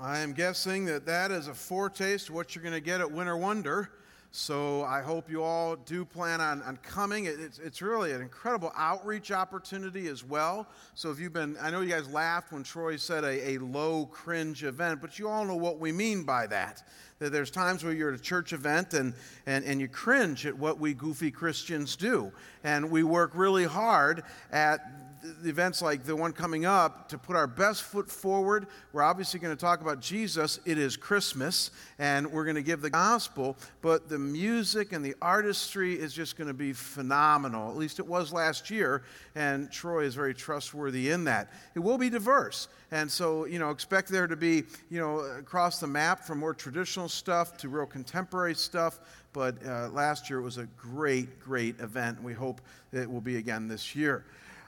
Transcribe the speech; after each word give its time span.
I 0.00 0.18
am 0.18 0.32
guessing 0.32 0.86
that 0.86 1.06
that 1.06 1.30
is 1.30 1.46
a 1.46 1.54
foretaste 1.54 2.28
of 2.28 2.34
what 2.34 2.54
you're 2.54 2.64
going 2.64 2.74
to 2.74 2.80
get 2.80 3.00
at 3.00 3.10
Winter 3.12 3.36
Wonder. 3.36 3.90
So 4.32 4.82
I 4.82 5.02
hope 5.02 5.30
you 5.30 5.44
all 5.44 5.76
do 5.76 6.04
plan 6.04 6.40
on, 6.40 6.60
on 6.62 6.78
coming. 6.78 7.26
It's, 7.26 7.60
it's 7.60 7.80
really 7.80 8.10
an 8.10 8.20
incredible 8.20 8.72
outreach 8.76 9.30
opportunity 9.30 10.08
as 10.08 10.24
well. 10.24 10.66
So 10.94 11.12
if 11.12 11.20
you've 11.20 11.32
been, 11.32 11.56
I 11.62 11.70
know 11.70 11.80
you 11.80 11.90
guys 11.90 12.10
laughed 12.10 12.50
when 12.50 12.64
Troy 12.64 12.96
said 12.96 13.22
a, 13.22 13.50
a 13.50 13.58
low 13.58 14.06
cringe 14.06 14.64
event, 14.64 15.00
but 15.00 15.20
you 15.20 15.28
all 15.28 15.44
know 15.44 15.54
what 15.54 15.78
we 15.78 15.92
mean 15.92 16.24
by 16.24 16.48
that. 16.48 16.82
That 17.20 17.30
there's 17.30 17.52
times 17.52 17.84
where 17.84 17.92
you're 17.92 18.12
at 18.12 18.18
a 18.18 18.22
church 18.22 18.52
event 18.52 18.94
and, 18.94 19.14
and, 19.46 19.64
and 19.64 19.80
you 19.80 19.86
cringe 19.86 20.44
at 20.44 20.58
what 20.58 20.80
we 20.80 20.94
goofy 20.94 21.30
Christians 21.30 21.94
do. 21.94 22.32
And 22.64 22.90
we 22.90 23.04
work 23.04 23.30
really 23.34 23.64
hard 23.64 24.24
at 24.50 25.13
events 25.44 25.82
like 25.82 26.04
the 26.04 26.14
one 26.14 26.32
coming 26.32 26.64
up 26.66 27.08
to 27.08 27.18
put 27.18 27.36
our 27.36 27.46
best 27.46 27.82
foot 27.82 28.10
forward. 28.10 28.66
We're 28.92 29.02
obviously 29.02 29.40
going 29.40 29.56
to 29.56 29.60
talk 29.60 29.80
about 29.80 30.00
Jesus. 30.00 30.60
It 30.64 30.78
is 30.78 30.96
Christmas, 30.96 31.70
and 31.98 32.30
we're 32.30 32.44
going 32.44 32.56
to 32.56 32.62
give 32.62 32.80
the 32.80 32.90
gospel, 32.90 33.56
but 33.82 34.08
the 34.08 34.18
music 34.18 34.92
and 34.92 35.04
the 35.04 35.14
artistry 35.22 35.94
is 35.94 36.12
just 36.12 36.36
going 36.36 36.48
to 36.48 36.54
be 36.54 36.72
phenomenal. 36.72 37.70
At 37.70 37.76
least 37.76 37.98
it 37.98 38.06
was 38.06 38.32
last 38.32 38.70
year, 38.70 39.02
and 39.34 39.70
Troy 39.70 40.04
is 40.04 40.14
very 40.14 40.34
trustworthy 40.34 41.10
in 41.10 41.24
that. 41.24 41.52
It 41.74 41.80
will 41.80 41.98
be 41.98 42.10
diverse. 42.10 42.68
And 42.90 43.10
so, 43.10 43.44
you 43.46 43.58
know, 43.58 43.70
expect 43.70 44.08
there 44.08 44.26
to 44.26 44.36
be, 44.36 44.62
you 44.88 45.00
know, 45.00 45.18
across 45.18 45.80
the 45.80 45.86
map 45.86 46.20
from 46.24 46.38
more 46.38 46.54
traditional 46.54 47.08
stuff 47.08 47.56
to 47.58 47.68
real 47.68 47.86
contemporary 47.86 48.54
stuff. 48.54 49.00
But 49.32 49.56
uh, 49.66 49.88
last 49.88 50.30
year 50.30 50.38
it 50.38 50.44
was 50.44 50.58
a 50.58 50.66
great, 50.76 51.40
great 51.40 51.80
event. 51.80 52.18
And 52.18 52.24
we 52.24 52.34
hope 52.34 52.60
it 52.92 53.10
will 53.10 53.20
be 53.20 53.38
again 53.38 53.66
this 53.66 53.96
year. 53.96 54.24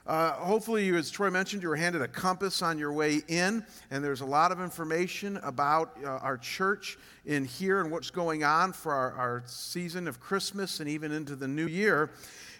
Uh, 0.07 0.31
hopefully, 0.35 0.85
you, 0.85 0.95
as 0.95 1.11
Troy 1.11 1.29
mentioned, 1.29 1.61
you 1.61 1.67
were 1.67 1.75
handed 1.75 2.01
a 2.01 2.07
compass 2.07 2.61
on 2.61 2.79
your 2.79 2.93
way 2.93 3.21
in, 3.27 3.65
and 3.91 4.01
there's 4.01 4.21
a 4.21 4.25
lot 4.25 4.53
of 4.53 4.61
information 4.61 5.35
about 5.43 5.97
uh, 6.01 6.07
our 6.07 6.37
church 6.37 6.97
in 7.25 7.43
here 7.43 7.81
and 7.81 7.91
what's 7.91 8.09
going 8.09 8.45
on 8.45 8.71
for 8.71 8.93
our, 8.93 9.11
our 9.11 9.43
season 9.45 10.07
of 10.07 10.21
Christmas 10.21 10.79
and 10.79 10.87
even 10.87 11.11
into 11.11 11.35
the 11.35 11.47
new 11.47 11.67
year. 11.67 12.11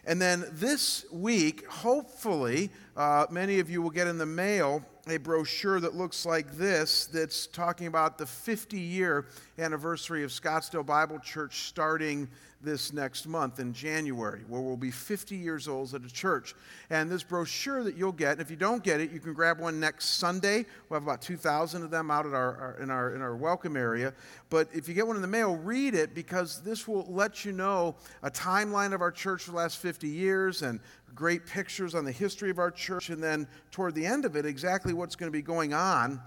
And 0.03 0.22
then 0.22 0.44
this 0.52 1.05
week, 1.09 1.66
hopefully, 1.67 2.69
uh, 2.98 3.28
many 3.30 3.59
of 3.59 3.70
you 3.70 3.80
will 3.80 3.92
get 3.92 4.08
in 4.08 4.17
the 4.17 4.26
mail 4.26 4.84
a 5.08 5.17
brochure 5.17 5.80
that 5.80 5.95
looks 5.95 6.26
like 6.26 6.52
this 6.58 7.06
that's 7.06 7.48
talking 7.48 7.88
about 7.88 8.17
the 8.17 8.26
50 8.26 8.80
year 8.80 9.28
anniversary 9.58 10.23
of 10.23 10.31
Scottsdale 10.31 10.86
Bible 10.86 11.20
Church 11.20 11.68
starting 11.68 12.28
this 12.59 12.92
next 12.92 13.28
month 13.28 13.59
in 13.59 13.72
January, 13.72 14.42
where 14.48 14.59
we'll 14.59 14.75
be 14.75 14.90
50 14.90 15.36
years 15.36 15.68
old 15.68 15.94
at 15.94 16.03
a 16.03 16.12
church. 16.12 16.56
And 16.90 17.09
this 17.09 17.22
brochure 17.22 17.84
that 17.84 17.95
you'll 17.95 18.12
get, 18.12 18.34
and 18.34 18.42
if 18.42 18.50
you 18.50 18.58
don't 18.58 18.84
get 18.84 19.00
it, 19.00 19.12
you 19.12 19.20
can 19.20 19.34
grab 19.34 19.59
one 19.59 19.80
next 19.80 20.18
Sunday. 20.18 20.66
We'll 20.90 21.00
have 21.00 21.03
about 21.03 21.22
2,000 21.22 21.84
of 21.84 21.92
them 21.92 22.09
out 22.09 22.25
our, 22.25 22.34
our, 22.34 22.78
in, 22.81 22.90
our, 22.90 23.14
in 23.14 23.22
our 23.22 23.36
welcome 23.36 23.78
area. 23.78 24.12
But 24.50 24.70
if 24.73 24.90
you 24.90 24.95
get 24.95 25.06
one 25.06 25.16
in 25.16 25.22
the 25.22 25.28
mail, 25.28 25.56
read 25.56 25.94
it 25.94 26.16
because 26.16 26.62
this 26.62 26.88
will 26.88 27.06
let 27.08 27.45
you 27.45 27.52
know 27.52 27.95
a 28.23 28.31
timeline 28.31 28.92
of 28.92 29.02
our 29.02 29.12
church 29.12 29.44
for 29.44 29.52
the 29.52 29.58
last 29.58 29.78
50 29.78 30.08
years 30.08 30.64
and 30.64 30.80
great 31.16 31.45
pictures 31.45 31.95
on 31.95 32.05
the 32.05 32.11
history 32.11 32.50
of 32.50 32.59
our 32.59 32.72
church. 32.72 33.09
And 33.09 33.22
then 33.22 33.47
toward 33.72 33.95
the 33.95 34.05
end 34.05 34.25
of 34.25 34.36
it, 34.36 34.45
exactly 34.45 34.94
what's 34.94 35.16
going 35.16 35.31
to 35.31 35.38
be 35.38 35.41
going 35.41 35.73
on 35.73 36.22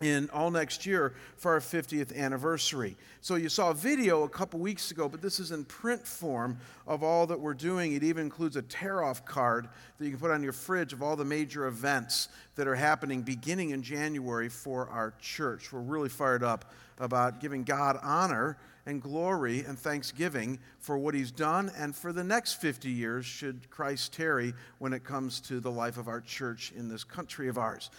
in 0.00 0.30
all 0.32 0.50
next 0.50 0.86
year 0.86 1.14
for 1.36 1.52
our 1.52 1.60
50th 1.60 2.16
anniversary. 2.16 2.96
So 3.20 3.34
you 3.34 3.48
saw 3.48 3.70
a 3.70 3.74
video 3.74 4.22
a 4.22 4.28
couple 4.28 4.60
weeks 4.60 4.90
ago, 4.90 5.08
but 5.08 5.20
this 5.20 5.40
is 5.40 5.50
in 5.50 5.64
print 5.64 6.06
form 6.06 6.58
of 6.86 7.02
all 7.02 7.26
that 7.26 7.38
we're 7.38 7.54
doing. 7.54 7.94
It 7.94 8.04
even 8.04 8.24
includes 8.24 8.56
a 8.56 8.62
tear 8.62 9.02
off 9.02 9.24
card 9.24 9.68
that 9.98 10.04
you 10.04 10.12
can 10.12 10.20
put 10.20 10.30
on 10.30 10.42
your 10.42 10.52
fridge 10.52 10.92
of 10.92 11.02
all 11.02 11.16
the 11.16 11.24
major 11.24 11.66
events 11.66 12.28
that 12.54 12.68
are 12.68 12.76
happening 12.76 13.22
beginning 13.22 13.70
in 13.70 13.82
January 13.82 14.48
for 14.48 14.88
our 14.88 15.14
church. 15.20 15.72
We're 15.72 15.80
really 15.80 16.08
fired 16.08 16.44
up 16.44 16.72
about 16.98 17.40
giving 17.40 17.64
God 17.64 17.98
honor 18.02 18.56
and 18.88 19.02
glory 19.02 19.64
and 19.64 19.78
thanksgiving 19.78 20.58
for 20.78 20.96
what 20.96 21.14
he's 21.14 21.30
done 21.30 21.70
and 21.76 21.94
for 21.94 22.10
the 22.10 22.24
next 22.24 22.54
50 22.54 22.88
years, 22.88 23.26
should 23.26 23.68
Christ 23.68 24.14
tarry, 24.14 24.54
when 24.78 24.94
it 24.94 25.04
comes 25.04 25.40
to 25.42 25.60
the 25.60 25.70
life 25.70 25.98
of 25.98 26.08
our 26.08 26.22
church 26.22 26.72
in 26.74 26.88
this 26.88 27.04
country 27.04 27.48
of 27.48 27.58
ours. 27.58 27.90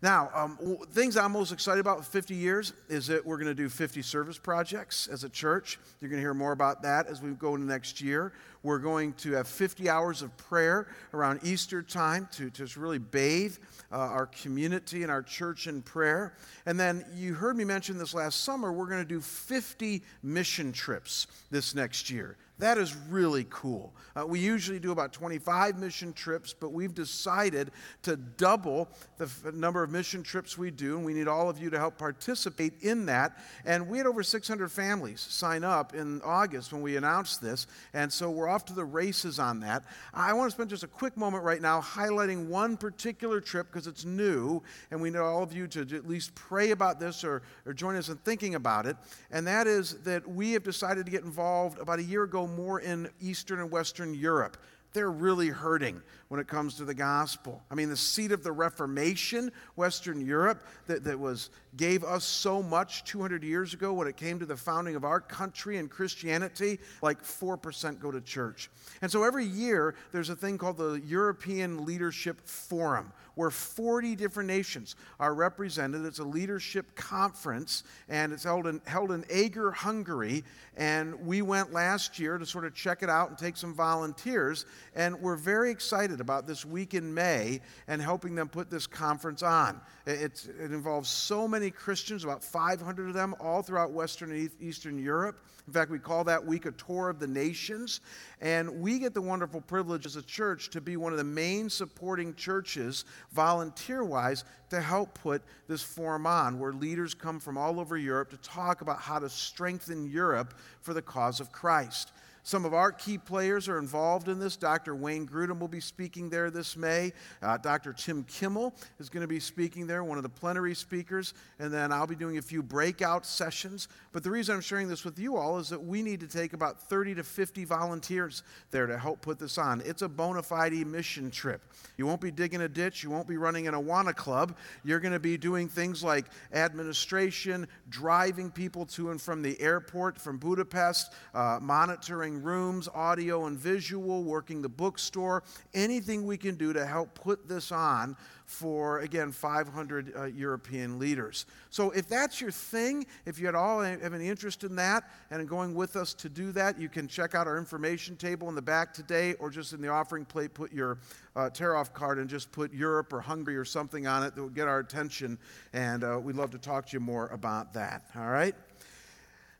Now, 0.00 0.30
um, 0.32 0.78
things 0.92 1.16
I'm 1.16 1.32
most 1.32 1.50
excited 1.50 1.80
about 1.80 1.98
with 1.98 2.06
50 2.06 2.32
years 2.32 2.72
is 2.88 3.08
that 3.08 3.26
we're 3.26 3.36
going 3.36 3.48
to 3.48 3.54
do 3.54 3.68
50 3.68 4.00
service 4.02 4.38
projects 4.38 5.08
as 5.08 5.24
a 5.24 5.28
church. 5.28 5.76
You're 6.00 6.08
going 6.08 6.20
to 6.20 6.22
hear 6.22 6.34
more 6.34 6.52
about 6.52 6.82
that 6.82 7.08
as 7.08 7.20
we 7.20 7.30
go 7.32 7.56
into 7.56 7.66
next 7.66 8.00
year. 8.00 8.32
We're 8.62 8.78
going 8.78 9.14
to 9.14 9.32
have 9.32 9.48
50 9.48 9.88
hours 9.88 10.22
of 10.22 10.36
prayer 10.36 10.86
around 11.12 11.40
Easter 11.42 11.82
time 11.82 12.28
to, 12.32 12.48
to 12.50 12.68
really 12.78 12.98
bathe 12.98 13.56
uh, 13.90 13.96
our 13.96 14.26
community 14.26 15.02
and 15.02 15.10
our 15.10 15.22
church 15.22 15.66
in 15.66 15.82
prayer. 15.82 16.34
And 16.64 16.78
then 16.78 17.04
you 17.12 17.34
heard 17.34 17.56
me 17.56 17.64
mention 17.64 17.98
this 17.98 18.14
last 18.14 18.44
summer, 18.44 18.72
we're 18.72 18.86
going 18.86 19.02
to 19.02 19.08
do 19.08 19.20
50 19.20 20.02
mission 20.22 20.70
trips 20.72 21.26
this 21.50 21.74
next 21.74 22.08
year. 22.08 22.36
That 22.58 22.76
is 22.76 22.96
really 23.08 23.46
cool. 23.50 23.94
Uh, 24.16 24.26
we 24.26 24.40
usually 24.40 24.80
do 24.80 24.90
about 24.90 25.12
25 25.12 25.78
mission 25.78 26.12
trips, 26.12 26.52
but 26.52 26.70
we've 26.70 26.94
decided 26.94 27.70
to 28.02 28.16
double 28.16 28.88
the 29.16 29.26
f- 29.26 29.54
number 29.54 29.84
of 29.84 29.90
mission 29.90 30.24
trips 30.24 30.58
we 30.58 30.72
do, 30.72 30.96
and 30.96 31.06
we 31.06 31.14
need 31.14 31.28
all 31.28 31.48
of 31.48 31.58
you 31.58 31.70
to 31.70 31.78
help 31.78 31.98
participate 31.98 32.72
in 32.80 33.06
that. 33.06 33.38
And 33.64 33.88
we 33.88 33.98
had 33.98 34.08
over 34.08 34.24
600 34.24 34.72
families 34.72 35.20
sign 35.20 35.62
up 35.62 35.94
in 35.94 36.20
August 36.22 36.72
when 36.72 36.82
we 36.82 36.96
announced 36.96 37.40
this, 37.40 37.68
and 37.94 38.12
so 38.12 38.28
we're 38.28 38.48
off 38.48 38.64
to 38.66 38.72
the 38.72 38.84
races 38.84 39.38
on 39.38 39.60
that. 39.60 39.84
I 40.12 40.32
want 40.32 40.50
to 40.50 40.54
spend 40.54 40.70
just 40.70 40.82
a 40.82 40.88
quick 40.88 41.16
moment 41.16 41.44
right 41.44 41.62
now 41.62 41.80
highlighting 41.80 42.48
one 42.48 42.76
particular 42.76 43.40
trip 43.40 43.68
because 43.70 43.86
it's 43.86 44.04
new, 44.04 44.62
and 44.90 45.00
we 45.00 45.10
need 45.10 45.18
all 45.18 45.44
of 45.44 45.52
you 45.52 45.68
to 45.68 45.82
at 45.96 46.08
least 46.08 46.34
pray 46.34 46.72
about 46.72 46.98
this 46.98 47.22
or, 47.22 47.42
or 47.66 47.72
join 47.72 47.94
us 47.94 48.08
in 48.08 48.16
thinking 48.16 48.56
about 48.56 48.84
it. 48.84 48.96
And 49.30 49.46
that 49.46 49.68
is 49.68 49.94
that 50.02 50.28
we 50.28 50.52
have 50.52 50.64
decided 50.64 51.06
to 51.06 51.12
get 51.12 51.22
involved 51.22 51.78
about 51.78 52.00
a 52.00 52.02
year 52.02 52.24
ago 52.24 52.47
more 52.56 52.80
in 52.80 53.08
Eastern 53.20 53.60
and 53.60 53.70
Western 53.70 54.14
Europe. 54.14 54.56
They're 54.94 55.10
really 55.10 55.48
hurting 55.48 56.02
when 56.28 56.40
it 56.40 56.48
comes 56.48 56.76
to 56.76 56.84
the 56.84 56.94
gospel. 56.94 57.62
I 57.70 57.74
mean, 57.74 57.90
the 57.90 57.96
seat 57.96 58.32
of 58.32 58.42
the 58.42 58.52
Reformation, 58.52 59.52
Western 59.76 60.20
Europe, 60.20 60.64
that, 60.86 61.04
that 61.04 61.18
was, 61.18 61.50
gave 61.76 62.04
us 62.04 62.24
so 62.24 62.62
much 62.62 63.04
200 63.04 63.42
years 63.42 63.74
ago 63.74 63.92
when 63.92 64.08
it 64.08 64.16
came 64.16 64.38
to 64.38 64.46
the 64.46 64.56
founding 64.56 64.96
of 64.96 65.04
our 65.04 65.20
country 65.20 65.76
and 65.76 65.90
Christianity, 65.90 66.78
like 67.02 67.22
4% 67.22 68.00
go 68.00 68.10
to 68.10 68.20
church. 68.20 68.70
And 69.02 69.10
so 69.10 69.24
every 69.24 69.44
year, 69.44 69.94
there's 70.10 70.30
a 70.30 70.36
thing 70.36 70.56
called 70.56 70.78
the 70.78 71.00
European 71.04 71.84
Leadership 71.84 72.40
Forum, 72.40 73.12
where 73.38 73.50
40 73.52 74.16
different 74.16 74.48
nations 74.48 74.96
are 75.20 75.32
represented. 75.32 76.04
It's 76.04 76.18
a 76.18 76.24
leadership 76.24 76.96
conference, 76.96 77.84
and 78.08 78.32
it's 78.32 78.42
held 78.42 78.66
in, 78.66 78.80
held 78.84 79.12
in 79.12 79.24
Eger, 79.32 79.70
Hungary. 79.70 80.42
And 80.76 81.24
we 81.24 81.42
went 81.42 81.72
last 81.72 82.18
year 82.18 82.36
to 82.36 82.44
sort 82.44 82.64
of 82.64 82.74
check 82.74 83.04
it 83.04 83.08
out 83.08 83.28
and 83.28 83.38
take 83.38 83.56
some 83.56 83.74
volunteers. 83.74 84.66
And 84.96 85.20
we're 85.20 85.36
very 85.36 85.70
excited 85.70 86.20
about 86.20 86.48
this 86.48 86.64
week 86.64 86.94
in 86.94 87.14
May 87.14 87.60
and 87.86 88.02
helping 88.02 88.34
them 88.34 88.48
put 88.48 88.70
this 88.70 88.88
conference 88.88 89.44
on. 89.44 89.80
It's, 90.04 90.46
it 90.46 90.72
involves 90.72 91.08
so 91.08 91.46
many 91.46 91.70
Christians, 91.70 92.24
about 92.24 92.42
500 92.42 93.06
of 93.06 93.14
them, 93.14 93.36
all 93.38 93.62
throughout 93.62 93.92
Western 93.92 94.32
and 94.32 94.50
Eastern 94.60 94.98
Europe. 94.98 95.44
In 95.68 95.74
fact, 95.74 95.90
we 95.90 95.98
call 95.98 96.24
that 96.24 96.44
week 96.44 96.64
a 96.64 96.72
tour 96.72 97.10
of 97.10 97.18
the 97.20 97.26
nations. 97.26 98.00
And 98.40 98.80
we 98.80 98.98
get 98.98 99.12
the 99.12 99.20
wonderful 99.20 99.60
privilege 99.60 100.06
as 100.06 100.16
a 100.16 100.22
church 100.22 100.70
to 100.70 100.80
be 100.80 100.96
one 100.96 101.12
of 101.12 101.18
the 101.18 101.24
main 101.24 101.68
supporting 101.68 102.34
churches, 102.34 103.04
volunteer 103.32 104.04
wise, 104.04 104.44
to 104.70 104.80
help 104.80 105.14
put 105.14 105.42
this 105.66 105.82
forum 105.82 106.26
on, 106.26 106.58
where 106.58 106.72
leaders 106.72 107.14
come 107.14 107.40
from 107.40 107.56
all 107.56 107.80
over 107.80 107.96
Europe 107.96 108.30
to 108.30 108.36
talk 108.38 108.80
about 108.80 109.00
how 109.00 109.18
to 109.18 109.28
strengthen 109.28 110.10
Europe 110.10 110.54
for 110.80 110.94
the 110.94 111.02
cause 111.02 111.40
of 111.40 111.52
Christ. 111.52 112.12
Some 112.48 112.64
of 112.64 112.72
our 112.72 112.92
key 112.92 113.18
players 113.18 113.68
are 113.68 113.78
involved 113.78 114.26
in 114.26 114.38
this. 114.38 114.56
Dr. 114.56 114.94
Wayne 114.94 115.28
Grudem 115.28 115.58
will 115.58 115.68
be 115.68 115.80
speaking 115.80 116.30
there 116.30 116.50
this 116.50 116.78
May. 116.78 117.12
Uh, 117.42 117.58
Dr. 117.58 117.92
Tim 117.92 118.24
Kimmel 118.24 118.74
is 118.98 119.10
going 119.10 119.20
to 119.20 119.28
be 119.28 119.38
speaking 119.38 119.86
there, 119.86 120.02
one 120.02 120.16
of 120.16 120.22
the 120.22 120.30
plenary 120.30 120.74
speakers. 120.74 121.34
And 121.58 121.70
then 121.70 121.92
I'll 121.92 122.06
be 122.06 122.14
doing 122.14 122.38
a 122.38 122.42
few 122.42 122.62
breakout 122.62 123.26
sessions. 123.26 123.88
But 124.12 124.24
the 124.24 124.30
reason 124.30 124.54
I'm 124.54 124.62
sharing 124.62 124.88
this 124.88 125.04
with 125.04 125.18
you 125.18 125.36
all 125.36 125.58
is 125.58 125.68
that 125.68 125.84
we 125.84 126.00
need 126.00 126.20
to 126.20 126.26
take 126.26 126.54
about 126.54 126.80
30 126.80 127.16
to 127.16 127.22
50 127.22 127.66
volunteers 127.66 128.42
there 128.70 128.86
to 128.86 128.96
help 128.96 129.20
put 129.20 129.38
this 129.38 129.58
on. 129.58 129.82
It's 129.84 130.00
a 130.00 130.08
bona 130.08 130.42
fide 130.42 130.86
mission 130.86 131.30
trip. 131.30 131.60
You 131.98 132.06
won't 132.06 132.22
be 132.22 132.30
digging 132.30 132.62
a 132.62 132.68
ditch, 132.68 133.02
you 133.02 133.10
won't 133.10 133.28
be 133.28 133.36
running 133.36 133.68
an 133.68 133.74
Awana 133.74 134.16
club. 134.16 134.56
You're 134.84 135.00
going 135.00 135.12
to 135.12 135.20
be 135.20 135.36
doing 135.36 135.68
things 135.68 136.02
like 136.02 136.24
administration, 136.54 137.68
driving 137.90 138.50
people 138.50 138.86
to 138.86 139.10
and 139.10 139.20
from 139.20 139.42
the 139.42 139.60
airport 139.60 140.18
from 140.18 140.38
Budapest, 140.38 141.12
uh, 141.34 141.58
monitoring 141.60 142.37
rooms, 142.42 142.88
audio 142.94 143.46
and 143.46 143.58
visual, 143.58 144.24
working 144.24 144.62
the 144.62 144.68
bookstore, 144.68 145.42
anything 145.74 146.26
we 146.26 146.36
can 146.36 146.54
do 146.54 146.72
to 146.72 146.86
help 146.86 147.14
put 147.14 147.48
this 147.48 147.72
on 147.72 148.16
for, 148.48 149.00
again, 149.00 149.30
500 149.30 150.12
uh, 150.16 150.24
European 150.24 150.98
leaders. 150.98 151.44
So 151.68 151.90
if 151.90 152.08
that's 152.08 152.40
your 152.40 152.50
thing, 152.50 153.04
if 153.26 153.38
you 153.38 153.46
at 153.46 153.54
all 153.54 153.82
have 153.82 154.14
any 154.14 154.28
interest 154.28 154.64
in 154.64 154.74
that 154.76 155.10
and 155.30 155.42
in 155.42 155.46
going 155.46 155.74
with 155.74 155.96
us 155.96 156.14
to 156.14 156.30
do 156.30 156.50
that, 156.52 156.80
you 156.80 156.88
can 156.88 157.08
check 157.08 157.34
out 157.34 157.46
our 157.46 157.58
information 157.58 158.16
table 158.16 158.48
in 158.48 158.54
the 158.54 158.62
back 158.62 158.94
today 158.94 159.34
or 159.34 159.50
just 159.50 159.74
in 159.74 159.82
the 159.82 159.88
offering 159.88 160.24
plate, 160.24 160.54
put 160.54 160.72
your 160.72 160.98
uh, 161.36 161.50
tear 161.50 161.76
off 161.76 161.92
card 161.92 162.18
and 162.18 162.28
just 162.28 162.50
put 162.50 162.72
Europe 162.72 163.12
or 163.12 163.20
Hungary 163.20 163.56
or 163.56 163.66
something 163.66 164.06
on 164.06 164.22
it 164.22 164.34
that 164.34 164.40
will 164.40 164.48
get 164.48 164.66
our 164.66 164.78
attention. 164.78 165.38
And 165.74 166.02
uh, 166.02 166.18
we'd 166.18 166.36
love 166.36 166.50
to 166.52 166.58
talk 166.58 166.86
to 166.86 166.92
you 166.94 167.00
more 167.00 167.26
about 167.28 167.74
that. 167.74 168.04
All 168.16 168.30
right? 168.30 168.54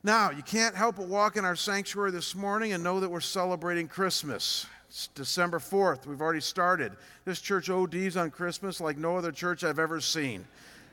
Now, 0.04 0.30
you 0.30 0.44
can't 0.44 0.76
help 0.76 0.96
but 0.96 1.08
walk 1.08 1.36
in 1.36 1.44
our 1.44 1.56
sanctuary 1.56 2.12
this 2.12 2.36
morning 2.36 2.72
and 2.72 2.84
know 2.84 3.00
that 3.00 3.08
we're 3.08 3.18
celebrating 3.18 3.88
Christmas. 3.88 4.64
It's 4.88 5.08
December 5.08 5.58
4th. 5.58 6.06
We've 6.06 6.20
already 6.20 6.40
started. 6.40 6.92
This 7.24 7.40
church 7.40 7.68
ODs 7.68 8.16
on 8.16 8.30
Christmas 8.30 8.80
like 8.80 8.96
no 8.96 9.16
other 9.16 9.32
church 9.32 9.64
I've 9.64 9.80
ever 9.80 10.00
seen. 10.00 10.44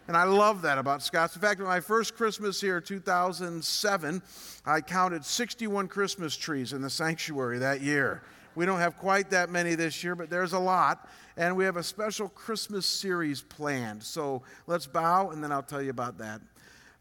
And 0.08 0.18
I 0.18 0.24
love 0.24 0.64
that 0.64 0.80
about 0.80 1.04
Scots. 1.04 1.36
In 1.36 1.42
fact, 1.42 1.60
my 1.60 1.80
first 1.80 2.16
Christmas 2.16 2.60
here, 2.60 2.82
2007, 2.82 4.24
I 4.66 4.82
counted 4.82 5.24
61 5.24 5.88
Christmas 5.88 6.36
trees 6.36 6.74
in 6.74 6.82
the 6.82 6.90
sanctuary 6.90 7.60
that 7.60 7.82
year. 7.82 8.24
We 8.56 8.66
don't 8.66 8.80
have 8.80 8.98
quite 8.98 9.30
that 9.30 9.52
many 9.52 9.76
this 9.76 10.04
year, 10.04 10.16
but 10.16 10.32
there's 10.32 10.54
a 10.54 10.60
lot. 10.60 11.08
And 11.38 11.56
we 11.56 11.64
have 11.66 11.78
a 11.78 11.84
special 11.84 12.28
Christmas 12.30 12.88
series 12.88 13.42
planned. 13.42 14.02
So 14.02 14.42
let's 14.66 14.88
bow, 14.88 15.30
and 15.30 15.44
then 15.44 15.52
I'll 15.52 15.62
tell 15.62 15.82
you 15.82 15.92
about 15.92 16.18
that. 16.18 16.42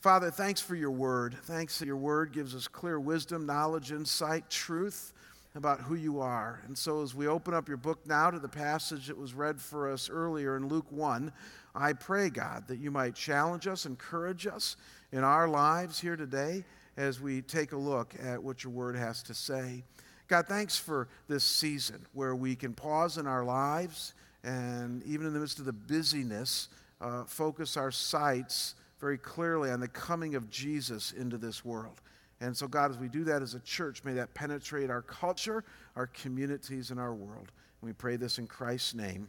Father, 0.04 0.30
thanks 0.30 0.60
for 0.60 0.74
your 0.74 0.90
word. 0.90 1.34
Thanks 1.44 1.78
that 1.78 1.86
your 1.86 1.96
word 1.96 2.34
gives 2.34 2.54
us 2.54 2.68
clear 2.68 3.00
wisdom, 3.00 3.46
knowledge, 3.46 3.90
insight, 3.90 4.50
truth 4.50 5.14
about 5.54 5.80
who 5.80 5.94
you 5.94 6.20
are. 6.20 6.60
And 6.66 6.76
so, 6.76 7.02
as 7.02 7.14
we 7.14 7.26
open 7.26 7.54
up 7.54 7.68
your 7.68 7.78
book 7.78 8.06
now 8.06 8.30
to 8.30 8.38
the 8.38 8.46
passage 8.46 9.06
that 9.06 9.16
was 9.16 9.32
read 9.32 9.58
for 9.58 9.90
us 9.90 10.10
earlier 10.10 10.58
in 10.58 10.68
Luke 10.68 10.92
1, 10.92 11.32
I 11.74 11.94
pray, 11.94 12.28
God, 12.28 12.68
that 12.68 12.76
you 12.76 12.90
might 12.90 13.14
challenge 13.14 13.66
us, 13.66 13.86
encourage 13.86 14.46
us 14.46 14.76
in 15.10 15.24
our 15.24 15.48
lives 15.48 15.98
here 15.98 16.16
today 16.16 16.66
as 16.98 17.18
we 17.18 17.40
take 17.40 17.72
a 17.72 17.78
look 17.78 18.14
at 18.22 18.42
what 18.42 18.62
your 18.62 18.74
word 18.74 18.96
has 18.96 19.22
to 19.22 19.32
say. 19.32 19.84
God, 20.28 20.46
thanks 20.46 20.76
for 20.76 21.08
this 21.28 21.44
season 21.44 22.04
where 22.12 22.36
we 22.36 22.56
can 22.56 22.74
pause 22.74 23.16
in 23.16 23.26
our 23.26 23.42
lives 23.42 24.12
and, 24.42 25.02
even 25.04 25.26
in 25.26 25.32
the 25.32 25.40
midst 25.40 25.60
of 25.60 25.64
the 25.64 25.72
busyness, 25.72 26.68
uh, 27.00 27.24
focus 27.24 27.78
our 27.78 27.90
sights 27.90 28.74
very 29.04 29.18
clearly 29.18 29.70
on 29.70 29.80
the 29.80 29.88
coming 29.88 30.34
of 30.34 30.48
Jesus 30.48 31.12
into 31.12 31.36
this 31.36 31.62
world. 31.62 32.00
And 32.40 32.56
so, 32.56 32.66
God, 32.66 32.90
as 32.90 32.96
we 32.96 33.06
do 33.06 33.22
that 33.24 33.42
as 33.42 33.52
a 33.52 33.60
church, 33.60 34.02
may 34.02 34.14
that 34.14 34.32
penetrate 34.32 34.88
our 34.88 35.02
culture, 35.02 35.62
our 35.94 36.06
communities, 36.06 36.90
and 36.90 36.98
our 36.98 37.12
world. 37.12 37.52
And 37.82 37.90
we 37.90 37.92
pray 37.92 38.16
this 38.16 38.38
in 38.38 38.46
Christ's 38.46 38.94
name. 38.94 39.28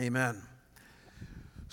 Amen. 0.00 0.40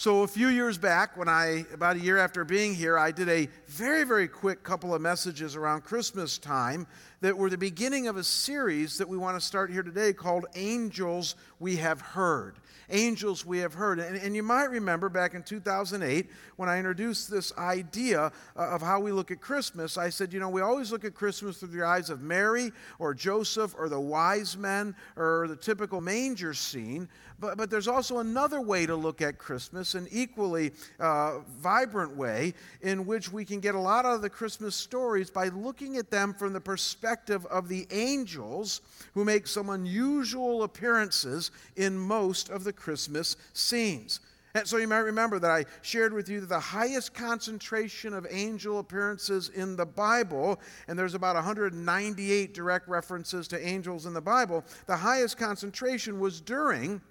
So, 0.01 0.24
a 0.24 0.27
few 0.27 0.48
years 0.48 0.80
back, 0.80 1.15
when 1.15 1.30
I, 1.30 1.63
about 1.71 1.95
a 1.95 2.00
year 2.00 2.18
after 2.18 2.44
being 2.44 2.74
here, 2.74 2.98
I 2.98 3.12
did 3.12 3.30
a 3.30 3.48
very, 3.68 4.03
very 4.03 4.27
quick 4.27 4.63
couple 4.63 4.95
of 4.95 5.00
messages 5.00 5.56
around 5.56 5.83
Christmas 5.83 6.39
time 6.39 6.88
that 7.19 7.38
were 7.38 7.51
the 7.51 7.57
beginning 7.59 8.07
of 8.07 8.18
a 8.18 8.24
series 8.24 8.98
that 8.98 9.07
we 9.07 9.15
want 9.15 9.39
to 9.39 9.45
start 9.45 9.69
here 9.69 9.83
today 9.83 10.12
called 10.12 10.48
Angels 10.56 11.36
We 11.59 11.75
Have 11.75 12.01
Heard 12.01 12.56
angels 12.92 13.45
we 13.45 13.59
have 13.59 13.74
heard. 13.74 14.00
And, 14.00 14.18
and 14.18 14.36
you 14.36 14.44
might 14.44 14.69
remember 14.69 15.09
back 15.09 15.33
in 15.33 15.44
2008 15.44 16.30
when 16.57 16.69
I 16.69 16.77
introduced 16.77 17.31
this 17.31 17.56
idea 17.57 18.31
uh, 18.56 18.59
of 18.59 18.81
how 18.81 19.00
we 19.00 19.12
look 19.12 19.31
at 19.31 19.42
Christmas, 19.42 19.97
I 19.97 20.09
said, 20.09 20.31
you 20.33 20.39
know, 20.39 20.50
we 20.50 20.62
always 20.62 20.92
look 20.92 21.06
at 21.06 21.13
Christmas 21.15 21.57
through 21.57 21.69
the 21.69 21.86
eyes 21.86 22.09
of 22.09 22.21
Mary 22.21 22.71
or 23.00 23.13
Joseph 23.13 23.74
or 23.77 23.89
the 23.89 24.00
wise 24.00 24.57
men 24.57 24.95
or 25.15 25.47
the 25.47 25.56
typical 25.56 26.01
manger 26.01 26.54
scene. 26.54 27.09
But, 27.39 27.57
but 27.57 27.69
there's 27.69 27.88
also 27.88 28.19
another 28.19 28.62
way 28.62 28.86
to 28.86 28.95
look 28.95 29.21
at 29.21 29.38
Christmas, 29.38 29.91
an 29.96 30.08
equally 30.12 30.72
uh, 31.00 31.40
vibrant 31.60 32.16
way 32.16 32.54
in 32.82 33.06
which 33.06 33.32
we 33.32 33.46
can 33.46 33.60
get 33.60 33.76
a 33.76 33.80
lot 33.80 34.06
out 34.06 34.16
of 34.16 34.22
the 34.22 34.30
Christmas 34.30 34.76
stories 34.76 35.30
by 35.30 35.48
looking 35.50 35.98
at 35.98 36.10
them 36.10 36.34
from 36.34 36.54
the 36.54 36.62
perspective 36.62 37.46
of 37.48 37.68
the 37.68 37.88
angels 37.92 38.82
who 39.14 39.26
make 39.26 39.48
some 39.48 39.70
unusual 39.70 40.64
appearances 40.64 41.52
in 41.76 41.98
most 41.98 42.50
of 42.50 42.64
the 42.64 42.74
Christmas 42.74 43.36
scenes. 43.54 44.20
And 44.54 44.68
so 44.68 44.78
you 44.78 44.88
might 44.88 45.00
remember 45.00 45.40
that 45.40 45.52
I 45.52 45.66
shared 45.82 46.14
with 46.14 46.28
you 46.28 46.42
that 46.42 46.50
the 46.50 46.60
highest 46.60 47.14
concentration 47.14 48.14
of 48.14 48.28
angel 48.30 48.80
appearances 48.80 49.50
in 49.50 49.76
the 49.76 49.86
Bible, 49.86 50.60
and 50.88 51.00
there's 51.00 51.14
about 51.14 51.36
198 51.36 52.54
direct 52.54 52.88
references 52.90 53.48
to 53.50 53.66
angels 53.66 54.06
in 54.06 54.14
the 54.14 54.22
Bible, 54.22 54.66
the 54.88 54.98
highest 54.98 55.38
concentration 55.38 56.20
was 56.20 56.42
during 56.42 57.02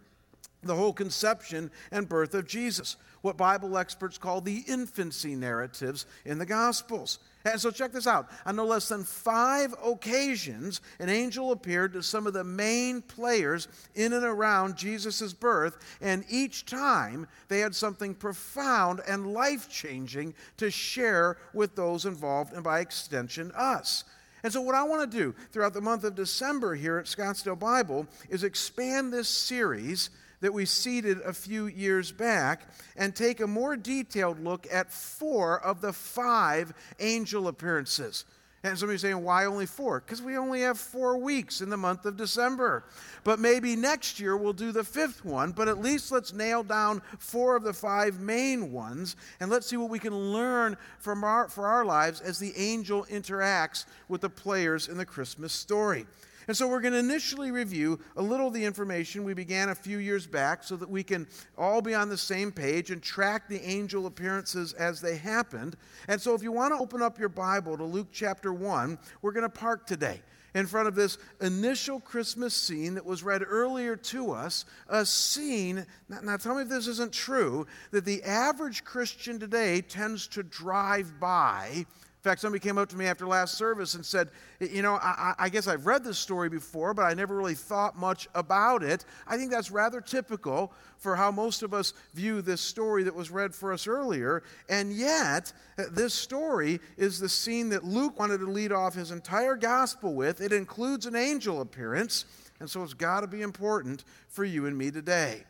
the 0.62 0.74
whole 0.74 0.92
conception 0.92 1.70
and 1.90 2.08
birth 2.08 2.34
of 2.34 2.46
Jesus, 2.46 2.96
what 3.22 3.36
Bible 3.36 3.78
experts 3.78 4.18
call 4.18 4.40
the 4.40 4.64
infancy 4.66 5.34
narratives 5.34 6.06
in 6.24 6.38
the 6.38 6.46
Gospels. 6.46 7.18
And 7.44 7.58
so 7.58 7.70
check 7.70 7.92
this 7.92 8.06
out. 8.06 8.28
On 8.44 8.56
no 8.56 8.66
less 8.66 8.88
than 8.88 9.02
five 9.02 9.74
occasions, 9.82 10.82
an 10.98 11.08
angel 11.08 11.52
appeared 11.52 11.94
to 11.94 12.02
some 12.02 12.26
of 12.26 12.34
the 12.34 12.44
main 12.44 13.00
players 13.00 13.68
in 13.94 14.12
and 14.12 14.24
around 14.24 14.76
Jesus' 14.76 15.32
birth, 15.32 15.78
and 16.02 16.24
each 16.28 16.66
time 16.66 17.26
they 17.48 17.60
had 17.60 17.74
something 17.74 18.14
profound 18.14 19.00
and 19.08 19.32
life 19.32 19.70
changing 19.70 20.34
to 20.58 20.70
share 20.70 21.38
with 21.54 21.74
those 21.74 22.04
involved, 22.04 22.52
and 22.52 22.62
by 22.62 22.80
extension, 22.80 23.52
us. 23.52 24.04
And 24.42 24.52
so, 24.52 24.60
what 24.60 24.74
I 24.74 24.82
want 24.82 25.10
to 25.10 25.18
do 25.18 25.34
throughout 25.52 25.74
the 25.74 25.80
month 25.80 26.04
of 26.04 26.14
December 26.14 26.74
here 26.74 26.98
at 26.98 27.06
Scottsdale 27.06 27.58
Bible 27.58 28.06
is 28.28 28.44
expand 28.44 29.12
this 29.12 29.28
series 29.28 30.10
that 30.40 30.52
we 30.52 30.64
seeded 30.64 31.20
a 31.20 31.32
few 31.32 31.66
years 31.66 32.12
back 32.12 32.62
and 32.96 33.14
take 33.14 33.40
a 33.40 33.46
more 33.46 33.76
detailed 33.76 34.42
look 34.42 34.66
at 34.72 34.92
four 34.92 35.60
of 35.60 35.80
the 35.80 35.92
five 35.92 36.72
angel 36.98 37.48
appearances. 37.48 38.24
And 38.62 38.78
somebody's 38.78 39.00
saying, 39.00 39.22
why 39.24 39.46
only 39.46 39.64
four? 39.64 40.00
Because 40.00 40.20
we 40.20 40.36
only 40.36 40.60
have 40.60 40.78
four 40.78 41.16
weeks 41.16 41.62
in 41.62 41.70
the 41.70 41.78
month 41.78 42.04
of 42.04 42.18
December. 42.18 42.84
But 43.24 43.38
maybe 43.38 43.74
next 43.74 44.20
year 44.20 44.36
we'll 44.36 44.52
do 44.52 44.70
the 44.70 44.84
fifth 44.84 45.24
one, 45.24 45.52
but 45.52 45.66
at 45.66 45.80
least 45.80 46.12
let's 46.12 46.34
nail 46.34 46.62
down 46.62 47.00
four 47.18 47.56
of 47.56 47.62
the 47.62 47.72
five 47.72 48.20
main 48.20 48.70
ones 48.70 49.16
and 49.40 49.50
let's 49.50 49.66
see 49.66 49.78
what 49.78 49.88
we 49.88 49.98
can 49.98 50.14
learn 50.14 50.76
from 50.98 51.24
our, 51.24 51.48
for 51.48 51.66
our 51.66 51.86
lives 51.86 52.20
as 52.20 52.38
the 52.38 52.52
angel 52.54 53.06
interacts 53.10 53.86
with 54.08 54.20
the 54.20 54.28
players 54.28 54.88
in 54.88 54.98
the 54.98 55.06
Christmas 55.06 55.54
story. 55.54 56.04
And 56.50 56.56
so 56.56 56.66
we're 56.66 56.80
going 56.80 56.94
to 56.94 56.98
initially 56.98 57.52
review 57.52 58.00
a 58.16 58.22
little 58.22 58.48
of 58.48 58.54
the 58.54 58.64
information 58.64 59.22
we 59.22 59.34
began 59.34 59.68
a 59.68 59.74
few 59.76 59.98
years 59.98 60.26
back 60.26 60.64
so 60.64 60.74
that 60.78 60.90
we 60.90 61.04
can 61.04 61.28
all 61.56 61.80
be 61.80 61.94
on 61.94 62.08
the 62.08 62.16
same 62.16 62.50
page 62.50 62.90
and 62.90 63.00
track 63.00 63.46
the 63.46 63.62
angel 63.64 64.06
appearances 64.06 64.72
as 64.72 65.00
they 65.00 65.16
happened. 65.16 65.76
And 66.08 66.20
so 66.20 66.34
if 66.34 66.42
you 66.42 66.50
want 66.50 66.74
to 66.74 66.82
open 66.82 67.02
up 67.02 67.20
your 67.20 67.28
Bible 67.28 67.76
to 67.76 67.84
Luke 67.84 68.08
chapter 68.10 68.52
1, 68.52 68.98
we're 69.22 69.30
going 69.30 69.44
to 69.44 69.48
park 69.48 69.86
today 69.86 70.22
in 70.56 70.66
front 70.66 70.88
of 70.88 70.96
this 70.96 71.18
initial 71.40 72.00
Christmas 72.00 72.52
scene 72.52 72.94
that 72.94 73.06
was 73.06 73.22
read 73.22 73.44
earlier 73.46 73.94
to 73.94 74.32
us, 74.32 74.64
a 74.88 75.06
scene, 75.06 75.86
now, 76.08 76.18
now, 76.20 76.36
tell 76.36 76.56
me 76.56 76.62
if 76.62 76.68
this 76.68 76.88
isn't 76.88 77.12
true, 77.12 77.64
that 77.92 78.04
the 78.04 78.24
average 78.24 78.82
Christian 78.82 79.38
today 79.38 79.82
tends 79.82 80.26
to 80.26 80.42
drive 80.42 81.20
by 81.20 81.86
in 82.20 82.30
fact, 82.30 82.42
somebody 82.42 82.60
came 82.60 82.76
up 82.76 82.90
to 82.90 82.98
me 82.98 83.06
after 83.06 83.26
last 83.26 83.54
service 83.54 83.94
and 83.94 84.04
said, 84.04 84.28
You 84.60 84.82
know, 84.82 84.96
I, 84.96 85.32
I, 85.38 85.48
guess 85.48 85.66
I've 85.66 85.86
read 85.86 86.04
this 86.04 86.18
story 86.18 86.50
before, 86.50 86.92
but 86.92 87.04
I 87.04 87.14
never 87.14 87.34
really 87.34 87.54
thought 87.54 87.96
much 87.96 88.28
about 88.34 88.82
it. 88.82 89.06
I 89.26 89.38
think 89.38 89.50
that's 89.50 89.70
rather 89.70 90.02
typical 90.02 90.70
for 90.98 91.16
how 91.16 91.30
most 91.30 91.62
of 91.62 91.72
us 91.72 91.94
view 92.12 92.42
this 92.42 92.60
story 92.60 93.04
that 93.04 93.14
was 93.14 93.30
read 93.30 93.54
for 93.54 93.72
us 93.72 93.86
earlier. 93.86 94.42
And 94.68 94.92
yet, 94.92 95.54
uh, 95.78 95.84
this 95.92 96.12
story 96.12 96.80
is 96.98 97.18
the 97.18 97.28
scene 97.28 97.70
that 97.70 97.84
Luke 97.84 98.18
wanted 98.18 98.40
to 98.40 98.50
lead 98.50 98.70
off 98.70 98.94
his 98.94 99.12
entire 99.12 99.56
gospel 99.56 100.12
with. 100.12 100.42
It 100.42 100.52
includes 100.52 101.06
an 101.06 101.16
angel 101.16 101.62
appearance, 101.62 102.26
and 102.60 102.68
so 102.68 102.82
it's 102.82 102.92
got 102.92 103.22
to 103.22 103.28
be 103.28 103.40
important 103.40 104.04
for 104.28 104.44
you 104.44 104.66
and 104.66 104.76
me 104.76 104.90
today. 104.90 105.44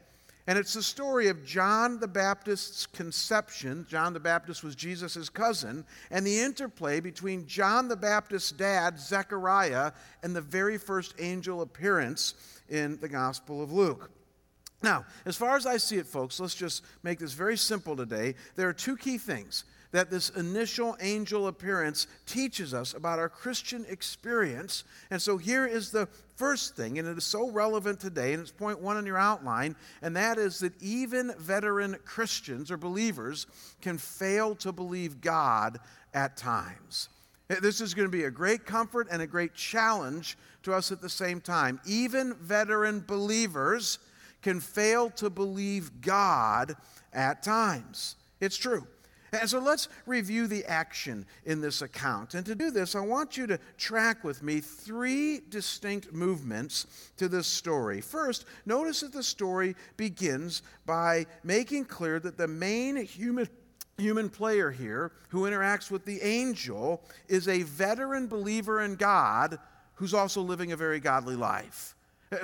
And 0.51 0.59
it's 0.59 0.75
the 0.75 0.83
story 0.83 1.29
of 1.29 1.45
John 1.45 2.01
the 2.01 2.09
Baptist's 2.09 2.85
conception. 2.85 3.87
John 3.89 4.13
the 4.13 4.19
Baptist 4.19 4.65
was 4.65 4.75
Jesus' 4.75 5.29
cousin, 5.29 5.85
and 6.11 6.27
the 6.27 6.41
interplay 6.41 6.99
between 6.99 7.47
John 7.47 7.87
the 7.87 7.95
Baptist's 7.95 8.51
dad, 8.51 8.99
Zechariah, 8.99 9.93
and 10.25 10.35
the 10.35 10.41
very 10.41 10.77
first 10.77 11.15
angel 11.21 11.63
appearance 11.63 12.35
in 12.69 12.99
the 12.99 13.09
Gospel 13.09 13.63
of 13.63 13.71
Luke. 13.71 14.11
Now, 14.83 15.05
as 15.25 15.37
far 15.37 15.55
as 15.55 15.67
I 15.67 15.77
see 15.77 15.99
it, 15.99 16.07
folks, 16.09 16.41
let's 16.41 16.57
just 16.57 16.83
make 17.05 17.21
this 17.21 17.33
very 17.33 17.57
simple 17.57 17.95
today. 17.95 18.35
There 18.57 18.69
are 18.69 18.73
two 18.73 18.97
key 18.97 19.19
things 19.19 19.63
that 19.93 20.11
this 20.11 20.31
initial 20.31 20.97
angel 21.01 21.47
appearance 21.47 22.09
teaches 22.27 22.75
us 22.75 22.95
about 22.95 23.21
our 23.21 23.29
Christian 23.29 23.87
experience. 23.89 24.83
And 25.11 25.23
so 25.23 25.37
here 25.37 25.67
is 25.67 25.93
the 25.93 26.09
first 26.41 26.75
thing, 26.75 26.99
and 26.99 27.07
it 27.07 27.19
is 27.19 27.25
so 27.25 27.51
relevant 27.51 28.01
today, 28.01 28.33
and 28.33 28.41
it's 28.41 28.51
point 28.51 28.81
one 28.81 28.97
in 28.97 29.05
your 29.05 29.19
outline, 29.19 29.77
and 30.01 30.17
that 30.17 30.39
is 30.39 30.59
that 30.61 30.73
even 30.81 31.31
veteran 31.39 31.95
Christians 32.07 32.71
or 32.71 32.79
believers 32.79 33.47
can 33.83 33.99
fail 33.99 34.55
to 34.55 34.73
believe 34.73 35.21
God 35.21 35.79
at 36.15 36.39
times. 36.39 37.11
This 37.49 37.83
is 37.83 37.93
going 37.93 38.09
to 38.09 38.17
be 38.17 38.25
a 38.25 38.31
great 38.31 38.65
comfort 38.65 39.07
and 39.11 39.21
a 39.21 39.27
great 39.27 39.53
challenge 39.53 40.39
to 40.63 40.73
us 40.73 40.91
at 40.91 41.03
the 41.03 41.11
same 41.11 41.43
time. 41.43 41.79
Even 41.85 42.33
veteran 42.37 43.05
believers 43.07 43.99
can 44.41 44.61
fail 44.61 45.11
to 45.11 45.29
believe 45.29 46.01
God 46.01 46.75
at 47.13 47.43
times. 47.43 48.17
It's 48.41 48.57
true. 48.57 48.87
And 49.33 49.49
so 49.49 49.61
let's 49.61 49.89
review 50.07 50.47
the 50.47 50.65
action 50.65 51.25
in 51.45 51.61
this 51.61 51.83
account. 51.83 52.35
And 52.35 52.45
to 52.47 52.55
do 52.55 52.71
this, 52.71 52.95
I 52.95 53.01
want 53.01 53.37
you 53.37 53.47
to 53.47 53.59
track 53.79 54.25
with 54.25 54.43
me 54.43 54.61
three 54.61 55.41
distinct 55.49 56.13
movements 56.13 56.87
to 57.17 57.29
this 57.29 57.47
story. 57.47 58.01
First, 58.01 58.45
notice 58.67 59.01
that 59.01 59.13
the 59.13 59.23
story 59.23 59.77
begins 59.97 60.63
by 60.85 61.27
making 61.45 61.85
clear 61.85 62.19
that 62.21 62.37
the 62.37 62.49
main 62.49 62.97
human 62.97 63.49
human 63.99 64.31
player 64.31 64.71
here 64.71 65.13
who 65.29 65.43
interacts 65.43 65.91
with 65.91 66.07
the 66.07 66.23
angel 66.23 67.03
is 67.29 67.49
a 67.49 67.63
veteran 67.63 68.27
believer 68.27 68.81
in 68.81 68.97
God 68.97 69.59
who's 69.95 70.15
also 70.15 70.41
living 70.41 70.73
a 70.73 70.77
very 70.77 70.99
godly 70.99 71.37
life. 71.37 71.95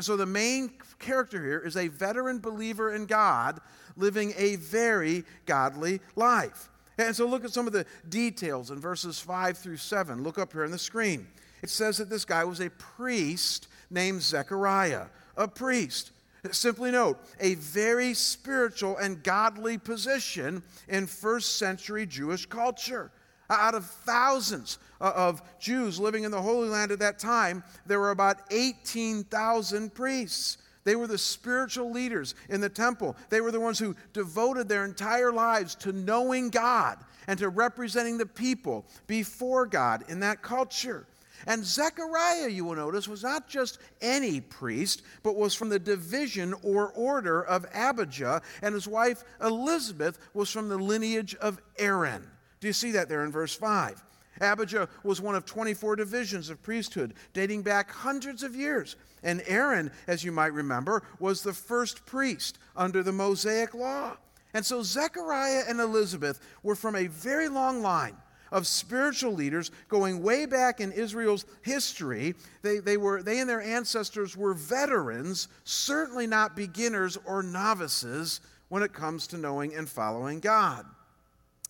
So 0.00 0.16
the 0.16 0.26
main 0.26 0.72
character 0.98 1.42
here 1.42 1.60
is 1.60 1.76
a 1.76 1.88
veteran 1.88 2.40
believer 2.40 2.94
in 2.94 3.06
God 3.06 3.60
living 3.96 4.34
a 4.36 4.56
very 4.56 5.24
godly 5.46 6.00
life. 6.14 6.68
And 6.98 7.14
so 7.14 7.26
look 7.26 7.44
at 7.44 7.52
some 7.52 7.66
of 7.66 7.72
the 7.72 7.86
details 8.08 8.70
in 8.70 8.80
verses 8.80 9.18
5 9.18 9.58
through 9.58 9.76
7. 9.76 10.22
Look 10.22 10.38
up 10.38 10.52
here 10.52 10.64
on 10.64 10.70
the 10.70 10.78
screen. 10.78 11.26
It 11.62 11.70
says 11.70 11.98
that 11.98 12.08
this 12.08 12.24
guy 12.24 12.44
was 12.44 12.60
a 12.60 12.70
priest 12.70 13.68
named 13.90 14.22
Zechariah, 14.22 15.06
a 15.36 15.48
priest. 15.48 16.12
Simply 16.52 16.92
note, 16.92 17.18
a 17.40 17.54
very 17.56 18.14
spiritual 18.14 18.96
and 18.98 19.22
godly 19.22 19.78
position 19.78 20.62
in 20.88 21.06
first 21.06 21.56
century 21.58 22.06
Jewish 22.06 22.46
culture. 22.46 23.10
Out 23.48 23.74
of 23.74 23.84
thousands 23.84 24.78
uh, 25.00 25.12
of 25.14 25.42
Jews 25.60 26.00
living 26.00 26.24
in 26.24 26.30
the 26.30 26.40
Holy 26.40 26.68
Land 26.68 26.90
at 26.92 26.98
that 26.98 27.18
time, 27.18 27.62
there 27.84 28.00
were 28.00 28.10
about 28.10 28.38
18,000 28.50 29.94
priests. 29.94 30.58
They 30.86 30.94
were 30.94 31.08
the 31.08 31.18
spiritual 31.18 31.90
leaders 31.90 32.36
in 32.48 32.60
the 32.60 32.68
temple. 32.68 33.16
They 33.28 33.40
were 33.40 33.50
the 33.50 33.58
ones 33.58 33.80
who 33.80 33.96
devoted 34.12 34.68
their 34.68 34.84
entire 34.84 35.32
lives 35.32 35.74
to 35.76 35.92
knowing 35.92 36.48
God 36.48 36.98
and 37.26 37.36
to 37.40 37.48
representing 37.48 38.18
the 38.18 38.24
people 38.24 38.86
before 39.08 39.66
God 39.66 40.04
in 40.08 40.20
that 40.20 40.42
culture. 40.42 41.08
And 41.48 41.64
Zechariah, 41.64 42.48
you 42.48 42.64
will 42.64 42.76
notice, 42.76 43.08
was 43.08 43.24
not 43.24 43.48
just 43.48 43.80
any 44.00 44.40
priest, 44.40 45.02
but 45.24 45.34
was 45.34 45.56
from 45.56 45.70
the 45.70 45.80
division 45.80 46.54
or 46.62 46.92
order 46.92 47.42
of 47.42 47.66
Abijah, 47.74 48.42
and 48.62 48.72
his 48.72 48.86
wife 48.86 49.24
Elizabeth 49.42 50.20
was 50.34 50.52
from 50.52 50.68
the 50.68 50.78
lineage 50.78 51.34
of 51.34 51.60
Aaron. 51.80 52.24
Do 52.60 52.68
you 52.68 52.72
see 52.72 52.92
that 52.92 53.08
there 53.08 53.24
in 53.24 53.32
verse 53.32 53.56
5? 53.56 54.00
Abijah 54.40 54.88
was 55.02 55.20
one 55.20 55.34
of 55.34 55.44
24 55.44 55.96
divisions 55.96 56.50
of 56.50 56.62
priesthood 56.62 57.14
dating 57.32 57.62
back 57.62 57.90
hundreds 57.90 58.42
of 58.42 58.54
years. 58.54 58.96
And 59.22 59.42
Aaron, 59.46 59.90
as 60.06 60.24
you 60.24 60.32
might 60.32 60.52
remember, 60.52 61.02
was 61.18 61.42
the 61.42 61.52
first 61.52 62.06
priest 62.06 62.58
under 62.76 63.02
the 63.02 63.12
Mosaic 63.12 63.74
law. 63.74 64.16
And 64.54 64.64
so 64.64 64.82
Zechariah 64.82 65.64
and 65.68 65.80
Elizabeth 65.80 66.40
were 66.62 66.76
from 66.76 66.96
a 66.96 67.08
very 67.08 67.48
long 67.48 67.82
line 67.82 68.16
of 68.52 68.66
spiritual 68.66 69.32
leaders 69.32 69.70
going 69.88 70.22
way 70.22 70.46
back 70.46 70.80
in 70.80 70.92
Israel's 70.92 71.44
history. 71.62 72.34
They, 72.62 72.78
they, 72.78 72.96
were, 72.96 73.22
they 73.22 73.40
and 73.40 73.50
their 73.50 73.60
ancestors 73.60 74.36
were 74.36 74.54
veterans, 74.54 75.48
certainly 75.64 76.26
not 76.26 76.56
beginners 76.56 77.18
or 77.26 77.42
novices 77.42 78.40
when 78.68 78.82
it 78.82 78.92
comes 78.92 79.26
to 79.28 79.38
knowing 79.38 79.74
and 79.74 79.88
following 79.88 80.40
God. 80.40 80.86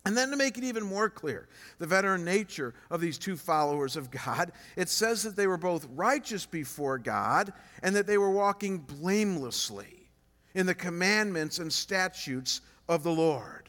And 0.07 0.17
then 0.17 0.31
to 0.31 0.37
make 0.37 0.57
it 0.57 0.63
even 0.63 0.85
more 0.85 1.11
clear, 1.11 1.49
the 1.81 1.87
veteran 1.87 2.25
nature 2.25 2.75
of 2.93 3.01
these 3.01 3.19
two 3.19 3.37
followers 3.37 3.97
of 3.97 4.13
God, 4.13 4.53
it 4.77 4.89
says 4.89 5.25
that 5.25 5.35
they 5.35 5.49
were 5.49 5.57
both 5.57 5.85
righteous 5.97 6.47
before 6.47 6.97
God 6.97 7.53
and 7.83 7.97
that 7.97 8.07
they 8.07 8.17
were 8.17 8.31
walking 8.31 8.79
blamelessly 8.79 10.09
in 10.55 10.65
the 10.65 10.77
commandments 10.77 11.59
and 11.59 11.73
statutes 11.73 12.61
of 12.89 13.03
the 13.03 13.11
Lord. 13.11 13.69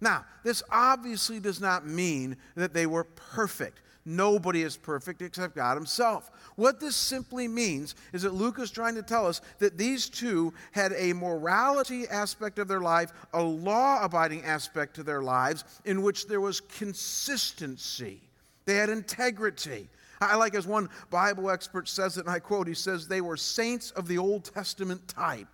Now, 0.00 0.24
this 0.44 0.62
obviously 0.70 1.40
does 1.40 1.60
not 1.60 1.84
mean 1.84 2.36
that 2.54 2.74
they 2.74 2.86
were 2.86 3.02
perfect. 3.02 3.80
Nobody 4.04 4.62
is 4.62 4.76
perfect 4.76 5.22
except 5.22 5.54
God 5.54 5.76
Himself. 5.76 6.30
What 6.56 6.80
this 6.80 6.96
simply 6.96 7.46
means 7.46 7.94
is 8.12 8.22
that 8.22 8.34
Luke 8.34 8.58
is 8.58 8.70
trying 8.70 8.96
to 8.96 9.02
tell 9.02 9.26
us 9.26 9.40
that 9.58 9.78
these 9.78 10.08
two 10.08 10.52
had 10.72 10.92
a 10.96 11.12
morality 11.12 12.08
aspect 12.08 12.58
of 12.58 12.66
their 12.66 12.80
life, 12.80 13.12
a 13.32 13.42
law 13.42 14.02
abiding 14.02 14.42
aspect 14.42 14.94
to 14.96 15.04
their 15.04 15.22
lives, 15.22 15.64
in 15.84 16.02
which 16.02 16.26
there 16.26 16.40
was 16.40 16.60
consistency. 16.60 18.20
They 18.64 18.74
had 18.74 18.90
integrity. 18.90 19.88
I 20.20 20.36
like 20.36 20.54
as 20.54 20.66
one 20.66 20.88
Bible 21.10 21.50
expert 21.50 21.88
says 21.88 22.16
it, 22.16 22.22
and 22.22 22.30
I 22.30 22.38
quote, 22.40 22.66
he 22.66 22.74
says, 22.74 23.06
they 23.06 23.20
were 23.20 23.36
saints 23.36 23.92
of 23.92 24.08
the 24.08 24.18
Old 24.18 24.44
Testament 24.44 25.06
type. 25.08 25.48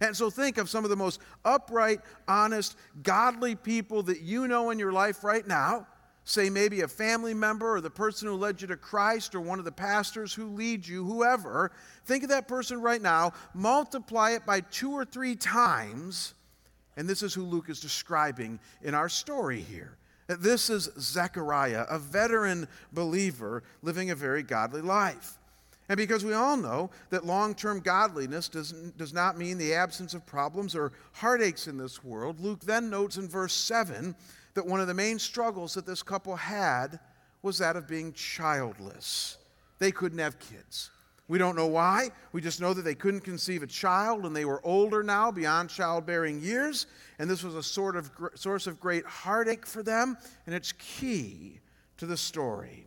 And 0.00 0.14
so 0.14 0.28
think 0.28 0.58
of 0.58 0.68
some 0.68 0.84
of 0.84 0.90
the 0.90 0.96
most 0.96 1.20
upright, 1.44 2.00
honest, 2.28 2.76
godly 3.02 3.54
people 3.54 4.02
that 4.04 4.20
you 4.20 4.46
know 4.46 4.68
in 4.70 4.78
your 4.78 4.92
life 4.92 5.24
right 5.24 5.46
now 5.46 5.86
say 6.26 6.50
maybe 6.50 6.80
a 6.80 6.88
family 6.88 7.32
member 7.32 7.76
or 7.76 7.80
the 7.80 7.88
person 7.88 8.26
who 8.26 8.34
led 8.34 8.60
you 8.60 8.66
to 8.66 8.76
Christ 8.76 9.34
or 9.34 9.40
one 9.40 9.60
of 9.60 9.64
the 9.64 9.72
pastors 9.72 10.34
who 10.34 10.48
lead 10.48 10.86
you, 10.86 11.04
whoever, 11.04 11.70
think 12.04 12.24
of 12.24 12.30
that 12.30 12.48
person 12.48 12.82
right 12.82 13.00
now, 13.00 13.32
multiply 13.54 14.32
it 14.32 14.44
by 14.44 14.60
two 14.60 14.90
or 14.90 15.04
three 15.04 15.36
times, 15.36 16.34
and 16.96 17.08
this 17.08 17.22
is 17.22 17.32
who 17.32 17.44
Luke 17.44 17.70
is 17.70 17.78
describing 17.78 18.58
in 18.82 18.92
our 18.92 19.08
story 19.08 19.60
here. 19.60 19.96
This 20.26 20.68
is 20.68 20.90
Zechariah, 20.98 21.86
a 21.88 21.98
veteran 22.00 22.66
believer 22.92 23.62
living 23.82 24.10
a 24.10 24.16
very 24.16 24.42
godly 24.42 24.82
life. 24.82 25.38
And 25.88 25.96
because 25.96 26.24
we 26.24 26.34
all 26.34 26.56
know 26.56 26.90
that 27.10 27.24
long 27.24 27.54
term 27.54 27.78
godliness 27.78 28.48
does, 28.48 28.72
does 28.72 29.14
not 29.14 29.38
mean 29.38 29.58
the 29.58 29.74
absence 29.74 30.12
of 30.12 30.26
problems 30.26 30.74
or 30.74 30.90
heartaches 31.12 31.68
in 31.68 31.78
this 31.78 32.02
world, 32.02 32.40
Luke 32.40 32.62
then 32.62 32.90
notes 32.90 33.16
in 33.16 33.28
verse 33.28 33.52
7 33.52 34.16
that 34.56 34.66
one 34.66 34.80
of 34.80 34.86
the 34.86 34.94
main 34.94 35.18
struggles 35.18 35.74
that 35.74 35.86
this 35.86 36.02
couple 36.02 36.34
had 36.34 36.98
was 37.42 37.58
that 37.58 37.76
of 37.76 37.86
being 37.86 38.12
childless. 38.14 39.38
They 39.78 39.92
couldn't 39.92 40.18
have 40.18 40.38
kids. 40.38 40.90
We 41.28 41.38
don't 41.38 41.56
know 41.56 41.66
why. 41.66 42.08
We 42.32 42.40
just 42.40 42.60
know 42.60 42.72
that 42.72 42.82
they 42.82 42.94
couldn't 42.94 43.20
conceive 43.20 43.62
a 43.62 43.66
child 43.66 44.24
and 44.24 44.34
they 44.34 44.44
were 44.44 44.64
older 44.64 45.02
now, 45.02 45.30
beyond 45.30 45.68
childbearing 45.68 46.40
years. 46.40 46.86
And 47.18 47.28
this 47.28 47.42
was 47.42 47.54
a 47.54 47.62
sort 47.62 47.96
of 47.96 48.10
source 48.34 48.66
of 48.66 48.80
great 48.80 49.04
heartache 49.04 49.66
for 49.66 49.82
them, 49.82 50.16
and 50.46 50.54
it's 50.54 50.72
key 50.72 51.60
to 51.98 52.06
the 52.06 52.16
story. 52.16 52.86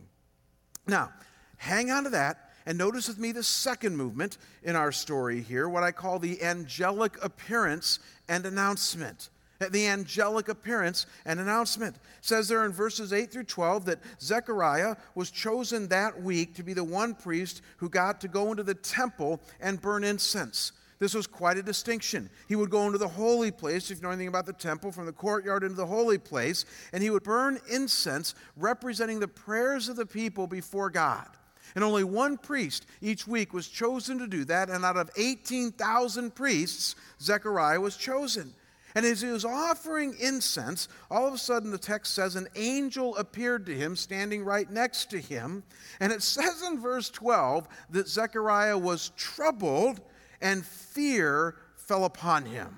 Now, 0.86 1.12
hang 1.56 1.90
on 1.90 2.04
to 2.04 2.10
that 2.10 2.50
and 2.66 2.76
notice 2.76 3.06
with 3.06 3.18
me 3.18 3.30
the 3.30 3.42
second 3.42 3.96
movement 3.96 4.38
in 4.64 4.74
our 4.74 4.90
story 4.90 5.40
here, 5.40 5.68
what 5.68 5.84
I 5.84 5.92
call 5.92 6.18
the 6.18 6.42
angelic 6.42 7.22
appearance 7.22 8.00
and 8.28 8.44
announcement 8.44 9.30
the 9.68 9.86
angelic 9.86 10.48
appearance 10.48 11.06
and 11.26 11.38
announcement. 11.38 11.96
It 11.96 12.02
says 12.22 12.48
there 12.48 12.64
in 12.64 12.72
verses 12.72 13.12
8 13.12 13.30
through 13.30 13.44
12 13.44 13.84
that 13.84 13.98
Zechariah 14.20 14.96
was 15.14 15.30
chosen 15.30 15.88
that 15.88 16.22
week 16.22 16.54
to 16.54 16.62
be 16.62 16.72
the 16.72 16.84
one 16.84 17.14
priest 17.14 17.60
who 17.76 17.90
got 17.90 18.20
to 18.22 18.28
go 18.28 18.50
into 18.50 18.62
the 18.62 18.74
temple 18.74 19.40
and 19.60 19.80
burn 19.80 20.02
incense. 20.02 20.72
This 20.98 21.14
was 21.14 21.26
quite 21.26 21.56
a 21.56 21.62
distinction. 21.62 22.28
He 22.46 22.56
would 22.56 22.70
go 22.70 22.86
into 22.86 22.98
the 22.98 23.08
holy 23.08 23.50
place, 23.50 23.90
if 23.90 23.98
you 23.98 24.02
know 24.02 24.10
anything 24.10 24.28
about 24.28 24.46
the 24.46 24.52
temple, 24.52 24.92
from 24.92 25.06
the 25.06 25.12
courtyard 25.12 25.62
into 25.62 25.74
the 25.74 25.86
holy 25.86 26.18
place, 26.18 26.66
and 26.92 27.02
he 27.02 27.10
would 27.10 27.22
burn 27.22 27.58
incense 27.70 28.34
representing 28.56 29.18
the 29.18 29.28
prayers 29.28 29.88
of 29.88 29.96
the 29.96 30.04
people 30.04 30.46
before 30.46 30.90
God. 30.90 31.26
And 31.74 31.84
only 31.84 32.04
one 32.04 32.36
priest 32.36 32.84
each 33.00 33.26
week 33.26 33.54
was 33.54 33.68
chosen 33.68 34.18
to 34.18 34.26
do 34.26 34.44
that, 34.46 34.68
and 34.68 34.84
out 34.84 34.96
of 34.96 35.10
18,000 35.16 36.34
priests, 36.34 36.96
Zechariah 37.20 37.80
was 37.80 37.96
chosen. 37.96 38.52
And 38.94 39.06
as 39.06 39.20
he 39.20 39.28
was 39.28 39.44
offering 39.44 40.16
incense, 40.18 40.88
all 41.10 41.26
of 41.26 41.34
a 41.34 41.38
sudden 41.38 41.70
the 41.70 41.78
text 41.78 42.14
says 42.14 42.36
an 42.36 42.48
angel 42.56 43.16
appeared 43.16 43.66
to 43.66 43.74
him 43.74 43.94
standing 43.96 44.44
right 44.44 44.70
next 44.70 45.10
to 45.10 45.18
him. 45.18 45.62
And 46.00 46.12
it 46.12 46.22
says 46.24 46.62
in 46.62 46.80
verse 46.80 47.10
12 47.10 47.68
that 47.90 48.08
Zechariah 48.08 48.78
was 48.78 49.12
troubled 49.16 50.00
and 50.40 50.64
fear 50.64 51.56
fell 51.76 52.04
upon 52.04 52.44
him. 52.44 52.74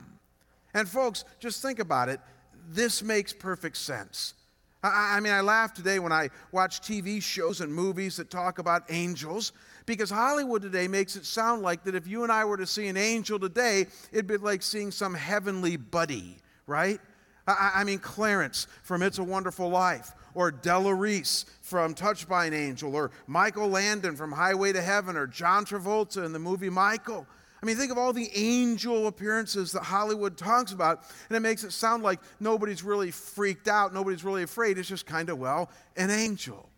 And 0.74 0.88
folks, 0.88 1.24
just 1.38 1.62
think 1.62 1.78
about 1.78 2.08
it. 2.08 2.20
This 2.68 3.02
makes 3.02 3.32
perfect 3.32 3.76
sense. 3.76 4.34
I, 4.82 5.16
I 5.16 5.20
mean, 5.20 5.32
I 5.32 5.40
laugh 5.40 5.74
today 5.74 5.98
when 5.98 6.12
I 6.12 6.30
watch 6.50 6.80
TV 6.80 7.22
shows 7.22 7.60
and 7.60 7.72
movies 7.72 8.16
that 8.16 8.30
talk 8.30 8.58
about 8.58 8.84
angels 8.90 9.52
because 9.86 10.10
Hollywood 10.10 10.62
today 10.62 10.88
makes 10.88 11.16
it 11.16 11.24
sound 11.24 11.62
like 11.62 11.84
that 11.84 11.94
if 11.94 12.06
you 12.06 12.22
and 12.22 12.32
I 12.32 12.44
were 12.44 12.56
to 12.56 12.66
see 12.66 12.88
an 12.88 12.96
angel 12.96 13.38
today, 13.38 13.86
it'd 14.12 14.26
be 14.26 14.36
like 14.36 14.62
seeing 14.62 14.90
some 14.90 15.14
heavenly 15.14 15.76
buddy, 15.76 16.36
right? 16.66 17.00
I, 17.46 17.72
I 17.76 17.84
mean, 17.84 17.98
Clarence 17.98 18.66
from 18.82 19.02
It's 19.02 19.18
a 19.18 19.24
Wonderful 19.24 19.68
Life, 19.68 20.12
or 20.34 20.50
Della 20.50 20.94
Reese 20.94 21.44
from 21.60 21.94
Touched 21.94 22.28
by 22.28 22.46
an 22.46 22.54
Angel, 22.54 22.94
or 22.94 23.10
Michael 23.26 23.68
Landon 23.68 24.16
from 24.16 24.32
Highway 24.32 24.72
to 24.72 24.82
Heaven, 24.82 25.16
or 25.16 25.26
John 25.26 25.64
Travolta 25.64 26.24
in 26.24 26.32
the 26.32 26.38
movie 26.38 26.70
Michael. 26.70 27.26
I 27.62 27.66
mean, 27.66 27.76
think 27.76 27.92
of 27.92 27.98
all 27.98 28.12
the 28.12 28.28
angel 28.34 29.06
appearances 29.06 29.70
that 29.72 29.84
Hollywood 29.84 30.36
talks 30.36 30.72
about, 30.72 31.04
and 31.28 31.36
it 31.36 31.40
makes 31.40 31.62
it 31.62 31.72
sound 31.72 32.02
like 32.02 32.18
nobody's 32.40 32.82
really 32.82 33.12
freaked 33.12 33.68
out, 33.68 33.94
nobody's 33.94 34.24
really 34.24 34.42
afraid. 34.42 34.78
It's 34.78 34.88
just 34.88 35.06
kind 35.06 35.28
of, 35.28 35.38
well, 35.38 35.70
an 35.96 36.10
angel. 36.10 36.68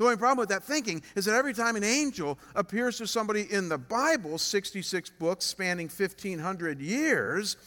The 0.00 0.06
only 0.06 0.16
problem 0.16 0.38
with 0.38 0.48
that 0.48 0.64
thinking 0.64 1.02
is 1.14 1.26
that 1.26 1.34
every 1.34 1.52
time 1.52 1.76
an 1.76 1.84
angel 1.84 2.38
appears 2.54 2.96
to 2.96 3.06
somebody 3.06 3.42
in 3.52 3.68
the 3.68 3.76
Bible, 3.76 4.38
66 4.38 5.10
books 5.10 5.44
spanning 5.44 5.88
1,500 5.88 6.80
years, 6.80 7.58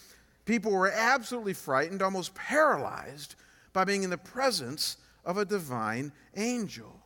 people 0.44 0.72
were 0.72 0.90
absolutely 0.90 1.54
frightened, 1.54 2.02
almost 2.02 2.34
paralyzed 2.34 3.36
by 3.72 3.84
being 3.84 4.02
in 4.02 4.10
the 4.10 4.18
presence 4.18 4.98
of 5.24 5.38
a 5.38 5.46
divine 5.46 6.12
angel. 6.36 7.00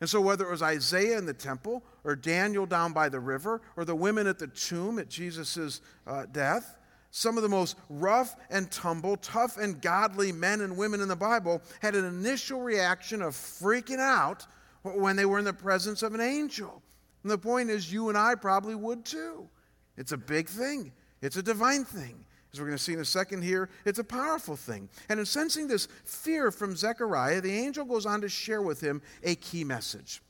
And 0.00 0.08
so, 0.08 0.18
whether 0.22 0.46
it 0.46 0.50
was 0.50 0.62
Isaiah 0.62 1.18
in 1.18 1.26
the 1.26 1.34
temple, 1.34 1.84
or 2.02 2.16
Daniel 2.16 2.64
down 2.64 2.94
by 2.94 3.10
the 3.10 3.20
river, 3.20 3.60
or 3.76 3.84
the 3.84 3.94
women 3.94 4.26
at 4.26 4.38
the 4.38 4.46
tomb 4.46 4.98
at 4.98 5.10
Jesus' 5.10 5.82
uh, 6.06 6.24
death, 6.32 6.78
some 7.16 7.36
of 7.36 7.44
the 7.44 7.48
most 7.48 7.76
rough 7.88 8.34
and 8.50 8.68
tumble, 8.72 9.16
tough 9.16 9.56
and 9.56 9.80
godly 9.80 10.32
men 10.32 10.60
and 10.62 10.76
women 10.76 11.00
in 11.00 11.06
the 11.06 11.14
Bible 11.14 11.62
had 11.80 11.94
an 11.94 12.04
initial 12.04 12.60
reaction 12.60 13.22
of 13.22 13.34
freaking 13.34 14.00
out 14.00 14.44
when 14.82 15.14
they 15.14 15.24
were 15.24 15.38
in 15.38 15.44
the 15.44 15.52
presence 15.52 16.02
of 16.02 16.12
an 16.12 16.20
angel. 16.20 16.82
And 17.22 17.30
the 17.30 17.38
point 17.38 17.70
is, 17.70 17.92
you 17.92 18.08
and 18.08 18.18
I 18.18 18.34
probably 18.34 18.74
would 18.74 19.04
too. 19.04 19.48
It's 19.96 20.10
a 20.10 20.16
big 20.16 20.48
thing, 20.48 20.90
it's 21.22 21.36
a 21.36 21.42
divine 21.42 21.84
thing. 21.84 22.24
As 22.52 22.58
we're 22.58 22.66
going 22.66 22.78
to 22.78 22.82
see 22.82 22.94
in 22.94 23.00
a 23.00 23.04
second 23.04 23.42
here, 23.42 23.70
it's 23.84 24.00
a 24.00 24.04
powerful 24.04 24.56
thing. 24.56 24.88
And 25.08 25.20
in 25.20 25.26
sensing 25.26 25.68
this 25.68 25.86
fear 26.04 26.50
from 26.50 26.74
Zechariah, 26.74 27.40
the 27.40 27.52
angel 27.52 27.84
goes 27.84 28.06
on 28.06 28.22
to 28.22 28.28
share 28.28 28.62
with 28.62 28.80
him 28.80 29.00
a 29.22 29.36
key 29.36 29.62
message. 29.62 30.20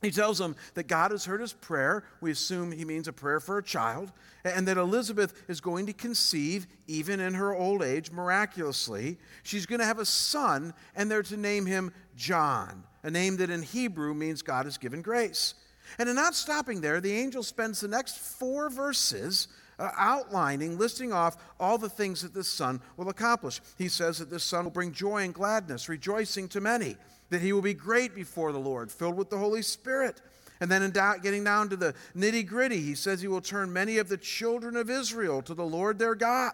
He 0.00 0.10
tells 0.10 0.40
him 0.40 0.54
that 0.74 0.86
God 0.86 1.10
has 1.10 1.24
heard 1.24 1.40
his 1.40 1.52
prayer. 1.52 2.04
We 2.20 2.30
assume 2.30 2.70
he 2.70 2.84
means 2.84 3.08
a 3.08 3.12
prayer 3.12 3.40
for 3.40 3.58
a 3.58 3.62
child. 3.62 4.12
And 4.44 4.68
that 4.68 4.76
Elizabeth 4.76 5.44
is 5.48 5.60
going 5.60 5.86
to 5.86 5.92
conceive, 5.92 6.66
even 6.86 7.18
in 7.18 7.34
her 7.34 7.54
old 7.54 7.82
age, 7.82 8.12
miraculously. 8.12 9.18
She's 9.42 9.66
going 9.66 9.80
to 9.80 9.86
have 9.86 9.98
a 9.98 10.04
son, 10.04 10.72
and 10.94 11.10
they're 11.10 11.22
to 11.24 11.36
name 11.36 11.66
him 11.66 11.92
John, 12.16 12.84
a 13.02 13.10
name 13.10 13.36
that 13.38 13.50
in 13.50 13.62
Hebrew 13.62 14.14
means 14.14 14.42
God 14.42 14.66
has 14.66 14.78
given 14.78 15.02
grace. 15.02 15.54
And 15.98 16.08
in 16.08 16.14
not 16.14 16.34
stopping 16.34 16.80
there, 16.80 17.00
the 17.00 17.12
angel 17.12 17.42
spends 17.42 17.80
the 17.80 17.88
next 17.88 18.18
four 18.18 18.70
verses 18.70 19.48
uh, 19.78 19.90
outlining, 19.96 20.78
listing 20.78 21.12
off 21.12 21.36
all 21.58 21.78
the 21.78 21.88
things 21.88 22.22
that 22.22 22.34
this 22.34 22.48
son 22.48 22.80
will 22.96 23.08
accomplish. 23.08 23.60
He 23.76 23.88
says 23.88 24.18
that 24.18 24.30
this 24.30 24.44
son 24.44 24.64
will 24.64 24.70
bring 24.70 24.92
joy 24.92 25.22
and 25.22 25.34
gladness, 25.34 25.88
rejoicing 25.88 26.48
to 26.48 26.60
many, 26.60 26.96
that 27.30 27.42
he 27.42 27.52
will 27.52 27.62
be 27.62 27.74
great 27.74 28.14
before 28.14 28.52
the 28.52 28.58
Lord, 28.58 28.90
filled 28.90 29.16
with 29.16 29.30
the 29.30 29.38
Holy 29.38 29.62
Spirit. 29.62 30.20
And 30.60 30.70
then, 30.70 30.82
in 30.82 30.90
da- 30.90 31.18
getting 31.18 31.44
down 31.44 31.68
to 31.68 31.76
the 31.76 31.94
nitty 32.16 32.46
gritty, 32.46 32.80
he 32.80 32.94
says 32.94 33.20
he 33.20 33.28
will 33.28 33.40
turn 33.40 33.72
many 33.72 33.98
of 33.98 34.08
the 34.08 34.16
children 34.16 34.76
of 34.76 34.90
Israel 34.90 35.40
to 35.42 35.54
the 35.54 35.64
Lord 35.64 35.98
their 35.98 36.14
God 36.14 36.52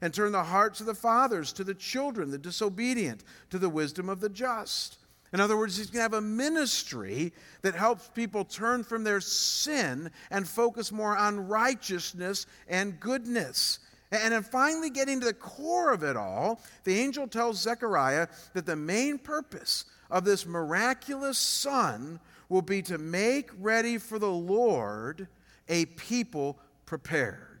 and 0.00 0.14
turn 0.14 0.32
the 0.32 0.44
hearts 0.44 0.80
of 0.80 0.86
the 0.86 0.94
fathers 0.94 1.52
to 1.54 1.64
the 1.64 1.74
children, 1.74 2.30
the 2.30 2.38
disobedient, 2.38 3.24
to 3.50 3.58
the 3.58 3.68
wisdom 3.68 4.08
of 4.08 4.20
the 4.20 4.28
just. 4.28 4.98
In 5.32 5.40
other 5.40 5.56
words, 5.56 5.76
he's 5.76 5.86
going 5.86 5.98
to 5.98 6.02
have 6.02 6.14
a 6.14 6.20
ministry 6.20 7.32
that 7.62 7.74
helps 7.74 8.08
people 8.08 8.44
turn 8.44 8.82
from 8.82 9.04
their 9.04 9.20
sin 9.20 10.10
and 10.30 10.48
focus 10.48 10.90
more 10.90 11.16
on 11.16 11.46
righteousness 11.46 12.46
and 12.68 12.98
goodness. 12.98 13.78
And 14.10 14.34
in 14.34 14.42
finally 14.42 14.90
getting 14.90 15.20
to 15.20 15.26
the 15.26 15.32
core 15.32 15.92
of 15.92 16.02
it 16.02 16.16
all, 16.16 16.60
the 16.82 16.98
angel 16.98 17.28
tells 17.28 17.60
Zechariah 17.60 18.26
that 18.54 18.66
the 18.66 18.74
main 18.74 19.18
purpose 19.18 19.84
of 20.10 20.24
this 20.24 20.46
miraculous 20.46 21.38
son 21.38 22.20
will 22.48 22.62
be 22.62 22.82
to 22.82 22.98
make 22.98 23.50
ready 23.58 23.98
for 23.98 24.18
the 24.18 24.30
Lord 24.30 25.28
a 25.68 25.86
people 25.86 26.58
prepared. 26.84 27.60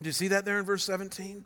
Do 0.00 0.08
you 0.08 0.12
see 0.12 0.28
that 0.28 0.44
there 0.44 0.58
in 0.58 0.64
verse 0.64 0.84
17? 0.84 1.44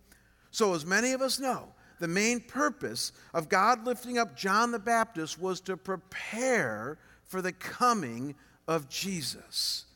So, 0.50 0.75
as 0.75 0.85
many 0.85 1.12
of 1.12 1.23
us 1.23 1.40
know, 1.40 1.69
the 1.99 2.09
main 2.09 2.40
purpose 2.40 3.12
of 3.33 3.49
God 3.49 3.87
lifting 3.87 4.19
up 4.19 4.37
John 4.37 4.71
the 4.71 4.78
Baptist 4.78 5.40
was 5.40 5.61
to 5.62 5.76
prepare 5.76 6.99
for 7.25 7.40
the 7.40 7.52
coming 7.52 8.35
of 8.69 8.88
Jesus, 8.88 9.87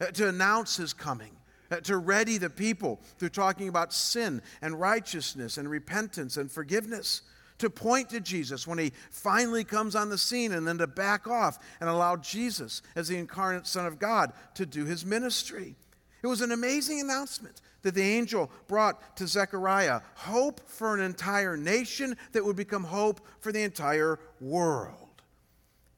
uh, 0.00 0.06
to 0.06 0.28
announce 0.28 0.76
his 0.76 0.92
coming, 0.92 1.30
uh, 1.70 1.80
to 1.80 1.96
ready 1.96 2.36
the 2.36 2.50
people 2.50 3.00
through 3.18 3.30
talking 3.30 3.68
about 3.68 3.94
sin 3.94 4.42
and 4.60 4.78
righteousness 4.78 5.56
and 5.56 5.70
repentance 5.70 6.36
and 6.36 6.50
forgiveness, 6.50 7.22
to 7.62 7.70
point 7.70 8.10
to 8.10 8.20
Jesus 8.20 8.66
when 8.66 8.78
he 8.78 8.92
finally 9.10 9.62
comes 9.62 9.94
on 9.94 10.08
the 10.08 10.18
scene 10.18 10.50
and 10.50 10.66
then 10.66 10.78
to 10.78 10.88
back 10.88 11.28
off 11.28 11.60
and 11.80 11.88
allow 11.88 12.16
Jesus, 12.16 12.82
as 12.96 13.06
the 13.06 13.16
incarnate 13.16 13.68
Son 13.68 13.86
of 13.86 14.00
God, 14.00 14.32
to 14.54 14.66
do 14.66 14.84
his 14.84 15.06
ministry. 15.06 15.76
It 16.24 16.26
was 16.26 16.40
an 16.40 16.50
amazing 16.50 17.00
announcement 17.00 17.60
that 17.82 17.94
the 17.94 18.02
angel 18.02 18.50
brought 18.66 19.16
to 19.16 19.28
Zechariah 19.28 20.00
hope 20.16 20.60
for 20.68 20.92
an 20.92 21.00
entire 21.00 21.56
nation 21.56 22.16
that 22.32 22.44
would 22.44 22.56
become 22.56 22.82
hope 22.82 23.20
for 23.38 23.52
the 23.52 23.62
entire 23.62 24.18
world. 24.40 25.01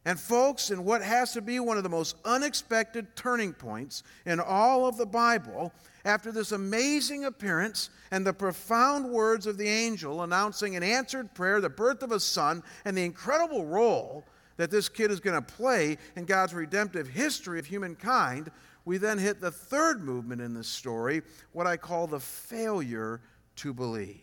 And, 0.05 0.21
folks, 0.21 0.71
in 0.71 0.85
what 0.85 1.03
has 1.03 1.33
to 1.33 1.41
be 1.41 1.61
one 1.61 1.79
of 1.79 1.83
the 1.83 1.89
most 1.89 2.17
unexpected 2.25 3.17
turning 3.17 3.55
points 3.55 4.03
in 4.27 4.39
all 4.39 4.87
of 4.87 4.99
the 4.99 5.07
Bible, 5.07 5.73
after 6.05 6.31
this 6.31 6.53
amazing 6.53 7.25
appearance 7.25 7.89
and 8.11 8.27
the 8.27 8.33
profound 8.33 9.11
words 9.11 9.47
of 9.47 9.57
the 9.57 9.69
angel 9.69 10.23
announcing 10.23 10.77
an 10.77 10.83
answered 10.83 11.33
prayer, 11.35 11.61
the 11.61 11.71
birth 11.71 12.03
of 12.03 12.13
a 12.13 12.21
son, 12.21 12.63
and 12.85 12.97
the 12.97 13.05
incredible 13.05 13.65
role 13.65 14.25
that 14.57 14.71
this 14.71 14.89
kid 14.89 15.11
is 15.11 15.21
going 15.21 15.43
to 15.43 15.55
play 15.55 15.97
in 16.17 16.27
God's 16.27 16.55
redemptive 16.55 17.09
history 17.09 17.59
of 17.59 17.67
humankind, 17.67 18.51
we 18.85 18.99
then 18.99 19.19
hit 19.19 19.41
the 19.41 19.51
third 19.51 20.03
movement 20.03 20.43
in 20.43 20.53
this 20.53 20.69
story, 20.69 21.23
what 21.53 21.67
I 21.67 21.77
call 21.79 22.07
the 22.07 22.21
failure 22.21 23.23
to 23.57 23.73
believe. 23.73 24.21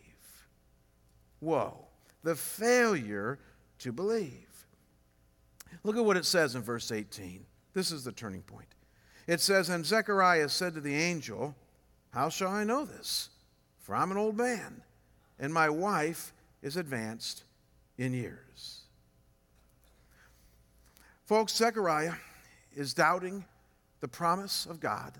Whoa, 1.40 1.86
the 2.22 2.36
failure 2.36 3.40
to 3.80 3.92
believe. 3.92 4.51
Look 5.84 5.96
at 5.96 6.04
what 6.04 6.16
it 6.16 6.24
says 6.24 6.54
in 6.54 6.62
verse 6.62 6.92
18. 6.92 7.44
This 7.74 7.90
is 7.90 8.04
the 8.04 8.12
turning 8.12 8.42
point. 8.42 8.68
It 9.26 9.40
says, 9.40 9.68
And 9.68 9.84
Zechariah 9.84 10.48
said 10.48 10.74
to 10.74 10.80
the 10.80 10.94
angel, 10.94 11.54
How 12.12 12.28
shall 12.28 12.50
I 12.50 12.64
know 12.64 12.84
this? 12.84 13.30
For 13.78 13.94
I'm 13.94 14.10
an 14.10 14.16
old 14.16 14.36
man, 14.36 14.82
and 15.38 15.52
my 15.52 15.68
wife 15.68 16.32
is 16.62 16.76
advanced 16.76 17.44
in 17.98 18.12
years. 18.12 18.82
Folks, 21.24 21.54
Zechariah 21.54 22.14
is 22.74 22.94
doubting 22.94 23.44
the 24.00 24.08
promise 24.08 24.66
of 24.66 24.80
God 24.80 25.14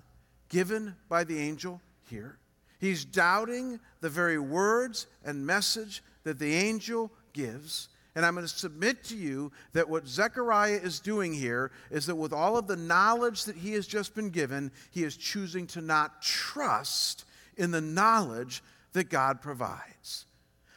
given 0.49 0.95
by 1.09 1.23
the 1.23 1.39
angel 1.39 1.81
here. 2.09 2.37
He's 2.79 3.05
doubting 3.05 3.79
the 4.01 4.09
very 4.09 4.37
words 4.37 5.07
and 5.23 5.45
message 5.45 6.03
that 6.23 6.37
the 6.37 6.53
angel 6.53 7.11
gives. 7.31 7.89
And 8.15 8.25
I'm 8.25 8.35
going 8.35 8.45
to 8.45 8.53
submit 8.53 9.03
to 9.05 9.15
you 9.15 9.51
that 9.73 9.89
what 9.89 10.07
Zechariah 10.07 10.79
is 10.83 10.99
doing 10.99 11.33
here 11.33 11.71
is 11.89 12.05
that 12.05 12.15
with 12.15 12.31
all 12.31 12.57
of 12.57 12.67
the 12.67 12.75
knowledge 12.75 13.45
that 13.45 13.55
he 13.55 13.73
has 13.73 13.87
just 13.87 14.13
been 14.13 14.29
given, 14.29 14.71
he 14.91 15.03
is 15.03 15.17
choosing 15.17 15.65
to 15.67 15.81
not 15.81 16.21
trust 16.21 17.25
in 17.57 17.71
the 17.71 17.81
knowledge 17.81 18.61
that 18.93 19.09
God 19.09 19.41
provides. 19.41 20.25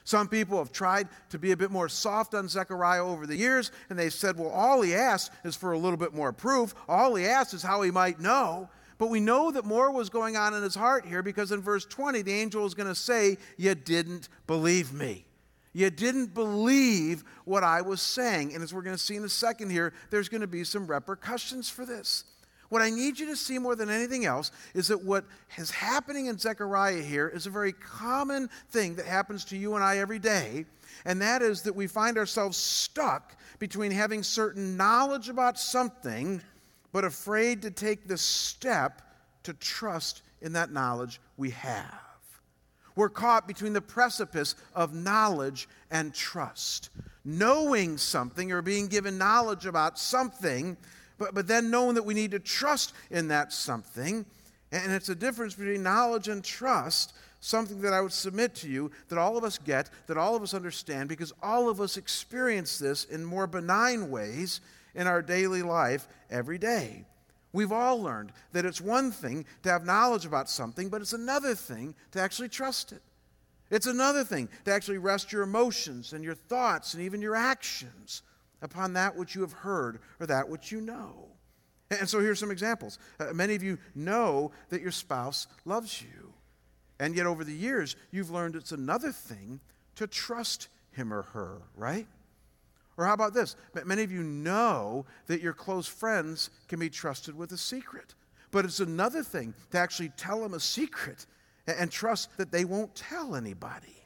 Some 0.05 0.29
people 0.29 0.59
have 0.59 0.73
tried 0.73 1.09
to 1.31 1.39
be 1.39 1.51
a 1.51 1.57
bit 1.57 1.71
more 1.71 1.89
soft 1.89 2.33
on 2.35 2.49
Zechariah 2.49 3.05
over 3.05 3.27
the 3.27 3.37
years, 3.37 3.73
and 3.91 3.99
they've 3.99 4.13
said, 4.13 4.39
well, 4.39 4.51
all 4.51 4.81
he 4.81 4.95
asked 4.95 5.33
is 5.45 5.57
for 5.57 5.73
a 5.73 5.79
little 5.79 5.97
bit 5.97 6.15
more 6.15 6.33
proof. 6.33 6.75
All 6.89 7.17
he 7.17 7.27
asked 7.27 7.55
is 7.55 7.63
how 7.63 7.83
he 7.83 7.91
might 7.91 8.21
know. 8.21 8.71
But 8.99 9.11
we 9.11 9.21
know 9.21 9.51
that 9.51 9.65
more 9.65 9.91
was 9.91 10.09
going 10.09 10.37
on 10.37 10.55
in 10.55 10.63
his 10.63 10.75
heart 10.75 11.05
here 11.05 11.23
because 11.23 11.53
in 11.53 11.61
verse 11.61 11.85
20, 11.85 12.23
the 12.23 12.33
angel 12.33 12.65
is 12.65 12.73
going 12.73 12.89
to 12.89 12.95
say, 12.95 13.37
You 13.59 13.75
didn't 13.75 14.29
believe 14.47 14.93
me. 14.93 15.26
You 15.77 15.91
didn't 15.91 16.33
believe 16.33 17.23
what 17.45 17.63
I 17.63 17.83
was 17.83 18.01
saying. 18.01 18.55
And 18.55 18.63
as 18.63 18.73
we're 18.73 18.81
going 18.81 18.97
to 18.97 19.03
see 19.03 19.17
in 19.17 19.25
a 19.25 19.29
second 19.29 19.69
here, 19.69 19.93
there's 20.09 20.31
going 20.31 20.41
to 20.41 20.47
be 20.47 20.65
some 20.65 20.87
repercussions 20.87 21.69
for 21.69 21.85
this. 21.85 22.25
What 22.71 22.81
I 22.81 22.89
need 22.89 23.19
you 23.19 23.27
to 23.27 23.37
see 23.37 23.59
more 23.59 23.77
than 23.77 23.91
anything 23.91 24.25
else 24.25 24.53
is 24.73 24.89
that 24.89 25.05
what 25.05 25.27
is 25.59 25.71
happening 25.71 26.27
in 26.27 26.39
Zechariah 26.39 27.03
here 27.03 27.29
is 27.29 27.47
a 27.47 27.51
very 27.51 27.73
common 27.73 28.49
thing 28.71 28.95
that 28.95 29.05
happens 29.05 29.45
to 29.45 29.57
you 29.59 29.75
and 29.75 29.85
I 29.85 29.99
every 29.99 30.19
day, 30.19 30.65
and 31.05 31.21
that 31.21 31.43
is 31.43 31.61
that 31.63 31.77
we 31.77 31.87
find 31.87 32.17
ourselves 32.17 32.57
stuck 32.57 33.37
between 33.59 33.93
having 33.93 34.23
certain 34.23 34.79
knowledge 34.79 35.29
about 35.29 35.59
something, 35.59 36.41
but 36.91 37.05
afraid 37.05 37.61
to 37.63 37.71
take 37.71 38.09
the 38.09 38.17
step 38.17 39.03
to 39.43 39.53
trust 39.53 40.23
in 40.41 40.55
that 40.55 40.73
knowledge 40.73 41.21
we 41.37 41.51
have. 41.51 42.06
We're 42.97 43.09
caught 43.09 43.47
between 43.47 43.75
the 43.75 43.81
precipice 43.81 44.57
of 44.75 44.95
knowledge 44.95 45.69
and 45.91 46.13
trust. 46.13 46.91
Knowing 47.25 47.99
something 47.99 48.51
or 48.51 48.63
being 48.63 48.89
given 48.89 49.19
knowledge 49.19 49.67
about 49.67 49.99
something 49.99 50.77
but, 51.19 51.35
but 51.35 51.47
then 51.47 51.71
knowing 51.71 51.95
that 51.95 52.05
we 52.05 52.15
need 52.15 52.33
to 52.33 52.39
trust 52.39 52.93
in 53.11 53.29
that 53.29 53.53
something. 53.53 54.27
And 54.73 54.93
it's 54.93 55.09
a 55.09 55.15
difference 55.15 55.55
between 55.55 55.83
knowledge 55.83 56.29
and 56.29 56.43
trust, 56.43 57.15
something 57.41 57.81
that 57.83 57.93
I 57.93 58.01
would 58.01 58.13
submit 58.13 58.55
to 58.57 58.69
you 58.69 58.91
that 59.09 59.19
all 59.19 59.37
of 59.37 59.45
us 59.45 59.59
get, 59.59 59.91
that 60.09 60.19
all 60.19 60.35
of 60.35 60.43
us 60.43 60.55
understand, 60.55 61.09
because 61.09 61.33
all 61.43 61.69
of 61.69 61.81
us 61.81 61.97
experience 61.97 62.79
this 62.79 63.05
in 63.05 63.25
more 63.25 63.47
benign 63.47 64.11
ways 64.11 64.61
in 64.95 65.07
our 65.07 65.23
daily 65.23 65.63
life 65.63 66.09
every 66.31 66.59
day. 66.59 67.05
We've 67.53 67.73
all 67.73 68.03
learned 68.03 68.33
that 68.53 68.67
it's 68.67 68.81
one 68.81 69.11
thing 69.11 69.47
to 69.63 69.71
have 69.71 69.85
knowledge 69.85 70.27
about 70.27 70.51
something, 70.51 70.89
but 70.89 71.01
it's 71.01 71.13
another 71.13 71.55
thing 71.55 71.95
to 72.13 72.21
actually 72.21 72.49
trust 72.49 72.93
it. 72.93 73.03
It's 73.71 73.87
another 73.87 74.25
thing 74.25 74.49
to 74.65 74.73
actually 74.73 74.99
rest 74.99 75.33
your 75.33 75.43
emotions 75.43 76.13
and 76.13 76.23
your 76.23 76.35
thoughts 76.35 76.95
and 76.95 77.03
even 77.03 77.21
your 77.21 77.35
actions 77.35 78.23
upon 78.63 78.93
that 78.93 79.17
which 79.17 79.35
you 79.35 79.41
have 79.41 79.53
heard 79.53 80.01
or 80.21 80.27
that 80.27 80.49
which 80.49 80.71
you 80.71 80.81
know. 80.81 81.29
And 81.91 82.09
so 82.09 82.21
here's 82.21 82.41
some 82.41 82.51
examples. 82.51 82.99
Uh, 83.19 83.33
many 83.33 83.55
of 83.55 83.63
you 83.63 83.79
know 83.95 84.51
that 84.71 84.83
your 84.83 84.91
spouse 84.91 85.47
loves 85.65 86.03
you. 86.03 86.33
And 86.99 87.15
yet, 87.15 87.27
over 87.27 87.45
the 87.45 87.53
years, 87.53 87.95
you've 88.11 88.31
learned 88.31 88.57
it's 88.57 88.73
another 88.73 89.13
thing 89.13 89.61
to 89.97 90.07
trust 90.07 90.69
him 90.93 91.13
or 91.13 91.23
her, 91.23 91.63
right? 91.77 92.07
Or 92.97 93.05
how 93.05 93.13
about 93.13 93.35
this? 93.35 93.57
Many 93.85 94.03
of 94.03 94.13
you 94.13 94.23
know 94.23 95.05
that 95.27 95.43
your 95.43 95.53
close 95.53 95.87
friends 95.87 96.51
can 96.69 96.79
be 96.79 96.89
trusted 96.89 97.37
with 97.37 97.53
a 97.53 97.59
secret. 97.59 98.15
But 98.51 98.65
it's 98.65 98.81
another 98.81 99.23
thing 99.23 99.55
to 99.71 99.79
actually 99.79 100.11
tell 100.17 100.41
them 100.41 100.55
a 100.55 100.61
secret 100.61 101.27
and 101.67 101.91
trust 101.91 102.37
that 102.39 102.53
they 102.53 102.65
won't 102.65 102.95
tell 102.95 103.37
anybody. 103.37 104.03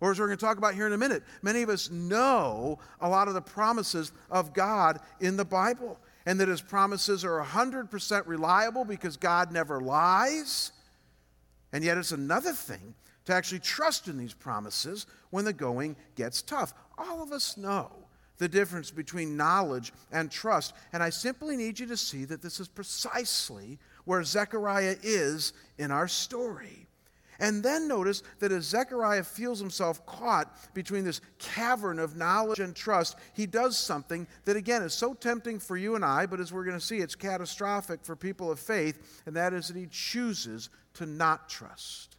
Or 0.00 0.10
as 0.10 0.18
we're 0.18 0.26
going 0.26 0.38
to 0.38 0.44
talk 0.44 0.58
about 0.58 0.74
here 0.74 0.86
in 0.86 0.92
a 0.92 0.98
minute, 0.98 1.22
many 1.42 1.62
of 1.62 1.68
us 1.68 1.90
know 1.90 2.78
a 3.00 3.08
lot 3.08 3.28
of 3.28 3.34
the 3.34 3.40
promises 3.40 4.12
of 4.30 4.54
God 4.54 4.98
in 5.20 5.36
the 5.36 5.44
Bible 5.44 5.98
and 6.26 6.40
that 6.40 6.48
his 6.48 6.62
promises 6.62 7.24
are 7.24 7.42
100% 7.42 8.26
reliable 8.26 8.84
because 8.84 9.16
God 9.16 9.52
never 9.52 9.80
lies. 9.80 10.72
And 11.72 11.84
yet, 11.84 11.98
it's 11.98 12.12
another 12.12 12.52
thing 12.52 12.94
to 13.26 13.34
actually 13.34 13.60
trust 13.60 14.08
in 14.08 14.18
these 14.18 14.34
promises 14.34 15.06
when 15.30 15.44
the 15.44 15.52
going 15.52 15.96
gets 16.16 16.42
tough. 16.42 16.74
All 16.98 17.22
of 17.22 17.32
us 17.32 17.56
know 17.56 17.90
the 18.42 18.48
difference 18.48 18.90
between 18.90 19.36
knowledge 19.36 19.92
and 20.10 20.28
trust. 20.28 20.74
And 20.92 21.00
I 21.00 21.10
simply 21.10 21.56
need 21.56 21.78
you 21.78 21.86
to 21.86 21.96
see 21.96 22.24
that 22.24 22.42
this 22.42 22.58
is 22.58 22.66
precisely 22.66 23.78
where 24.04 24.24
Zechariah 24.24 24.96
is 25.00 25.52
in 25.78 25.92
our 25.92 26.08
story. 26.08 26.88
And 27.38 27.62
then 27.62 27.86
notice 27.86 28.24
that 28.40 28.50
as 28.50 28.64
Zechariah 28.64 29.22
feels 29.22 29.60
himself 29.60 30.04
caught 30.06 30.74
between 30.74 31.04
this 31.04 31.20
cavern 31.38 32.00
of 32.00 32.16
knowledge 32.16 32.58
and 32.58 32.74
trust, 32.74 33.16
he 33.32 33.46
does 33.46 33.78
something 33.78 34.26
that, 34.44 34.56
again, 34.56 34.82
is 34.82 34.92
so 34.92 35.14
tempting 35.14 35.60
for 35.60 35.76
you 35.76 35.94
and 35.94 36.04
I, 36.04 36.26
but 36.26 36.40
as 36.40 36.52
we're 36.52 36.64
going 36.64 36.76
to 36.76 36.84
see, 36.84 36.98
it's 36.98 37.14
catastrophic 37.14 38.00
for 38.02 38.16
people 38.16 38.50
of 38.50 38.58
faith, 38.58 39.22
and 39.24 39.36
that 39.36 39.52
is 39.52 39.68
that 39.68 39.76
he 39.76 39.86
chooses 39.88 40.68
to 40.94 41.06
not 41.06 41.48
trust. 41.48 42.16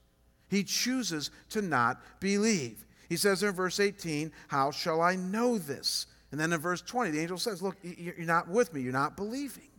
He 0.49 0.63
chooses 0.63 1.31
to 1.49 1.62
not 1.62 2.01
believe. 2.21 2.86
He 3.09 3.17
says 3.17 3.43
in 3.43 3.51
verse 3.51 3.79
18, 3.79 4.31
How 4.47 4.71
shall 4.71 5.01
I 5.01 5.15
know 5.15 5.57
this? 5.57 6.07
And 6.34 6.39
then 6.41 6.52
in 6.52 6.60
verse 6.60 6.82
20, 6.82 7.12
the 7.12 7.19
angel 7.19 7.38
says, 7.38 7.62
Look, 7.62 7.78
you're 7.84 8.15
not 8.26 8.48
with 8.48 8.74
me, 8.74 8.82
you're 8.82 8.91
not 8.91 9.15
believing. 9.15 9.69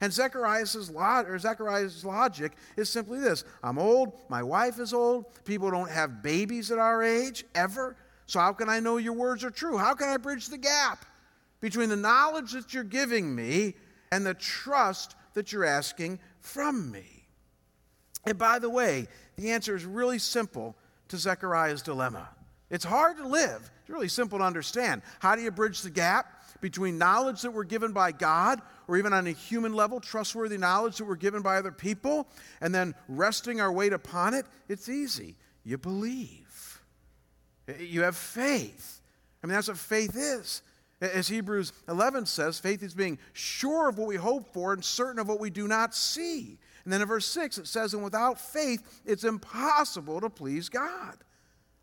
And 0.00 0.10
Zechariah's, 0.10 0.74
or 0.74 1.38
Zechariah's 1.38 2.02
logic 2.02 2.52
is 2.78 2.88
simply 2.88 3.20
this 3.20 3.44
I'm 3.62 3.78
old, 3.78 4.14
my 4.30 4.42
wife 4.42 4.80
is 4.80 4.94
old, 4.94 5.26
people 5.44 5.70
don't 5.70 5.90
have 5.90 6.22
babies 6.22 6.70
at 6.70 6.78
our 6.78 7.02
age 7.02 7.44
ever. 7.54 7.94
So, 8.24 8.40
how 8.40 8.54
can 8.54 8.70
I 8.70 8.80
know 8.80 8.96
your 8.96 9.12
words 9.12 9.44
are 9.44 9.50
true? 9.50 9.76
How 9.76 9.92
can 9.92 10.08
I 10.08 10.16
bridge 10.16 10.46
the 10.46 10.56
gap 10.56 11.04
between 11.60 11.90
the 11.90 11.96
knowledge 11.96 12.52
that 12.52 12.72
you're 12.72 12.84
giving 12.84 13.34
me 13.34 13.74
and 14.10 14.24
the 14.24 14.32
trust 14.32 15.14
that 15.34 15.52
you're 15.52 15.66
asking 15.66 16.20
from 16.40 16.90
me? 16.90 17.26
And 18.24 18.38
by 18.38 18.58
the 18.60 18.70
way, 18.70 19.08
the 19.36 19.50
answer 19.50 19.76
is 19.76 19.84
really 19.84 20.18
simple 20.18 20.74
to 21.08 21.18
Zechariah's 21.18 21.82
dilemma. 21.82 22.30
It's 22.70 22.86
hard 22.86 23.18
to 23.18 23.28
live, 23.28 23.70
it's 23.88 23.94
really 23.94 24.08
simple 24.08 24.38
to 24.38 24.44
understand. 24.44 25.00
How 25.18 25.34
do 25.34 25.40
you 25.40 25.50
bridge 25.50 25.80
the 25.80 25.90
gap? 25.90 26.34
between 26.60 26.98
knowledge 26.98 27.42
that 27.42 27.52
we're 27.52 27.64
given 27.64 27.92
by 27.92 28.12
God, 28.12 28.60
or 28.86 28.96
even 28.96 29.12
on 29.12 29.26
a 29.26 29.32
human 29.32 29.72
level, 29.72 30.00
trustworthy 30.00 30.58
knowledge 30.58 30.96
that 30.96 31.04
we're 31.04 31.16
given 31.16 31.42
by 31.42 31.56
other 31.56 31.72
people, 31.72 32.26
and 32.60 32.74
then 32.74 32.94
resting 33.08 33.60
our 33.60 33.72
weight 33.72 33.92
upon 33.92 34.34
it, 34.34 34.46
it's 34.68 34.88
easy. 34.88 35.36
You 35.64 35.78
believe, 35.78 36.82
eh, 37.68 37.74
you 37.80 38.02
have 38.02 38.16
faith. 38.16 39.00
I 39.42 39.46
mean, 39.46 39.54
that's 39.54 39.68
what 39.68 39.78
faith 39.78 40.16
is. 40.16 40.62
As 41.00 41.28
Hebrews 41.28 41.72
11 41.88 42.26
says, 42.26 42.58
faith 42.58 42.82
is 42.82 42.92
being 42.92 43.18
sure 43.32 43.88
of 43.88 43.98
what 43.98 44.08
we 44.08 44.16
hope 44.16 44.52
for 44.52 44.72
and 44.72 44.84
certain 44.84 45.20
of 45.20 45.28
what 45.28 45.38
we 45.38 45.50
do 45.50 45.68
not 45.68 45.94
see. 45.94 46.58
And 46.82 46.92
then 46.92 47.02
in 47.02 47.06
verse 47.06 47.26
6, 47.26 47.58
it 47.58 47.68
says, 47.68 47.94
And 47.94 48.02
without 48.02 48.40
faith, 48.40 48.82
it's 49.04 49.22
impossible 49.22 50.20
to 50.20 50.28
please 50.28 50.68
God. 50.68 51.18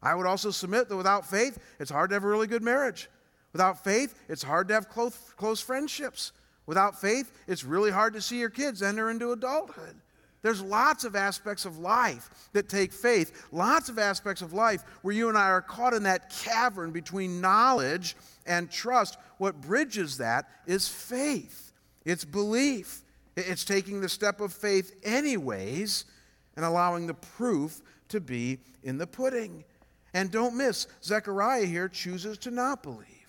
I 0.05 0.13
would 0.13 0.27
also 0.27 0.51
submit 0.51 0.87
that 0.87 0.95
without 0.95 1.25
faith, 1.25 1.57
it's 1.79 1.89
hard 1.89 2.11
to 2.11 2.15
have 2.15 2.23
a 2.23 2.27
really 2.27 2.45
good 2.45 2.61
marriage. 2.61 3.09
Without 3.53 3.83
faith, 3.83 4.13
it's 4.29 4.43
hard 4.43 4.67
to 4.67 4.75
have 4.75 4.87
close, 4.87 5.17
close 5.35 5.59
friendships. 5.59 6.31
Without 6.67 7.01
faith, 7.01 7.31
it's 7.47 7.63
really 7.63 7.89
hard 7.89 8.13
to 8.13 8.21
see 8.21 8.39
your 8.39 8.51
kids 8.51 8.83
enter 8.83 9.09
into 9.09 9.31
adulthood. 9.31 9.95
There's 10.43 10.61
lots 10.61 11.05
of 11.05 11.15
aspects 11.15 11.65
of 11.65 11.79
life 11.79 12.29
that 12.53 12.69
take 12.69 12.93
faith, 12.93 13.47
lots 13.51 13.89
of 13.89 13.97
aspects 13.97 14.43
of 14.43 14.53
life 14.53 14.83
where 15.01 15.15
you 15.15 15.27
and 15.27 15.35
I 15.35 15.49
are 15.49 15.61
caught 15.61 15.95
in 15.95 16.03
that 16.03 16.29
cavern 16.29 16.91
between 16.91 17.41
knowledge 17.41 18.15
and 18.45 18.69
trust. 18.69 19.17
What 19.39 19.59
bridges 19.59 20.17
that 20.17 20.47
is 20.67 20.87
faith, 20.87 21.73
it's 22.05 22.23
belief. 22.23 23.01
It's 23.35 23.65
taking 23.65 23.99
the 24.01 24.07
step 24.07 24.39
of 24.39 24.53
faith, 24.53 24.95
anyways, 25.03 26.05
and 26.55 26.63
allowing 26.63 27.07
the 27.07 27.15
proof 27.15 27.81
to 28.09 28.21
be 28.21 28.59
in 28.83 28.97
the 28.97 29.07
pudding. 29.07 29.65
And 30.15 30.31
don't 30.31 30.57
miss, 30.57 30.87
Zechariah 31.03 31.65
here 31.65 31.89
chooses 31.89 32.39
to 32.39 32.49
not 32.49 32.81
believe 32.81 33.25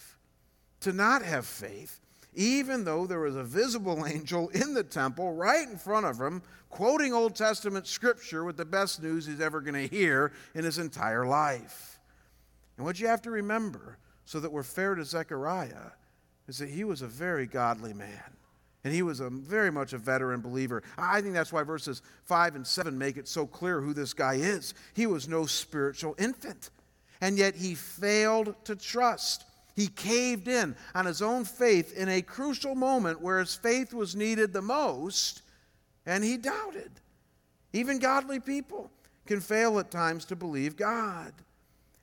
to 0.81 0.92
not 0.92 1.22
have 1.22 1.44
faith, 1.44 1.99
even 2.35 2.85
though 2.85 3.09
there 3.09 3.18
was 3.18 3.35
a 3.35 3.42
visible 3.42 4.07
angel 4.07 4.49
in 4.51 4.72
the 4.72 4.85
temple 4.85 5.35
right 5.35 5.68
in 5.68 5.77
front 5.77 6.07
of 6.07 6.20
him, 6.20 6.42
quoting 6.70 7.12
Old 7.12 7.35
Testament 7.35 7.88
scripture 7.88 8.44
with 8.44 8.57
the 8.57 8.64
best 8.64 9.03
news 9.03 9.27
he's 9.27 9.40
ever 9.40 9.61
going 9.61 9.75
to 9.75 9.94
hear 9.94 10.33
in 10.55 10.64
his 10.64 10.79
entire 10.79 11.27
life. 11.27 11.99
And 12.77 12.87
what 12.87 13.01
you 13.01 13.09
have 13.09 13.22
to 13.22 13.33
remember, 13.33 13.99
so 14.25 14.38
that 14.38 14.53
we're 14.53 14.62
fair 14.62 14.94
to 14.94 15.05
Zechariah, 15.05 15.90
is 16.46 16.59
that 16.59 16.68
he 16.68 16.85
was 16.85 17.03
a 17.03 17.09
very 17.09 17.46
godly 17.46 17.94
man. 17.94 18.37
And 18.85 18.94
he 18.94 19.03
was 19.03 19.18
a 19.18 19.29
very 19.29 19.72
much 19.72 19.92
a 19.92 19.99
veteran 19.99 20.40
believer. 20.40 20.85
I 20.96 21.20
think 21.20 21.35
that's 21.35 21.53
why 21.53 21.64
verses 21.64 22.03
5 22.27 22.55
and 22.55 22.64
7 22.64 22.96
make 22.96 23.16
it 23.16 23.27
so 23.27 23.44
clear 23.44 23.81
who 23.81 23.92
this 23.92 24.14
guy 24.14 24.35
is. 24.35 24.75
He 24.94 25.09
was 25.09 25.27
no 25.27 25.46
spiritual 25.46 26.14
infant. 26.18 26.70
And 27.21 27.39
yet 27.39 27.55
he 27.57 27.75
failed 27.75 28.55
to 28.65 28.77
trust. 28.77 29.45
He 29.75 29.89
caved 29.89 30.49
in 30.49 30.75
on 30.95 31.07
his 31.07 31.21
own 31.23 31.45
faith 31.45 31.97
in 31.97 32.09
a 32.09 32.23
crucial 32.23 32.75
moment 32.75 33.21
where 33.21 33.39
his 33.39 33.55
faith 33.55 33.93
was 33.93 34.17
needed 34.17 34.53
the 34.53 34.63
most, 34.63 35.43
and 36.07 36.25
he 36.25 36.37
doubted. 36.37 36.91
Even 37.73 37.99
godly 37.99 38.41
people 38.41 38.91
can 39.27 39.41
fail 39.41 39.79
at 39.79 39.91
times 39.91 40.25
to 40.27 40.37
believe 40.37 40.77
God. 40.77 41.33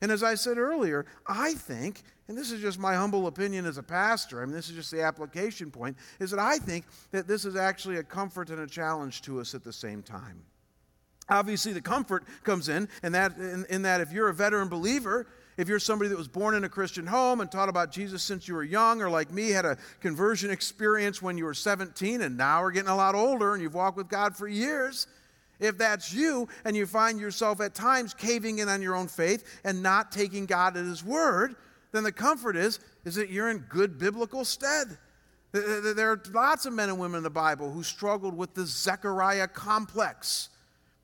And 0.01 0.11
as 0.11 0.21
I 0.21 0.35
said 0.35 0.57
earlier, 0.57 1.05
I 1.25 1.53
think, 1.53 2.03
and 2.27 2.37
this 2.37 2.51
is 2.51 2.61
just 2.61 2.77
my 2.77 2.93
humble 2.93 3.25
opinion 3.27 3.65
as 3.65 3.77
a 3.77 3.83
pastor, 3.83 4.41
I 4.41 4.45
mean, 4.45 4.53
this 4.53 4.69
is 4.69 4.75
just 4.75 4.91
the 4.91 5.01
application 5.01 5.71
point, 5.71 5.95
is 6.19 6.29
that 6.31 6.39
I 6.39 6.57
think 6.57 6.85
that 7.11 7.25
this 7.25 7.45
is 7.45 7.55
actually 7.55 7.95
a 7.95 8.03
comfort 8.03 8.49
and 8.49 8.59
a 8.59 8.67
challenge 8.67 9.21
to 9.21 9.39
us 9.39 9.55
at 9.55 9.63
the 9.63 9.71
same 9.71 10.03
time. 10.03 10.43
Obviously, 11.29 11.73
the 11.73 11.81
comfort 11.81 12.23
comes 12.43 12.69
in, 12.69 12.89
and 13.01 13.15
that, 13.15 13.37
in, 13.37 13.65
in 13.69 13.81
that 13.83 14.01
if 14.01 14.11
you're 14.11 14.29
a 14.29 14.33
veteran 14.33 14.67
believer, 14.67 15.27
if 15.57 15.69
you're 15.69 15.79
somebody 15.79 16.09
that 16.09 16.17
was 16.17 16.27
born 16.27 16.55
in 16.55 16.63
a 16.63 16.69
Christian 16.69 17.05
home 17.05 17.39
and 17.39 17.51
taught 17.51 17.69
about 17.69 17.91
Jesus 17.91 18.23
since 18.23 18.47
you 18.47 18.55
were 18.55 18.63
young, 18.63 19.01
or 19.01 19.09
like 19.09 19.31
me, 19.31 19.49
had 19.49 19.65
a 19.65 19.77
conversion 19.99 20.49
experience 20.49 21.21
when 21.21 21.37
you 21.37 21.45
were 21.45 21.53
17 21.53 22.21
and 22.21 22.37
now 22.37 22.61
are 22.61 22.71
getting 22.71 22.89
a 22.89 22.95
lot 22.95 23.15
older 23.15 23.53
and 23.53 23.61
you've 23.61 23.75
walked 23.75 23.97
with 23.97 24.09
God 24.09 24.35
for 24.35 24.47
years, 24.47 25.07
if 25.59 25.77
that's 25.77 26.13
you 26.13 26.47
and 26.65 26.75
you 26.75 26.85
find 26.85 27.19
yourself 27.19 27.61
at 27.61 27.73
times 27.73 28.13
caving 28.13 28.59
in 28.59 28.67
on 28.67 28.81
your 28.81 28.95
own 28.95 29.07
faith 29.07 29.61
and 29.63 29.81
not 29.81 30.11
taking 30.11 30.45
God 30.45 30.75
at 30.75 30.85
His 30.85 31.03
word, 31.03 31.55
then 31.91 32.03
the 32.03 32.11
comfort 32.11 32.57
is, 32.57 32.79
is 33.05 33.15
that 33.15 33.29
you're 33.29 33.49
in 33.49 33.59
good 33.69 33.99
biblical 33.99 34.43
stead. 34.43 34.97
There 35.51 36.11
are 36.11 36.21
lots 36.33 36.65
of 36.65 36.73
men 36.73 36.89
and 36.89 36.99
women 36.99 37.17
in 37.17 37.23
the 37.23 37.29
Bible 37.29 37.71
who 37.71 37.83
struggled 37.83 38.35
with 38.35 38.55
the 38.55 38.65
Zechariah 38.65 39.47
complex. 39.47 40.49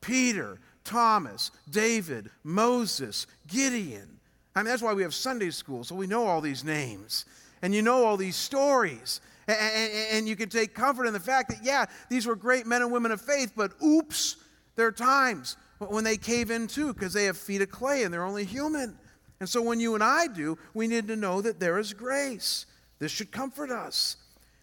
Peter, 0.02 0.60
Thomas, 0.84 1.52
David, 1.70 2.30
Moses, 2.44 3.28
Gideon. 3.48 4.20
I 4.56 4.60
mean, 4.60 4.70
that's 4.70 4.82
why 4.82 4.94
we 4.94 5.04
have 5.04 5.14
Sunday 5.14 5.52
school, 5.52 5.84
so 5.84 5.96
we 5.96 6.08
know 6.08 6.26
all 6.26 6.42
these 6.42 6.64
names. 6.64 7.26
And 7.62 7.76
you 7.76 7.82
know 7.82 8.06
all 8.06 8.18
these 8.18 8.36
stories. 8.36 9.22
And, 9.48 9.58
and, 9.58 9.92
and 10.12 10.28
you 10.28 10.36
can 10.36 10.50
take 10.50 10.74
comfort 10.74 11.06
in 11.06 11.14
the 11.14 11.20
fact 11.20 11.50
that, 11.50 11.60
yeah, 11.64 11.86
these 12.10 12.26
were 12.26 12.36
great 12.36 12.66
men 12.66 12.82
and 12.82 12.92
women 12.92 13.12
of 13.12 13.22
faith, 13.22 13.54
but 13.56 13.74
oops, 13.84 14.38
there 14.76 14.88
are 14.88 14.92
times 14.92 15.58
when 15.80 16.04
they 16.04 16.18
cave 16.18 16.52
in 16.52 16.68
too 16.68 16.94
because 16.94 17.14
they 17.14 17.26
have 17.26 17.38
feet 17.38 17.62
of 17.62 17.70
clay 17.70 18.04
and 18.04 18.14
they're 18.14 18.26
only 18.26 18.46
human. 18.46 18.98
And 19.40 19.48
so 19.48 19.62
when 19.62 19.80
you 19.80 19.96
and 19.96 20.04
I 20.04 20.28
do, 20.28 20.58
we 20.74 20.88
need 20.88 21.08
to 21.08 21.16
know 21.16 21.42
that 21.42 21.60
there 21.60 21.80
is 21.80 21.94
grace. 21.94 22.66
This 23.00 23.12
should 23.12 23.32
comfort 23.32 23.72
us. 23.72 24.18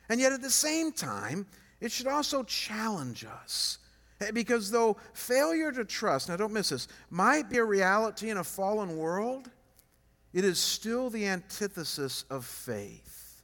And 0.09 0.21
yet 0.21 0.33
at 0.33 0.43
the 0.43 0.51
same 0.51 0.93
time, 0.93 1.47
it 1.81 1.91
should 1.91 2.07
also 2.07 2.43
challenge 2.43 3.25
us. 3.25 3.79
Eh, 4.21 4.31
because 4.31 4.71
though 4.71 4.97
failure 5.13 5.73
to 5.73 5.85
trust, 5.85 6.29
now 6.29 6.37
don't 6.37 6.53
miss 6.53 6.71
this, 6.71 6.89
might 7.11 7.51
be 7.51 7.59
a 7.59 7.65
reality 7.65 8.31
in 8.31 8.39
a 8.39 8.45
fallen 8.45 8.97
world, 8.97 9.51
it 10.33 10.45
is 10.45 10.59
still 10.59 11.11
the 11.11 11.27
antithesis 11.27 12.25
of 12.31 12.45
faith. 12.45 13.43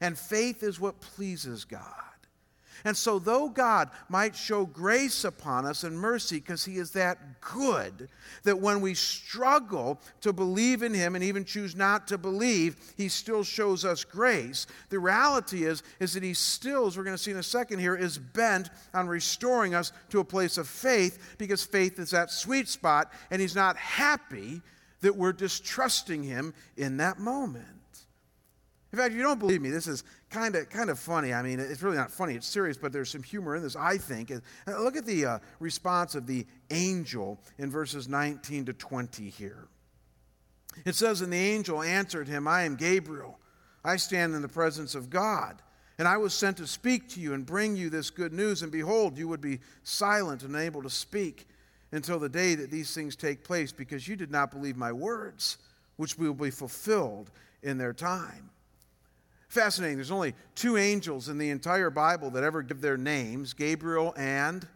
And 0.00 0.18
faith 0.18 0.62
is 0.62 0.78
what 0.78 1.00
pleases 1.00 1.64
God. 1.64 2.07
And 2.84 2.96
so, 2.96 3.18
though 3.18 3.48
God 3.48 3.90
might 4.08 4.36
show 4.36 4.64
grace 4.66 5.24
upon 5.24 5.66
us 5.66 5.84
and 5.84 5.98
mercy 5.98 6.36
because 6.36 6.64
He 6.64 6.76
is 6.76 6.92
that 6.92 7.40
good, 7.40 8.08
that 8.44 8.60
when 8.60 8.80
we 8.80 8.94
struggle 8.94 10.00
to 10.20 10.32
believe 10.32 10.82
in 10.82 10.94
Him 10.94 11.14
and 11.14 11.24
even 11.24 11.44
choose 11.44 11.74
not 11.74 12.08
to 12.08 12.18
believe, 12.18 12.76
He 12.96 13.08
still 13.08 13.42
shows 13.42 13.84
us 13.84 14.04
grace. 14.04 14.66
The 14.90 14.98
reality 14.98 15.64
is, 15.64 15.82
is 16.00 16.14
that 16.14 16.22
He 16.22 16.34
still, 16.34 16.86
as 16.86 16.96
we're 16.96 17.04
going 17.04 17.16
to 17.16 17.22
see 17.22 17.32
in 17.32 17.36
a 17.36 17.42
second 17.42 17.80
here, 17.80 17.96
is 17.96 18.18
bent 18.18 18.70
on 18.94 19.08
restoring 19.08 19.74
us 19.74 19.92
to 20.10 20.20
a 20.20 20.24
place 20.24 20.58
of 20.58 20.68
faith 20.68 21.36
because 21.38 21.64
faith 21.64 21.98
is 21.98 22.10
that 22.10 22.30
sweet 22.30 22.68
spot, 22.68 23.12
and 23.30 23.40
He's 23.40 23.56
not 23.56 23.76
happy 23.76 24.62
that 25.00 25.16
we're 25.16 25.32
distrusting 25.32 26.22
Him 26.22 26.54
in 26.76 26.98
that 26.98 27.18
moment. 27.18 27.66
In 28.92 28.98
fact, 28.98 29.10
if 29.10 29.16
you 29.16 29.22
don't 29.22 29.38
believe 29.38 29.60
me, 29.60 29.70
this 29.70 29.86
is 29.86 30.02
kind 30.30 30.54
of 30.54 30.68
kind 30.70 30.90
of 30.90 30.98
funny. 30.98 31.32
I 31.32 31.42
mean, 31.42 31.60
it's 31.60 31.82
really 31.82 31.96
not 31.96 32.10
funny; 32.10 32.34
it's 32.34 32.46
serious, 32.46 32.76
but 32.76 32.92
there's 32.92 33.10
some 33.10 33.22
humor 33.22 33.56
in 33.56 33.62
this. 33.62 33.76
I 33.76 33.98
think. 33.98 34.32
Look 34.66 34.96
at 34.96 35.06
the 35.06 35.24
uh, 35.24 35.38
response 35.60 36.14
of 36.14 36.26
the 36.26 36.46
angel 36.70 37.40
in 37.58 37.70
verses 37.70 38.08
19 38.08 38.66
to 38.66 38.72
20 38.72 39.28
here. 39.30 39.68
It 40.84 40.94
says, 40.94 41.20
"And 41.20 41.32
the 41.32 41.36
angel 41.36 41.82
answered 41.82 42.28
him, 42.28 42.46
I 42.46 42.62
am 42.62 42.76
Gabriel. 42.76 43.38
I 43.84 43.96
stand 43.96 44.34
in 44.34 44.42
the 44.42 44.48
presence 44.48 44.94
of 44.94 45.10
God." 45.10 45.62
And 45.98 46.06
I 46.06 46.16
was 46.16 46.32
sent 46.32 46.58
to 46.58 46.66
speak 46.66 47.08
to 47.10 47.20
you 47.20 47.34
and 47.34 47.44
bring 47.44 47.76
you 47.76 47.90
this 47.90 48.08
good 48.10 48.32
news. 48.32 48.62
And 48.62 48.70
behold, 48.70 49.18
you 49.18 49.26
would 49.26 49.40
be 49.40 49.58
silent 49.82 50.44
and 50.44 50.54
unable 50.54 50.80
to 50.82 50.90
speak 50.90 51.48
until 51.90 52.20
the 52.20 52.28
day 52.28 52.54
that 52.54 52.70
these 52.70 52.94
things 52.94 53.16
take 53.16 53.42
place, 53.42 53.72
because 53.72 54.06
you 54.06 54.14
did 54.14 54.30
not 54.30 54.50
believe 54.52 54.76
my 54.76 54.92
words, 54.92 55.58
which 55.96 56.16
will 56.16 56.34
be 56.34 56.50
fulfilled 56.50 57.30
in 57.62 57.78
their 57.78 57.92
time. 57.92 58.50
Fascinating. 59.48 59.96
There's 59.96 60.10
only 60.10 60.34
two 60.54 60.76
angels 60.76 61.28
in 61.28 61.38
the 61.38 61.50
entire 61.50 61.90
Bible 61.90 62.30
that 62.30 62.44
ever 62.44 62.62
give 62.62 62.80
their 62.80 62.98
names 62.98 63.54
Gabriel 63.54 64.14
and 64.16 64.66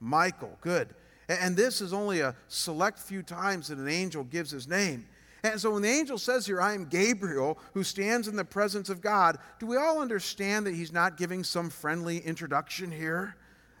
Michael. 0.00 0.56
Good. 0.60 0.94
And 1.28 1.56
this 1.56 1.80
is 1.80 1.92
only 1.92 2.20
a 2.20 2.36
select 2.48 2.98
few 2.98 3.22
times 3.22 3.68
that 3.68 3.78
an 3.78 3.88
angel 3.88 4.22
gives 4.22 4.50
his 4.50 4.68
name. 4.68 5.06
And 5.42 5.60
so 5.60 5.72
when 5.72 5.82
the 5.82 5.88
angel 5.88 6.18
says 6.18 6.46
here, 6.46 6.60
I 6.60 6.74
am 6.74 6.86
Gabriel, 6.86 7.58
who 7.72 7.82
stands 7.82 8.28
in 8.28 8.36
the 8.36 8.44
presence 8.44 8.90
of 8.90 9.00
God, 9.00 9.38
do 9.58 9.66
we 9.66 9.76
all 9.76 10.00
understand 10.00 10.66
that 10.66 10.74
he's 10.74 10.92
not 10.92 11.16
giving 11.16 11.42
some 11.42 11.70
friendly 11.70 12.18
introduction 12.18 12.90
here? 12.90 13.36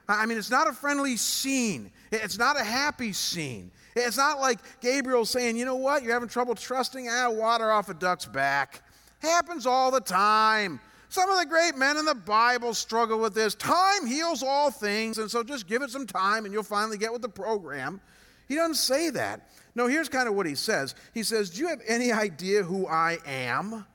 I 0.08 0.24
mean, 0.26 0.38
it's 0.38 0.50
not 0.50 0.68
a 0.68 0.72
friendly 0.72 1.16
scene, 1.16 1.90
it's 2.12 2.38
not 2.38 2.58
a 2.58 2.62
happy 2.64 3.12
scene. 3.12 3.72
It's 3.96 4.16
not 4.16 4.38
like 4.38 4.60
Gabriel 4.80 5.24
saying, 5.24 5.56
you 5.56 5.64
know 5.64 5.76
what, 5.76 6.02
you're 6.02 6.12
having 6.12 6.28
trouble 6.28 6.54
trusting? 6.54 7.08
Ah, 7.08 7.30
water 7.30 7.72
off 7.72 7.88
a 7.88 7.94
duck's 7.94 8.26
back. 8.26 8.82
Happens 9.20 9.66
all 9.66 9.90
the 9.90 10.00
time. 10.00 10.80
Some 11.08 11.30
of 11.30 11.38
the 11.38 11.46
great 11.46 11.76
men 11.76 11.96
in 11.96 12.04
the 12.04 12.14
Bible 12.14 12.74
struggle 12.74 13.18
with 13.18 13.34
this. 13.34 13.54
Time 13.54 14.06
heals 14.06 14.42
all 14.42 14.70
things, 14.70 15.18
and 15.18 15.30
so 15.30 15.42
just 15.42 15.66
give 15.66 15.82
it 15.82 15.90
some 15.90 16.06
time 16.06 16.44
and 16.44 16.52
you'll 16.52 16.62
finally 16.62 16.98
get 16.98 17.12
with 17.12 17.22
the 17.22 17.28
program. 17.28 18.00
He 18.48 18.54
doesn't 18.54 18.74
say 18.74 19.10
that. 19.10 19.50
No, 19.74 19.86
here's 19.86 20.08
kind 20.08 20.28
of 20.28 20.34
what 20.34 20.46
he 20.46 20.54
says. 20.54 20.94
He 21.14 21.22
says, 21.22 21.50
Do 21.50 21.60
you 21.60 21.68
have 21.68 21.80
any 21.86 22.12
idea 22.12 22.62
who 22.62 22.86
I 22.86 23.18
am? 23.26 23.86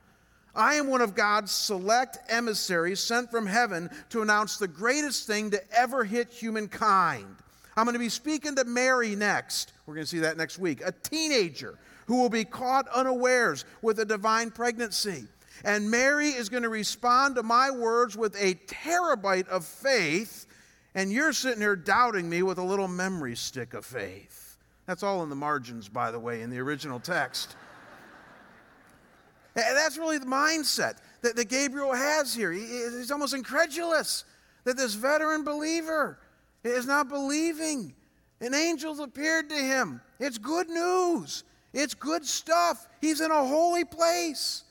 I 0.54 0.74
am 0.74 0.88
one 0.88 1.00
of 1.00 1.14
God's 1.14 1.50
select 1.50 2.18
emissaries 2.28 3.00
sent 3.00 3.30
from 3.30 3.46
heaven 3.46 3.90
to 4.10 4.20
announce 4.20 4.58
the 4.58 4.68
greatest 4.68 5.26
thing 5.26 5.50
to 5.50 5.62
ever 5.72 6.04
hit 6.04 6.30
humankind. 6.30 7.36
I'm 7.76 7.84
going 7.84 7.94
to 7.94 7.98
be 7.98 8.10
speaking 8.10 8.54
to 8.56 8.64
Mary 8.64 9.16
next. 9.16 9.72
We're 9.86 9.94
going 9.94 10.04
to 10.04 10.10
see 10.10 10.18
that 10.20 10.36
next 10.36 10.58
week. 10.58 10.82
A 10.84 10.92
teenager 10.92 11.78
who 12.12 12.20
will 12.20 12.28
be 12.28 12.44
caught 12.44 12.86
unawares 12.88 13.64
with 13.80 13.98
a 13.98 14.04
divine 14.04 14.50
pregnancy. 14.50 15.24
And 15.64 15.90
Mary 15.90 16.28
is 16.28 16.50
going 16.50 16.62
to 16.62 16.68
respond 16.68 17.36
to 17.36 17.42
my 17.42 17.70
words 17.70 18.18
with 18.18 18.36
a 18.38 18.52
terabyte 18.66 19.48
of 19.48 19.64
faith, 19.64 20.44
and 20.94 21.10
you're 21.10 21.32
sitting 21.32 21.62
here 21.62 21.74
doubting 21.74 22.28
me 22.28 22.42
with 22.42 22.58
a 22.58 22.62
little 22.62 22.86
memory 22.86 23.34
stick 23.34 23.72
of 23.72 23.86
faith. 23.86 24.58
That's 24.84 25.02
all 25.02 25.22
in 25.22 25.30
the 25.30 25.36
margins, 25.36 25.88
by 25.88 26.10
the 26.10 26.18
way, 26.18 26.42
in 26.42 26.50
the 26.50 26.58
original 26.58 27.00
text. 27.00 27.56
and 29.56 29.74
that's 29.74 29.96
really 29.96 30.18
the 30.18 30.26
mindset 30.26 30.98
that, 31.22 31.34
that 31.34 31.48
Gabriel 31.48 31.94
has 31.94 32.34
here. 32.34 32.52
He, 32.52 32.60
he's 32.60 33.10
almost 33.10 33.32
incredulous 33.32 34.26
that 34.64 34.76
this 34.76 34.92
veteran 34.92 35.44
believer 35.44 36.18
is 36.62 36.84
not 36.84 37.08
believing. 37.08 37.94
An 38.42 38.52
angel 38.52 39.02
appeared 39.02 39.48
to 39.48 39.56
him. 39.56 40.02
It's 40.20 40.36
good 40.36 40.68
news. 40.68 41.44
It's 41.72 41.94
good 41.94 42.24
stuff. 42.24 42.86
He's 43.00 43.20
in 43.20 43.30
a 43.30 43.46
holy 43.46 43.84
place. 43.84 44.64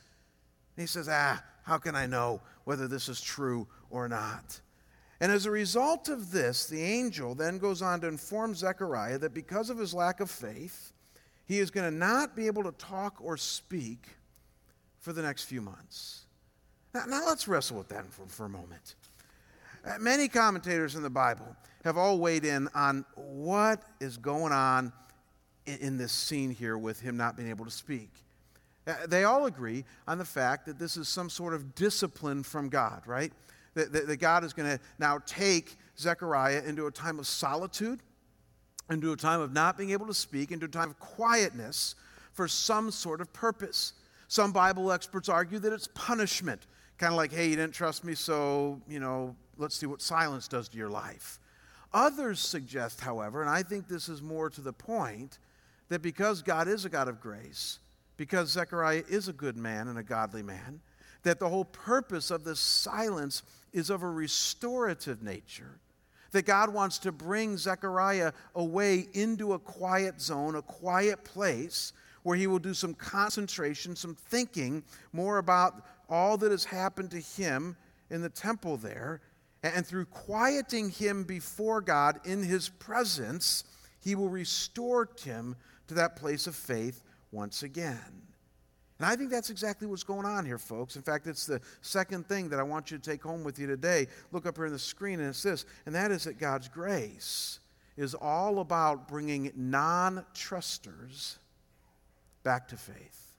And 0.75 0.83
he 0.83 0.87
says, 0.87 1.09
Ah, 1.09 1.43
how 1.63 1.77
can 1.77 1.95
I 1.95 2.05
know 2.05 2.41
whether 2.63 2.87
this 2.87 3.09
is 3.09 3.21
true 3.21 3.67
or 3.89 4.07
not? 4.07 4.59
And 5.19 5.31
as 5.31 5.45
a 5.45 5.51
result 5.51 6.09
of 6.09 6.31
this, 6.31 6.65
the 6.65 6.81
angel 6.81 7.35
then 7.35 7.59
goes 7.59 7.81
on 7.81 8.01
to 8.01 8.07
inform 8.07 8.55
Zechariah 8.55 9.19
that 9.19 9.33
because 9.33 9.69
of 9.69 9.77
his 9.77 9.93
lack 9.93 10.19
of 10.19 10.31
faith, 10.31 10.93
he 11.45 11.59
is 11.59 11.69
going 11.69 11.89
to 11.89 11.95
not 11.95 12.35
be 12.35 12.47
able 12.47 12.63
to 12.63 12.71
talk 12.73 13.17
or 13.19 13.37
speak 13.37 14.07
for 14.99 15.13
the 15.13 15.21
next 15.21 15.43
few 15.43 15.61
months. 15.61 16.25
Now, 16.93 17.05
now 17.05 17.25
let's 17.27 17.47
wrestle 17.47 17.77
with 17.77 17.89
that 17.89 18.11
for, 18.11 18.25
for 18.27 18.45
a 18.45 18.49
moment. 18.49 18.95
Uh, 19.85 19.97
many 19.99 20.27
commentators 20.27 20.95
in 20.95 21.03
the 21.03 21.09
Bible 21.09 21.55
have 21.83 21.97
all 21.97 22.19
weighed 22.19 22.45
in 22.45 22.67
on 22.73 23.05
what 23.15 23.83
is 23.99 24.17
going 24.17 24.53
on 24.53 24.93
in 25.65 25.97
this 25.97 26.11
scene 26.11 26.51
here 26.51 26.77
with 26.77 26.99
him 26.99 27.17
not 27.17 27.37
being 27.37 27.49
able 27.49 27.65
to 27.65 27.71
speak. 27.71 28.09
Uh, 28.87 28.95
they 29.07 29.23
all 29.23 29.45
agree 29.45 29.85
on 30.07 30.17
the 30.17 30.25
fact 30.25 30.65
that 30.65 30.79
this 30.79 30.97
is 30.97 31.07
some 31.07 31.29
sort 31.29 31.53
of 31.53 31.75
discipline 31.75 32.43
from 32.43 32.67
God, 32.67 33.03
right? 33.05 33.31
That, 33.75 33.93
that, 33.93 34.07
that 34.07 34.17
God 34.17 34.43
is 34.43 34.53
going 34.53 34.69
to 34.69 34.83
now 34.97 35.19
take 35.25 35.75
Zechariah 35.97 36.63
into 36.65 36.87
a 36.87 36.91
time 36.91 37.19
of 37.19 37.27
solitude, 37.27 38.01
into 38.89 39.13
a 39.13 39.15
time 39.15 39.39
of 39.39 39.53
not 39.53 39.77
being 39.77 39.91
able 39.91 40.07
to 40.07 40.13
speak, 40.13 40.51
into 40.51 40.65
a 40.65 40.69
time 40.69 40.89
of 40.89 40.99
quietness 40.99 41.95
for 42.33 42.47
some 42.47 42.91
sort 42.91 43.21
of 43.21 43.31
purpose. 43.33 43.93
Some 44.27 44.51
Bible 44.51 44.91
experts 44.91 45.29
argue 45.29 45.59
that 45.59 45.71
it's 45.71 45.87
punishment, 45.93 46.65
kind 46.97 47.13
of 47.13 47.17
like, 47.17 47.31
hey, 47.31 47.49
you 47.49 47.55
didn't 47.55 47.73
trust 47.73 48.03
me, 48.03 48.15
so, 48.15 48.81
you 48.87 48.99
know, 48.99 49.35
let's 49.57 49.75
see 49.75 49.85
what 49.85 50.01
silence 50.01 50.47
does 50.47 50.67
to 50.69 50.77
your 50.77 50.89
life. 50.89 51.39
Others 51.93 52.39
suggest, 52.39 53.01
however, 53.01 53.41
and 53.41 53.49
I 53.49 53.63
think 53.63 53.87
this 53.87 54.09
is 54.09 54.21
more 54.21 54.49
to 54.49 54.61
the 54.61 54.73
point, 54.73 55.39
that 55.91 56.01
because 56.01 56.41
God 56.41 56.69
is 56.69 56.85
a 56.85 56.89
God 56.89 57.09
of 57.09 57.19
grace, 57.19 57.79
because 58.15 58.49
Zechariah 58.49 59.03
is 59.09 59.27
a 59.27 59.33
good 59.33 59.57
man 59.57 59.89
and 59.89 59.99
a 59.99 60.03
godly 60.03 60.41
man, 60.41 60.79
that 61.23 61.37
the 61.37 61.49
whole 61.49 61.65
purpose 61.65 62.31
of 62.31 62.45
this 62.45 62.61
silence 62.61 63.43
is 63.73 63.89
of 63.89 64.01
a 64.01 64.09
restorative 64.09 65.21
nature. 65.21 65.81
That 66.31 66.45
God 66.45 66.73
wants 66.73 66.97
to 66.99 67.11
bring 67.11 67.57
Zechariah 67.57 68.31
away 68.55 69.09
into 69.11 69.51
a 69.51 69.59
quiet 69.59 70.21
zone, 70.21 70.55
a 70.55 70.61
quiet 70.61 71.25
place, 71.25 71.91
where 72.23 72.37
he 72.37 72.47
will 72.47 72.59
do 72.59 72.73
some 72.73 72.93
concentration, 72.93 73.93
some 73.97 74.15
thinking 74.15 74.83
more 75.11 75.39
about 75.39 75.85
all 76.07 76.37
that 76.37 76.51
has 76.51 76.63
happened 76.63 77.11
to 77.11 77.19
him 77.19 77.75
in 78.09 78.21
the 78.21 78.29
temple 78.29 78.77
there. 78.77 79.19
And 79.61 79.85
through 79.85 80.05
quieting 80.05 80.89
him 80.89 81.25
before 81.25 81.81
God 81.81 82.21
in 82.23 82.43
his 82.43 82.69
presence, 82.69 83.65
he 83.99 84.15
will 84.15 84.29
restore 84.29 85.09
him 85.21 85.57
to 85.87 85.93
that 85.95 86.15
place 86.15 86.47
of 86.47 86.55
faith 86.55 87.01
once 87.31 87.63
again. 87.63 88.21
And 89.01 89.09
I 89.09 89.15
think 89.15 89.31
that's 89.31 89.49
exactly 89.49 89.87
what's 89.87 90.03
going 90.03 90.27
on 90.27 90.45
here, 90.45 90.59
folks. 90.59 90.95
In 90.95 91.01
fact, 91.01 91.25
it's 91.25 91.47
the 91.47 91.59
second 91.81 92.27
thing 92.27 92.49
that 92.49 92.59
I 92.59 92.63
want 92.63 92.91
you 92.91 92.99
to 92.99 93.03
take 93.03 93.23
home 93.23 93.43
with 93.43 93.57
you 93.57 93.65
today. 93.65 94.05
Look 94.31 94.45
up 94.45 94.57
here 94.57 94.67
on 94.67 94.71
the 94.71 94.77
screen, 94.77 95.19
and 95.19 95.29
it's 95.29 95.41
this, 95.41 95.65
and 95.87 95.95
that 95.95 96.11
is 96.11 96.25
that 96.25 96.37
God's 96.37 96.67
grace 96.67 97.59
is 97.97 98.13
all 98.13 98.59
about 98.59 99.07
bringing 99.07 99.51
non 99.55 100.23
trusters 100.35 101.39
back 102.43 102.67
to 102.67 102.77
faith. 102.77 103.33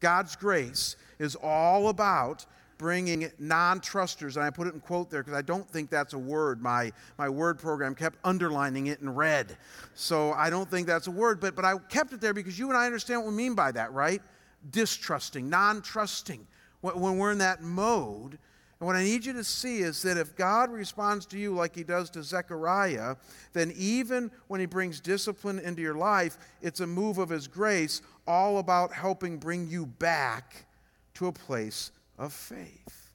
God's 0.00 0.36
grace 0.36 0.96
is 1.18 1.36
all 1.36 1.88
about 1.88 2.46
bringing 2.78 3.30
non 3.38 3.80
trusters, 3.80 4.36
and 4.36 4.46
I 4.46 4.50
put 4.50 4.68
it 4.68 4.74
in 4.74 4.80
quote 4.80 5.10
there 5.10 5.22
because 5.22 5.36
I 5.36 5.42
don't 5.42 5.68
think 5.68 5.90
that's 5.90 6.14
a 6.14 6.18
word. 6.18 6.62
My, 6.62 6.92
my 7.18 7.28
word 7.28 7.58
program 7.58 7.94
kept 7.94 8.18
underlining 8.24 8.86
it 8.86 9.00
in 9.00 9.14
red. 9.14 9.56
So 9.94 10.32
I 10.32 10.48
don't 10.48 10.70
think 10.70 10.86
that's 10.86 11.08
a 11.08 11.10
word, 11.10 11.40
but, 11.40 11.54
but 11.54 11.64
I 11.64 11.76
kept 11.88 12.12
it 12.12 12.20
there 12.20 12.32
because 12.32 12.58
you 12.58 12.68
and 12.68 12.78
I 12.78 12.86
understand 12.86 13.22
what 13.22 13.30
we 13.30 13.36
mean 13.36 13.54
by 13.54 13.72
that, 13.72 13.92
right? 13.92 14.22
Distrusting, 14.70 15.50
non 15.50 15.82
trusting. 15.82 16.46
When 16.80 17.18
we're 17.18 17.32
in 17.32 17.38
that 17.38 17.60
mode, 17.60 18.38
and 18.78 18.86
what 18.86 18.94
I 18.94 19.02
need 19.02 19.26
you 19.26 19.32
to 19.32 19.42
see 19.42 19.78
is 19.78 20.00
that 20.02 20.16
if 20.16 20.36
God 20.36 20.70
responds 20.70 21.26
to 21.26 21.38
you 21.38 21.52
like 21.52 21.74
he 21.74 21.82
does 21.82 22.08
to 22.10 22.22
Zechariah, 22.22 23.16
then 23.52 23.72
even 23.76 24.30
when 24.46 24.60
he 24.60 24.66
brings 24.66 25.00
discipline 25.00 25.58
into 25.58 25.82
your 25.82 25.96
life, 25.96 26.38
it's 26.62 26.78
a 26.78 26.86
move 26.86 27.18
of 27.18 27.28
his 27.28 27.48
grace, 27.48 28.02
all 28.28 28.58
about 28.58 28.92
helping 28.92 29.38
bring 29.38 29.66
you 29.66 29.86
back 29.86 30.66
to 31.14 31.26
a 31.26 31.32
place 31.32 31.90
of 32.18 32.32
faith. 32.32 33.10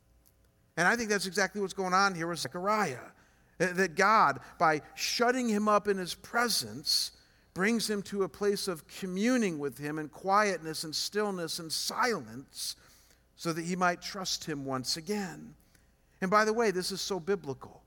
And 0.77 0.87
I 0.87 0.95
think 0.95 1.09
that's 1.09 1.27
exactly 1.27 1.61
what's 1.61 1.73
going 1.73 1.93
on 1.93 2.15
here 2.15 2.27
with 2.27 2.39
Zechariah. 2.39 2.97
Eh, 3.59 3.73
that 3.73 3.95
God, 3.95 4.39
by 4.57 4.81
shutting 4.95 5.47
him 5.47 5.67
up 5.67 5.87
in 5.87 5.97
his 5.97 6.15
presence, 6.15 7.11
brings 7.53 7.89
him 7.89 8.01
to 8.01 8.23
a 8.23 8.29
place 8.29 8.67
of 8.67 8.87
communing 8.87 9.59
with 9.59 9.77
him 9.77 9.99
in 9.99 10.09
quietness 10.09 10.83
and 10.83 10.95
stillness 10.95 11.59
and 11.59 11.71
silence 11.71 12.75
so 13.35 13.53
that 13.53 13.65
he 13.65 13.75
might 13.75 14.01
trust 14.01 14.45
him 14.45 14.65
once 14.65 14.97
again. 14.97 15.53
And 16.21 16.31
by 16.31 16.45
the 16.45 16.53
way, 16.53 16.71
this 16.71 16.91
is 16.91 17.01
so 17.01 17.19
biblical. 17.19 17.83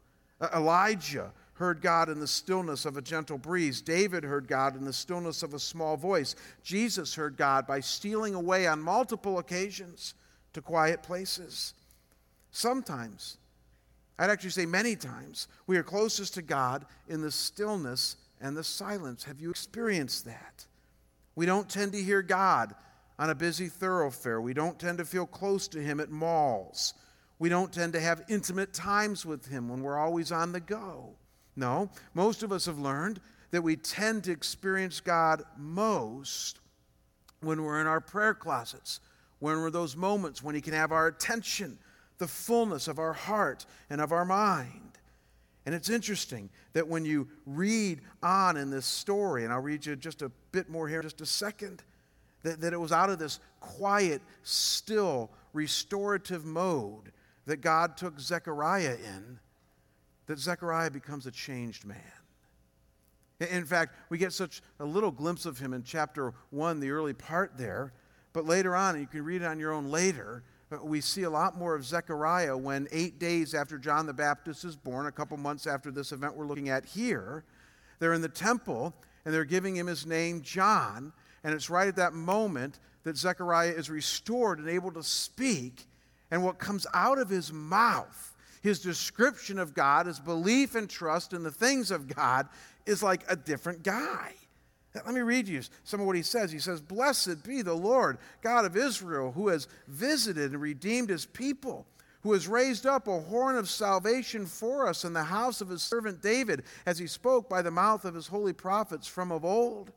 Elijah 0.54 1.32
heard 1.54 1.80
God 1.80 2.10
in 2.10 2.20
the 2.20 2.26
stillness 2.26 2.84
of 2.84 2.96
a 2.96 3.02
gentle 3.02 3.38
breeze. 3.38 3.80
David 3.80 4.22
heard 4.22 4.46
God 4.46 4.76
in 4.76 4.84
the 4.84 4.92
stillness 4.92 5.42
of 5.42 5.54
a 5.54 5.58
small 5.58 5.96
voice. 5.96 6.36
Jesus 6.62 7.14
heard 7.14 7.36
God 7.36 7.66
by 7.66 7.80
stealing 7.80 8.34
away 8.34 8.66
on 8.66 8.80
multiple 8.80 9.38
occasions 9.38 10.14
to 10.56 10.62
quiet 10.62 11.02
places. 11.02 11.74
Sometimes, 12.50 13.36
I'd 14.18 14.30
actually 14.30 14.50
say 14.50 14.66
many 14.66 14.96
times, 14.96 15.48
we 15.66 15.76
are 15.76 15.82
closest 15.82 16.34
to 16.34 16.42
God 16.42 16.86
in 17.08 17.20
the 17.20 17.30
stillness 17.30 18.16
and 18.40 18.56
the 18.56 18.64
silence. 18.64 19.24
Have 19.24 19.38
you 19.38 19.50
experienced 19.50 20.24
that? 20.24 20.66
We 21.34 21.44
don't 21.44 21.68
tend 21.68 21.92
to 21.92 22.02
hear 22.02 22.22
God 22.22 22.74
on 23.18 23.28
a 23.28 23.34
busy 23.34 23.68
thoroughfare. 23.68 24.40
We 24.40 24.54
don't 24.54 24.78
tend 24.78 24.98
to 24.98 25.04
feel 25.04 25.26
close 25.26 25.68
to 25.68 25.80
Him 25.80 26.00
at 26.00 26.10
malls. 26.10 26.94
We 27.38 27.50
don't 27.50 27.72
tend 27.72 27.92
to 27.92 28.00
have 28.00 28.24
intimate 28.30 28.72
times 28.72 29.26
with 29.26 29.46
Him 29.46 29.68
when 29.68 29.82
we're 29.82 29.98
always 29.98 30.32
on 30.32 30.52
the 30.52 30.60
go. 30.60 31.16
No, 31.54 31.90
most 32.14 32.42
of 32.42 32.52
us 32.52 32.64
have 32.64 32.78
learned 32.78 33.20
that 33.50 33.62
we 33.62 33.76
tend 33.76 34.24
to 34.24 34.32
experience 34.32 35.00
God 35.00 35.42
most 35.58 36.60
when 37.40 37.62
we're 37.62 37.80
in 37.80 37.86
our 37.86 38.00
prayer 38.00 38.34
closets, 38.34 39.00
when 39.38 39.60
we're 39.60 39.70
those 39.70 39.96
moments 39.96 40.42
when 40.42 40.54
He 40.54 40.60
can 40.60 40.72
have 40.72 40.92
our 40.92 41.06
attention, 41.06 41.78
the 42.18 42.26
fullness 42.26 42.88
of 42.88 42.98
our 42.98 43.12
heart 43.12 43.66
and 43.90 44.00
of 44.00 44.12
our 44.12 44.24
mind. 44.24 44.82
And 45.64 45.74
it's 45.74 45.90
interesting 45.90 46.48
that 46.74 46.86
when 46.86 47.04
you 47.04 47.28
read 47.44 48.00
on 48.22 48.56
in 48.56 48.70
this 48.70 48.86
story, 48.86 49.44
and 49.44 49.52
I'll 49.52 49.60
read 49.60 49.84
you 49.84 49.96
just 49.96 50.22
a 50.22 50.30
bit 50.52 50.68
more 50.68 50.88
here 50.88 51.00
in 51.00 51.02
just 51.02 51.20
a 51.20 51.26
second, 51.26 51.82
that, 52.42 52.60
that 52.60 52.72
it 52.72 52.80
was 52.80 52.92
out 52.92 53.10
of 53.10 53.18
this 53.18 53.40
quiet, 53.60 54.22
still, 54.44 55.30
restorative 55.52 56.44
mode 56.44 57.12
that 57.46 57.60
God 57.60 57.96
took 57.96 58.20
Zechariah 58.20 58.96
in 58.96 59.40
that 60.26 60.38
Zechariah 60.38 60.90
becomes 60.90 61.26
a 61.26 61.30
changed 61.30 61.84
man. 61.84 61.98
In 63.38 63.64
fact, 63.64 63.94
we 64.08 64.18
get 64.18 64.32
such 64.32 64.62
a 64.80 64.84
little 64.84 65.10
glimpse 65.10 65.46
of 65.46 65.58
him 65.58 65.72
in 65.72 65.82
chapter 65.82 66.34
1, 66.50 66.80
the 66.80 66.90
early 66.90 67.12
part 67.12 67.56
there, 67.56 67.92
but 68.36 68.44
later 68.44 68.76
on, 68.76 68.96
and 68.96 69.00
you 69.00 69.06
can 69.06 69.24
read 69.24 69.40
it 69.40 69.46
on 69.46 69.58
your 69.58 69.72
own 69.72 69.90
later, 69.90 70.42
we 70.82 71.00
see 71.00 71.22
a 71.22 71.30
lot 71.30 71.56
more 71.56 71.74
of 71.74 71.86
Zechariah 71.86 72.54
when 72.54 72.86
eight 72.92 73.18
days 73.18 73.54
after 73.54 73.78
John 73.78 74.04
the 74.04 74.12
Baptist 74.12 74.62
is 74.62 74.76
born, 74.76 75.06
a 75.06 75.10
couple 75.10 75.38
months 75.38 75.66
after 75.66 75.90
this 75.90 76.12
event 76.12 76.36
we're 76.36 76.46
looking 76.46 76.68
at 76.68 76.84
here, 76.84 77.44
they're 77.98 78.12
in 78.12 78.20
the 78.20 78.28
temple 78.28 78.92
and 79.24 79.32
they're 79.32 79.46
giving 79.46 79.74
him 79.74 79.86
his 79.86 80.04
name, 80.04 80.42
John. 80.42 81.14
And 81.44 81.54
it's 81.54 81.70
right 81.70 81.88
at 81.88 81.96
that 81.96 82.12
moment 82.12 82.78
that 83.04 83.16
Zechariah 83.16 83.70
is 83.70 83.88
restored 83.88 84.58
and 84.58 84.68
able 84.68 84.92
to 84.92 85.02
speak. 85.02 85.86
And 86.30 86.44
what 86.44 86.58
comes 86.58 86.86
out 86.92 87.18
of 87.18 87.30
his 87.30 87.50
mouth 87.54 88.34
his 88.62 88.80
description 88.80 89.60
of 89.60 89.74
God, 89.74 90.06
his 90.06 90.18
belief 90.18 90.74
and 90.74 90.90
trust 90.90 91.32
in 91.32 91.44
the 91.44 91.52
things 91.52 91.92
of 91.92 92.12
God, 92.12 92.48
is 92.84 93.00
like 93.00 93.22
a 93.28 93.36
different 93.36 93.84
guy. 93.84 94.34
Let 95.04 95.14
me 95.14 95.20
read 95.20 95.48
you 95.48 95.62
some 95.84 96.00
of 96.00 96.06
what 96.06 96.16
he 96.16 96.22
says. 96.22 96.50
He 96.50 96.58
says, 96.58 96.80
Blessed 96.80 97.44
be 97.44 97.62
the 97.62 97.74
Lord, 97.74 98.18
God 98.42 98.64
of 98.64 98.76
Israel, 98.76 99.32
who 99.32 99.48
has 99.48 99.68
visited 99.88 100.52
and 100.52 100.60
redeemed 100.60 101.10
his 101.10 101.26
people, 101.26 101.86
who 102.22 102.32
has 102.32 102.48
raised 102.48 102.86
up 102.86 103.08
a 103.08 103.20
horn 103.20 103.56
of 103.56 103.68
salvation 103.68 104.46
for 104.46 104.86
us 104.88 105.04
in 105.04 105.12
the 105.12 105.24
house 105.24 105.60
of 105.60 105.68
his 105.68 105.82
servant 105.82 106.22
David, 106.22 106.64
as 106.86 106.98
he 106.98 107.06
spoke 107.06 107.48
by 107.48 107.62
the 107.62 107.70
mouth 107.70 108.04
of 108.04 108.14
his 108.14 108.26
holy 108.26 108.52
prophets 108.52 109.06
from 109.06 109.30
of 109.30 109.44
old. 109.44 109.92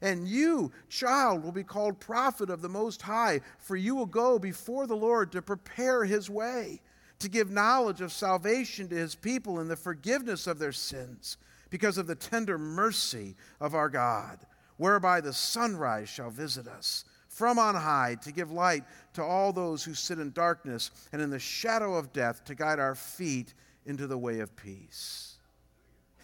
And 0.00 0.26
you, 0.26 0.72
child, 0.88 1.44
will 1.44 1.52
be 1.52 1.62
called 1.62 2.00
prophet 2.00 2.50
of 2.50 2.60
the 2.60 2.68
Most 2.68 3.02
High, 3.02 3.40
for 3.58 3.76
you 3.76 3.94
will 3.94 4.06
go 4.06 4.38
before 4.38 4.86
the 4.86 4.96
Lord 4.96 5.30
to 5.32 5.42
prepare 5.42 6.04
his 6.04 6.28
way 6.28 6.80
to 7.22 7.28
give 7.28 7.50
knowledge 7.50 8.00
of 8.00 8.12
salvation 8.12 8.88
to 8.88 8.96
his 8.96 9.14
people 9.14 9.60
and 9.60 9.70
the 9.70 9.76
forgiveness 9.76 10.48
of 10.48 10.58
their 10.58 10.72
sins, 10.72 11.38
because 11.72 11.96
of 11.96 12.06
the 12.06 12.14
tender 12.14 12.58
mercy 12.58 13.34
of 13.58 13.74
our 13.74 13.88
God, 13.88 14.38
whereby 14.76 15.22
the 15.22 15.32
sunrise 15.32 16.06
shall 16.06 16.28
visit 16.28 16.68
us 16.68 17.06
from 17.28 17.58
on 17.58 17.74
high 17.74 18.14
to 18.20 18.30
give 18.30 18.50
light 18.52 18.84
to 19.14 19.22
all 19.22 19.54
those 19.54 19.82
who 19.82 19.94
sit 19.94 20.18
in 20.18 20.32
darkness 20.32 20.90
and 21.12 21.22
in 21.22 21.30
the 21.30 21.38
shadow 21.38 21.94
of 21.94 22.12
death 22.12 22.44
to 22.44 22.54
guide 22.54 22.78
our 22.78 22.94
feet 22.94 23.54
into 23.86 24.06
the 24.06 24.18
way 24.18 24.38
of 24.40 24.54
peace. 24.54 25.30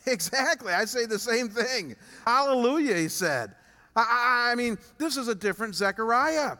Exactly. 0.06 0.72
I 0.72 0.86
say 0.86 1.04
the 1.04 1.18
same 1.18 1.50
thing. 1.50 1.94
Hallelujah, 2.24 2.96
he 2.96 3.08
said. 3.08 3.54
I, 3.94 4.52
I 4.52 4.54
mean, 4.54 4.78
this 4.96 5.18
is 5.18 5.28
a 5.28 5.34
different 5.34 5.74
Zechariah. 5.74 6.56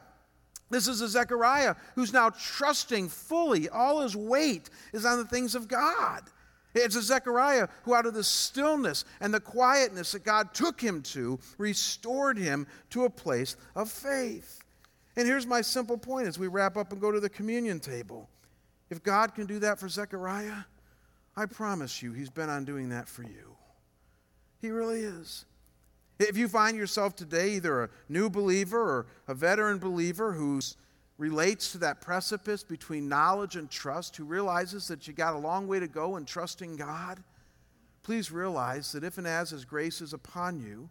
This 0.69 0.87
is 0.87 1.01
a 1.01 1.09
Zechariah 1.09 1.75
who's 1.95 2.13
now 2.13 2.29
trusting 2.29 3.09
fully. 3.09 3.71
All 3.71 4.03
his 4.03 4.15
weight 4.15 4.69
is 4.93 5.07
on 5.07 5.17
the 5.17 5.25
things 5.25 5.55
of 5.55 5.67
God. 5.67 6.25
It's 6.75 6.97
a 6.97 7.03
Zechariah 7.03 7.69
who, 7.83 7.95
out 7.95 8.07
of 8.07 8.15
the 8.15 8.25
stillness 8.25 9.05
and 9.21 9.33
the 9.33 9.41
quietness 9.41 10.13
that 10.13 10.25
God 10.25 10.55
took 10.55 10.81
him 10.81 11.03
to, 11.03 11.39
restored 11.57 12.37
him 12.37 12.67
to 12.91 13.05
a 13.05 13.11
place 13.11 13.57
of 13.75 13.91
faith. 13.91 14.63
And 15.17 15.27
here's 15.27 15.47
my 15.47 15.63
simple 15.63 15.99
point 15.99 16.29
as 16.29 16.39
we 16.39 16.47
wrap 16.47 16.77
up 16.77 16.93
and 16.93 17.01
go 17.01 17.11
to 17.11 17.21
the 17.21 17.29
communion 17.29 17.81
table. 17.81 18.29
If 18.91 19.03
God 19.03 19.35
can 19.35 19.47
do 19.47 19.59
that 19.61 19.79
for 19.79 19.89
Zechariah, 19.89 20.65
I 21.37 21.47
promise 21.47 22.03
you, 22.03 22.13
he's 22.13 22.31
been 22.31 22.49
on 22.49 22.65
doing 22.65 22.91
that 22.91 23.09
for 23.09 23.23
you. 23.23 23.57
He 24.61 24.71
really 24.71 25.01
is. 25.01 25.45
If 26.19 26.37
you 26.37 26.49
find 26.49 26.77
yourself 26.77 27.15
today 27.15 27.51
either 27.51 27.85
a 27.85 27.91
new 28.09 28.29
believer 28.29 28.81
or 28.81 29.07
a 29.29 29.35
veteran 29.35 29.79
believer 29.79 30.33
who 30.33 30.61
relates 31.19 31.73
to 31.73 31.79
that 31.79 32.01
precipice 32.01 32.63
between 32.63 33.09
knowledge 33.09 33.57
and 33.57 33.69
trust, 33.69 34.17
who 34.17 34.25
realizes 34.25 34.89
that 34.89 35.07
you 35.07 35.13
got 35.13 35.35
a 35.35 35.39
long 35.39 35.67
way 35.67 35.81
to 35.81 35.89
go 35.89 36.17
in 36.17 36.25
trusting 36.25 36.77
God, 36.77 37.23
please 38.05 38.31
realize 38.31 38.93
that 38.93 39.05
if 39.05 39.19
and 39.19 39.27
as 39.27 39.51
His 39.51 39.65
grace 39.65 40.01
is 40.01 40.13
upon 40.13 40.61
you, 40.61 40.89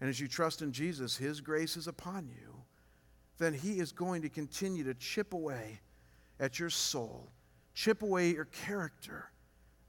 and 0.00 0.08
as 0.08 0.20
you 0.20 0.28
trust 0.28 0.62
in 0.62 0.72
Jesus, 0.72 1.16
His 1.16 1.40
grace 1.40 1.76
is 1.76 1.88
upon 1.88 2.28
you, 2.28 2.54
then 3.38 3.52
He 3.52 3.80
is 3.80 3.90
going 3.90 4.22
to 4.22 4.28
continue 4.28 4.84
to 4.84 4.94
chip 4.94 5.34
away 5.34 5.80
at 6.38 6.58
your 6.60 6.70
soul, 6.70 7.28
chip 7.74 8.02
away 8.02 8.30
at 8.30 8.36
your 8.36 8.44
character 8.46 9.30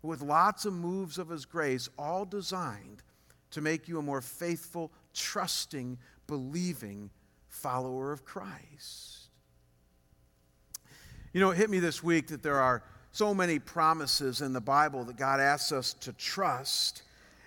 with 0.01 0.21
lots 0.21 0.65
of 0.65 0.73
moves 0.73 1.19
of 1.19 1.29
His 1.29 1.45
grace, 1.45 1.89
all 1.97 2.25
designed 2.25 3.03
to 3.51 3.61
make 3.61 3.87
you 3.87 3.99
a 3.99 4.01
more 4.01 4.21
faithful, 4.21 4.91
trusting, 5.13 5.97
believing 6.25 7.11
follower 7.47 8.11
of 8.11 8.25
Christ. 8.25 9.24
You 11.35 11.41
know, 11.41 11.51
it 11.51 11.57
hit 11.57 11.69
me 11.69 11.79
this 11.79 12.01
week 12.01 12.27
that 12.27 12.41
there 12.41 12.61
are 12.61 12.81
so 13.11 13.33
many 13.33 13.59
promises 13.59 14.39
in 14.39 14.53
the 14.53 14.61
Bible 14.61 15.03
that 15.03 15.17
God 15.17 15.41
asks 15.41 15.73
us 15.73 15.93
to 15.95 16.13
trust. 16.13 17.01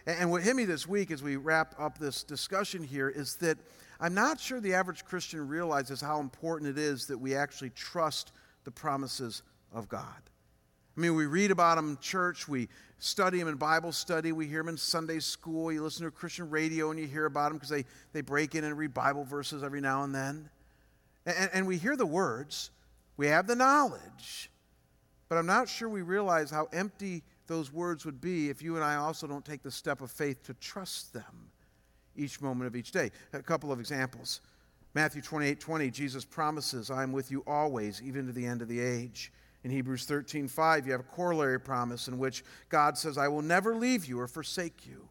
And 0.05 0.31
what 0.31 0.43
hit 0.43 0.57
me 0.57 0.67
this 0.67 0.87
week 0.87 1.11
as 1.11 1.23
we 1.23 1.37
wrap 1.37 1.75
up 1.79 1.97
this 1.97 2.23
discussion 2.23 2.83
here 2.83 3.09
is 3.09 3.37
that 3.37 3.57
I'm 3.99 4.13
not 4.13 4.41
sure 4.41 4.61
the 4.61 4.75
average 4.75 5.07
Christian 5.07 5.49
realizes 5.49 6.03
how 6.03 6.21
important 6.21 6.69
it 6.69 6.77
is 6.77 7.07
that 7.07 7.17
we 7.17 7.35
actually 7.35 7.71
trust 7.71 8.33
the 8.65 8.71
promises 8.71 9.43
of 9.73 9.89
God. 9.89 10.21
I 10.95 11.01
mean, 11.01 11.15
we 11.15 11.25
read 11.25 11.51
about 11.51 11.77
them 11.77 11.89
in 11.89 11.97
church, 11.97 12.47
we 12.47 12.69
study 12.99 13.39
them 13.39 13.49
in 13.49 13.55
Bible 13.55 13.93
study, 13.93 14.33
we 14.33 14.47
hear 14.47 14.61
them 14.61 14.69
in 14.69 14.77
Sunday 14.77 15.21
school, 15.21 15.73
you 15.73 15.83
listen 15.83 16.05
to 16.05 16.11
Christian 16.11 16.51
radio 16.51 16.91
and 16.91 17.01
you 17.01 17.07
hear 17.07 17.25
about 17.25 17.49
them 17.49 17.57
because 17.57 17.71
they, 17.71 17.87
they 18.13 18.21
break 18.21 18.55
in 18.55 18.65
and 18.65 18.77
read 18.77 18.93
Bible 18.93 19.25
verses 19.25 19.63
every 19.63 19.81
now 19.81 20.03
and 20.03 20.15
then. 20.15 20.51
And, 21.25 21.51
and 21.55 21.67
we 21.67 21.79
hear 21.79 21.97
the 21.97 22.05
words, 22.05 22.71
we 23.19 23.27
have 23.27 23.47
the 23.47 23.57
knowledge, 23.57 24.51
but 25.29 25.37
I'm 25.37 25.45
not 25.45 25.69
sure 25.69 25.89
we 25.89 26.03
realize 26.03 26.51
how 26.51 26.69
empty 26.73 27.23
those 27.49 27.73
words 27.73 28.07
would 28.07 28.21
be 28.21 28.49
if 28.49 28.63
you 28.63 28.77
and 28.77 28.85
I 28.85 28.95
also 28.95 29.27
don't 29.27 29.45
take 29.45 29.63
the 29.63 29.71
step 29.71 30.01
of 30.01 30.11
faith 30.11 30.43
to 30.45 30.55
trust 30.55 31.13
them 31.13 31.51
each 32.17 32.41
moment 32.41 32.69
of 32.69 32.77
each 32.77 32.93
day. 32.93 33.11
A 33.33 33.43
couple 33.43 33.73
of 33.73 33.81
examples. 33.81 34.41
Matthew 34.95 35.21
28 35.21 35.61
20, 35.61 35.91
Jesus 35.91 36.25
promises, 36.25 36.91
I 36.91 37.03
am 37.03 37.13
with 37.13 37.31
you 37.31 37.43
always, 37.47 38.01
even 38.01 38.27
to 38.27 38.33
the 38.33 38.47
end 38.47 38.63
of 38.63 38.69
the 38.69 38.81
age. 38.81 39.33
In 39.65 39.73
Hebrews 39.73 40.05
13, 40.05 40.47
5, 40.47 40.87
you 40.87 40.93
have 40.93 41.01
a 41.01 41.05
corollary 41.05 41.59
promise 41.59 42.07
in 42.07 42.19
which 42.19 42.45
God 42.69 42.97
says, 42.97 43.19
I 43.19 43.29
will 43.29 43.43
never 43.43 43.75
leave 43.75 44.07
you 44.07 44.21
or 44.21 44.29
forsake 44.29 44.87
you. 44.87 45.09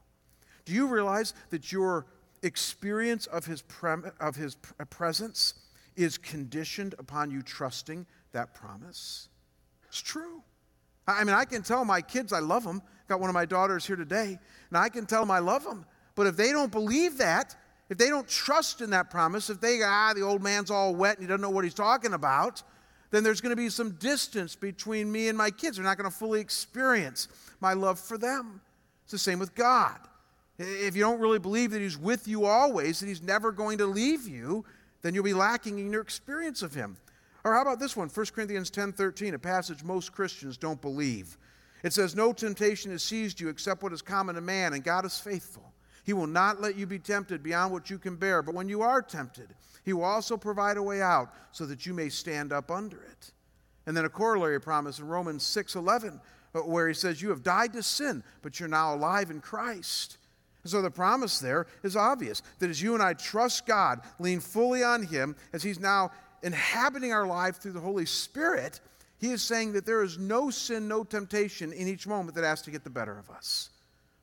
Do 0.63 0.73
you 0.73 0.87
realize 0.87 1.33
that 1.49 1.71
your 1.71 2.05
experience 2.43 3.25
of 3.27 3.45
his, 3.45 3.61
pre- 3.63 4.09
of 4.19 4.35
his 4.35 4.55
presence 4.89 5.53
is 5.97 6.17
conditioned 6.17 6.95
upon 6.99 7.31
you 7.31 7.41
trusting 7.41 8.05
that 8.31 8.53
promise? 8.53 9.27
It's 9.89 10.01
true. 10.01 10.41
I 11.07 11.23
mean, 11.23 11.33
I 11.33 11.45
can 11.45 11.63
tell 11.63 11.83
my 11.83 12.01
kids 12.01 12.31
I 12.31 12.39
love 12.39 12.63
them. 12.63 12.81
Got 13.07 13.19
one 13.19 13.29
of 13.29 13.33
my 13.33 13.45
daughters 13.45 13.85
here 13.85 13.95
today, 13.95 14.37
and 14.69 14.77
I 14.77 14.89
can 14.89 15.05
tell 15.05 15.21
them 15.21 15.31
I 15.31 15.39
love 15.39 15.63
them. 15.63 15.85
But 16.15 16.27
if 16.27 16.35
they 16.35 16.51
don't 16.51 16.71
believe 16.71 17.17
that, 17.17 17.55
if 17.89 17.97
they 17.97 18.09
don't 18.09 18.27
trust 18.27 18.81
in 18.81 18.89
that 18.89 19.09
promise, 19.09 19.49
if 19.49 19.61
they, 19.61 19.81
ah, 19.83 20.13
the 20.13 20.21
old 20.21 20.43
man's 20.43 20.69
all 20.69 20.93
wet 20.93 21.15
and 21.15 21.23
he 21.23 21.27
doesn't 21.27 21.41
know 21.41 21.49
what 21.49 21.63
he's 21.63 21.73
talking 21.73 22.13
about, 22.13 22.63
then 23.11 23.23
there's 23.23 23.39
going 23.39 23.51
to 23.51 23.55
be 23.55 23.69
some 23.69 23.91
distance 23.91 24.55
between 24.55 25.09
me 25.09 25.29
and 25.29 25.37
my 25.37 25.49
kids. 25.49 25.77
They're 25.77 25.85
not 25.85 25.97
going 25.97 26.09
to 26.09 26.15
fully 26.15 26.41
experience 26.41 27.29
my 27.61 27.73
love 27.73 27.99
for 27.99 28.17
them. 28.17 28.59
It's 29.03 29.13
the 29.13 29.17
same 29.17 29.39
with 29.39 29.55
God. 29.55 29.97
If 30.59 30.95
you 30.95 31.01
don't 31.03 31.19
really 31.19 31.39
believe 31.39 31.71
that 31.71 31.81
He's 31.81 31.97
with 31.97 32.27
you 32.27 32.45
always, 32.45 32.99
that 32.99 33.07
He's 33.07 33.21
never 33.21 33.51
going 33.51 33.77
to 33.77 33.85
leave 33.85 34.27
you, 34.27 34.65
then 35.07 35.15
you'll 35.15 35.23
be 35.23 35.33
lacking 35.33 35.79
in 35.79 35.91
your 35.93 36.01
experience 36.01 36.61
of 36.61 36.73
Him. 36.73 36.97
Or 37.45 37.53
how 37.53 37.61
about 37.61 37.79
this 37.79 37.95
one, 37.95 38.09
1 38.09 38.25
Corinthians 38.33 38.69
10:13, 38.69 39.33
a 39.33 39.39
passage 39.39 39.81
most 39.81 40.11
Christians 40.11 40.57
don't 40.57 40.81
believe. 40.81 41.37
It 41.81 41.93
says, 41.93 42.13
No 42.13 42.33
temptation 42.33 42.91
has 42.91 43.03
seized 43.03 43.39
you 43.39 43.47
except 43.47 43.81
what 43.81 43.93
is 43.93 44.01
common 44.01 44.35
to 44.35 44.41
man, 44.41 44.73
and 44.73 44.83
God 44.83 45.05
is 45.05 45.17
faithful. 45.17 45.73
He 46.03 46.11
will 46.11 46.27
not 46.27 46.59
let 46.59 46.75
you 46.75 46.85
be 46.85 46.99
tempted 46.99 47.41
beyond 47.41 47.71
what 47.71 47.89
you 47.89 47.97
can 47.97 48.17
bear, 48.17 48.41
but 48.41 48.53
when 48.53 48.67
you 48.67 48.81
are 48.81 49.01
tempted, 49.01 49.55
He 49.85 49.93
will 49.93 50.03
also 50.03 50.35
provide 50.35 50.75
a 50.75 50.83
way 50.83 51.01
out 51.01 51.33
so 51.53 51.65
that 51.67 51.85
you 51.85 51.93
may 51.93 52.09
stand 52.09 52.51
up 52.51 52.69
under 52.69 52.97
it. 52.97 53.31
And 53.85 53.95
then 53.95 54.03
a 54.03 54.09
corollary 54.09 54.59
promise 54.59 54.99
in 54.99 55.07
Romans 55.07 55.43
6:11, 55.43 56.19
uh, 56.53 56.59
where 56.59 56.87
he 56.89 56.93
says, 56.93 57.21
You 57.21 57.29
have 57.29 57.43
died 57.43 57.73
to 57.73 57.83
sin, 57.83 58.23
but 58.41 58.59
you're 58.59 58.69
now 58.69 58.93
alive 58.93 59.31
in 59.31 59.39
Christ. 59.39 60.17
And 60.67 60.71
so 60.73 60.81
the 60.81 60.91
promise 60.91 61.39
there 61.39 61.65
is 61.81 61.95
obvious 61.95 62.41
that 62.59 62.69
as 62.69 62.81
you 62.81 62.93
and 62.93 63.01
I 63.01 63.13
trust 63.13 63.65
God, 63.65 64.01
lean 64.19 64.41
fully 64.41 64.83
on 64.83 65.01
Him, 65.01 65.33
as 65.53 65.63
He's 65.63 65.79
now 65.79 66.11
inhabiting 66.43 67.13
our 67.13 67.25
life 67.25 67.55
through 67.55 67.71
the 67.71 67.79
Holy 67.79 68.05
Spirit, 68.05 68.81
he 69.17 69.29
is 69.29 69.41
saying 69.41 69.71
that 69.73 69.85
there 69.85 70.03
is 70.03 70.17
no 70.17 70.49
sin, 70.49 70.89
no 70.89 71.05
temptation 71.05 71.71
in 71.71 71.87
each 71.87 72.05
moment 72.05 72.35
that 72.35 72.43
has 72.43 72.61
to 72.63 72.71
get 72.71 72.83
the 72.83 72.89
better 72.89 73.17
of 73.17 73.29
us. 73.29 73.69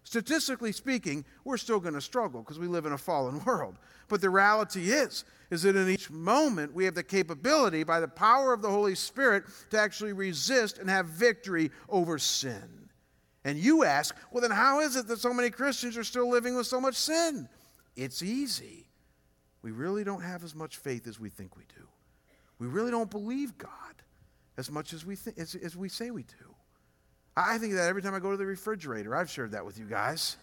Statistically 0.05 0.70
speaking, 0.72 1.24
we're 1.45 1.57
still 1.57 1.80
going 1.80 1.95
to 1.95 2.01
struggle 2.03 2.42
because 2.42 2.59
we 2.59 2.66
live 2.66 2.84
in 2.84 2.92
a 2.92 2.99
fallen 2.99 3.42
world. 3.47 3.78
But 4.09 4.20
the 4.20 4.28
reality 4.28 4.92
is, 4.92 5.24
is 5.51 5.62
that 5.62 5.76
in 5.76 5.88
each 5.88 6.11
moment 6.11 6.74
we 6.74 6.84
have 6.84 6.95
the 6.95 7.03
capability 7.03 7.84
by 7.84 8.01
the 8.01 8.09
power 8.09 8.53
of 8.53 8.61
the 8.61 8.68
Holy 8.68 8.95
Spirit 8.95 9.45
to 9.70 9.78
actually 9.78 10.12
resist 10.12 10.76
and 10.76 10.90
have 10.90 11.07
victory 11.07 11.70
over 11.88 12.18
sin. 12.18 12.84
And 13.45 13.59
you 13.59 13.84
ask, 13.84 14.16
well, 14.30 14.40
then 14.40 14.51
how 14.51 14.80
is 14.80 14.97
it 14.97 15.07
that 15.09 15.20
so 15.20 15.32
many 15.34 15.51
Christians 15.51 15.97
are 15.99 16.05
still 16.05 16.28
living 16.28 16.57
with 16.57 16.66
so 16.66 16.80
much 16.80 16.95
sin? 16.95 17.49
It's 17.95 18.22
easy. 18.22 18.86
We 19.62 19.70
really 19.70 20.05
don't 20.05 20.22
have 20.22 20.45
as 20.45 20.55
much 20.55 20.78
faith 20.78 21.07
as 21.07 21.20
we 21.20 21.28
think 21.28 21.57
we 21.57 21.64
do. 21.76 21.86
We 22.59 22.66
really 22.66 22.90
don't 22.90 23.11
believe 23.11 23.59
God 23.59 23.70
as 24.57 24.70
much 24.70 24.92
as 24.92 25.05
we, 25.05 25.16
th- 25.16 25.36
as, 25.36 25.55
as 25.55 25.76
we 25.76 25.88
say 25.88 26.11
we 26.11 26.22
do. 26.22 26.55
I 27.36 27.59
think 27.59 27.74
that 27.74 27.88
every 27.88 28.03
time 28.03 28.14
I 28.14 28.20
go 28.20 28.30
to 28.30 28.36
the 28.36 28.47
refrigerator. 28.47 29.14
I've 29.14 29.30
shared 29.30 29.53
that 29.53 29.66
with 29.66 29.78
you 29.78 29.86
guys. 29.86 30.36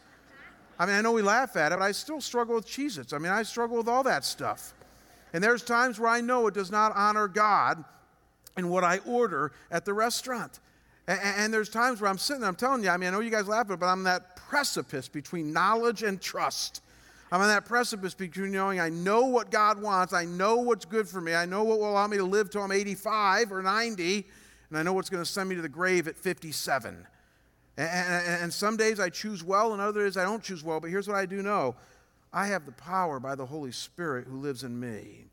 I 0.77 0.85
mean, 0.85 0.95
I 0.95 1.01
know 1.01 1.11
we 1.11 1.21
laugh 1.21 1.55
at 1.55 1.71
it, 1.71 1.79
but 1.79 1.85
I 1.85 1.91
still 1.91 2.21
struggle 2.21 2.55
with 2.55 2.67
Cheez 2.67 2.97
Its. 2.97 3.13
I 3.13 3.17
mean, 3.17 3.31
I 3.31 3.43
struggle 3.43 3.77
with 3.77 3.87
all 3.87 4.03
that 4.03 4.25
stuff. 4.25 4.73
And 5.33 5.43
there's 5.43 5.63
times 5.63 5.99
where 5.99 6.09
I 6.09 6.21
know 6.21 6.47
it 6.47 6.53
does 6.53 6.71
not 6.71 6.91
honor 6.95 7.27
God 7.27 7.83
in 8.57 8.67
what 8.67 8.83
I 8.83 8.97
order 8.99 9.53
at 9.69 9.85
the 9.85 9.93
restaurant. 9.93 10.59
And, 11.11 11.37
and 11.37 11.53
there's 11.53 11.69
times 11.69 11.99
where 11.99 12.09
I'm 12.09 12.17
sitting 12.17 12.41
there, 12.41 12.49
I'm 12.49 12.55
telling 12.55 12.83
you, 12.83 12.89
I 12.89 12.97
mean, 12.97 13.09
I 13.09 13.11
know 13.11 13.19
you 13.19 13.29
guys 13.29 13.47
laugh 13.47 13.69
at 13.69 13.73
it, 13.73 13.79
but 13.79 13.87
I'm 13.87 14.03
that 14.03 14.35
precipice 14.35 15.07
between 15.07 15.51
knowledge 15.51 16.03
and 16.03 16.21
trust. 16.21 16.81
I'm 17.31 17.41
on 17.41 17.47
that 17.47 17.65
precipice 17.65 18.13
between 18.13 18.51
knowing 18.51 18.79
I 18.79 18.89
know 18.89 19.25
what 19.25 19.51
God 19.51 19.81
wants, 19.81 20.13
I 20.13 20.25
know 20.25 20.57
what's 20.57 20.85
good 20.85 21.07
for 21.07 21.21
me, 21.21 21.33
I 21.33 21.45
know 21.45 21.63
what 21.63 21.79
will 21.79 21.89
allow 21.89 22.07
me 22.07 22.17
to 22.17 22.23
live 22.23 22.49
till 22.49 22.61
I'm 22.61 22.71
85 22.71 23.51
or 23.51 23.61
90, 23.61 24.25
and 24.69 24.77
I 24.77 24.83
know 24.83 24.93
what's 24.93 25.09
going 25.09 25.23
to 25.23 25.29
send 25.29 25.49
me 25.49 25.55
to 25.55 25.61
the 25.61 25.69
grave 25.69 26.07
at 26.07 26.17
57. 26.17 27.07
And, 27.77 27.89
and, 27.89 28.43
and 28.43 28.53
some 28.53 28.75
days 28.75 28.99
I 28.99 29.09
choose 29.09 29.43
well, 29.43 29.71
and 29.73 29.81
other 29.81 30.03
days 30.03 30.17
I 30.17 30.23
don't 30.23 30.43
choose 30.43 30.63
well, 30.63 30.79
but 30.79 30.89
here's 30.89 31.07
what 31.07 31.17
I 31.17 31.25
do 31.25 31.41
know 31.41 31.75
I 32.33 32.47
have 32.47 32.65
the 32.65 32.71
power 32.73 33.19
by 33.19 33.35
the 33.35 33.45
Holy 33.45 33.71
Spirit 33.71 34.27
who 34.27 34.37
lives 34.37 34.63
in 34.63 34.79
me 34.79 35.25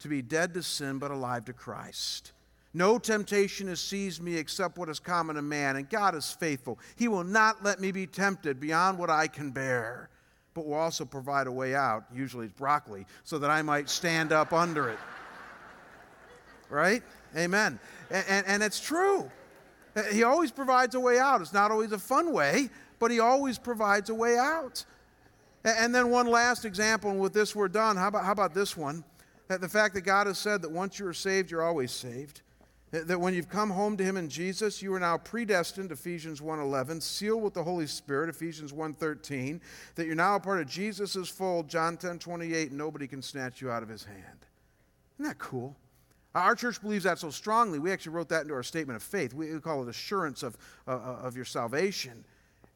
to 0.00 0.08
be 0.08 0.22
dead 0.22 0.54
to 0.54 0.62
sin 0.62 0.98
but 0.98 1.10
alive 1.10 1.44
to 1.46 1.52
Christ. 1.52 2.32
No 2.74 2.98
temptation 2.98 3.68
has 3.68 3.80
seized 3.80 4.22
me 4.22 4.36
except 4.36 4.76
what 4.76 4.88
is 4.88 5.00
common 5.00 5.36
to 5.36 5.42
man, 5.42 5.76
and 5.76 5.88
God 5.88 6.14
is 6.14 6.30
faithful. 6.30 6.78
He 6.96 7.08
will 7.08 7.24
not 7.24 7.64
let 7.64 7.80
me 7.80 7.92
be 7.92 8.06
tempted 8.06 8.60
beyond 8.60 8.98
what 8.98 9.10
I 9.10 9.26
can 9.26 9.50
bear 9.50 10.10
but 10.58 10.66
will 10.66 10.74
also 10.74 11.04
provide 11.04 11.46
a 11.46 11.52
way 11.52 11.72
out, 11.76 12.02
usually 12.12 12.46
it's 12.46 12.54
broccoli, 12.54 13.06
so 13.22 13.38
that 13.38 13.48
I 13.48 13.62
might 13.62 13.88
stand 13.88 14.32
up 14.32 14.52
under 14.52 14.88
it. 14.88 14.98
Right? 16.68 17.00
Amen. 17.36 17.78
And, 18.10 18.24
and, 18.28 18.46
and, 18.48 18.62
it's 18.64 18.80
true. 18.80 19.30
Uh, 19.94 20.02
he 20.04 20.24
always 20.24 20.50
provides 20.50 20.96
a 20.96 21.00
way 21.00 21.20
out. 21.20 21.40
It's 21.40 21.52
not 21.52 21.70
always 21.70 21.92
a 21.92 21.98
fun 21.98 22.32
way, 22.32 22.70
but 22.98 23.12
he 23.12 23.20
always 23.20 23.56
provides 23.56 24.10
a 24.10 24.14
way 24.14 24.36
out. 24.36 24.84
And 25.62 25.94
then 25.94 26.10
one 26.10 26.26
last 26.26 26.64
example, 26.64 27.12
and 27.12 27.20
with 27.20 27.32
this 27.32 27.54
we're 27.54 27.68
done. 27.68 27.96
How 27.96 28.08
about, 28.08 28.24
how 28.24 28.32
about 28.32 28.52
this 28.52 28.76
one? 28.76 29.04
That 29.46 29.60
the 29.60 29.68
fact 29.68 29.94
that 29.94 30.00
God 30.00 30.26
has 30.26 30.38
said 30.38 30.62
that 30.62 30.72
once 30.72 30.98
you're 30.98 31.12
saved, 31.12 31.52
you're 31.52 31.62
always 31.62 31.92
saved. 31.92 32.42
That 32.90 33.20
when 33.20 33.34
you've 33.34 33.50
come 33.50 33.68
home 33.68 33.98
to 33.98 34.04
him 34.04 34.16
in 34.16 34.30
Jesus, 34.30 34.80
you 34.80 34.94
are 34.94 35.00
now 35.00 35.18
predestined, 35.18 35.92
Ephesians 35.92 36.40
1.11, 36.40 37.02
sealed 37.02 37.42
with 37.42 37.52
the 37.52 37.62
Holy 37.62 37.86
Spirit, 37.86 38.30
Ephesians 38.30 38.72
1.13, 38.72 39.60
that 39.94 40.06
you're 40.06 40.14
now 40.14 40.36
a 40.36 40.40
part 40.40 40.60
of 40.62 40.68
Jesus' 40.68 41.28
fold, 41.28 41.68
John 41.68 41.98
10.28, 41.98 42.70
nobody 42.70 43.06
can 43.06 43.20
snatch 43.20 43.60
you 43.60 43.70
out 43.70 43.82
of 43.82 43.90
his 43.90 44.04
hand. 44.04 44.46
Isn't 45.18 45.28
that 45.28 45.38
cool? 45.38 45.76
Our 46.34 46.54
church 46.54 46.80
believes 46.80 47.04
that 47.04 47.18
so 47.18 47.30
strongly, 47.30 47.78
we 47.78 47.92
actually 47.92 48.12
wrote 48.12 48.28
that 48.30 48.42
into 48.42 48.54
our 48.54 48.62
statement 48.62 48.96
of 48.96 49.02
faith. 49.02 49.34
We 49.34 49.58
call 49.60 49.82
it 49.82 49.88
assurance 49.88 50.42
of, 50.42 50.56
uh, 50.86 50.92
uh, 50.92 51.18
of 51.22 51.36
your 51.36 51.44
salvation. 51.44 52.24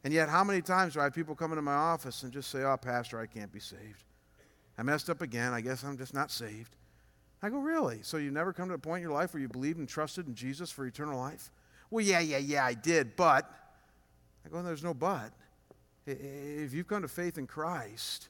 And 0.05 0.13
yet, 0.13 0.29
how 0.29 0.43
many 0.43 0.61
times 0.61 0.95
do 0.95 1.01
I 1.01 1.05
have 1.05 1.15
people 1.15 1.35
come 1.35 1.53
into 1.53 1.63
my 1.63 1.75
office 1.75 2.23
and 2.23 2.33
just 2.33 2.51
say, 2.51 2.65
oh, 2.65 2.77
Pastor, 2.77 3.21
I 3.21 3.27
can't 3.27 3.53
be 3.53 3.61
saved. 3.61 4.05
I 4.77 4.83
messed 4.83 5.09
up 5.09 5.23
again. 5.23 5.53
I 5.53 5.61
guess 5.61 5.85
I'm 5.85 5.97
just 5.97 6.13
not 6.13 6.31
saved. 6.31 6.77
I 7.43 7.51
go, 7.51 7.59
Really? 7.59 8.01
So 8.03 8.17
you've 8.17 8.33
never 8.33 8.53
come 8.53 8.69
to 8.69 8.75
a 8.75 8.79
point 8.79 8.99
in 8.99 9.03
your 9.03 9.13
life 9.13 9.35
where 9.35 9.41
you 9.41 9.49
believed 9.49 9.79
and 9.79 9.89
trusted 9.89 10.27
in 10.27 10.35
Jesus 10.35 10.71
for 10.71 10.87
eternal 10.87 11.19
life? 11.19 11.51
Well, 11.91 12.05
yeah, 12.05 12.21
yeah, 12.21 12.39
yeah, 12.39 12.65
I 12.65 12.75
did, 12.75 13.17
but. 13.17 13.51
I 14.45 14.49
go, 14.49 14.63
There's 14.63 14.85
no 14.85 14.95
but. 14.95 15.33
If 16.07 16.73
you've 16.73 16.87
come 16.87 17.03
to 17.03 17.09
faith 17.09 17.39
in 17.39 17.47
Christ 17.47 18.29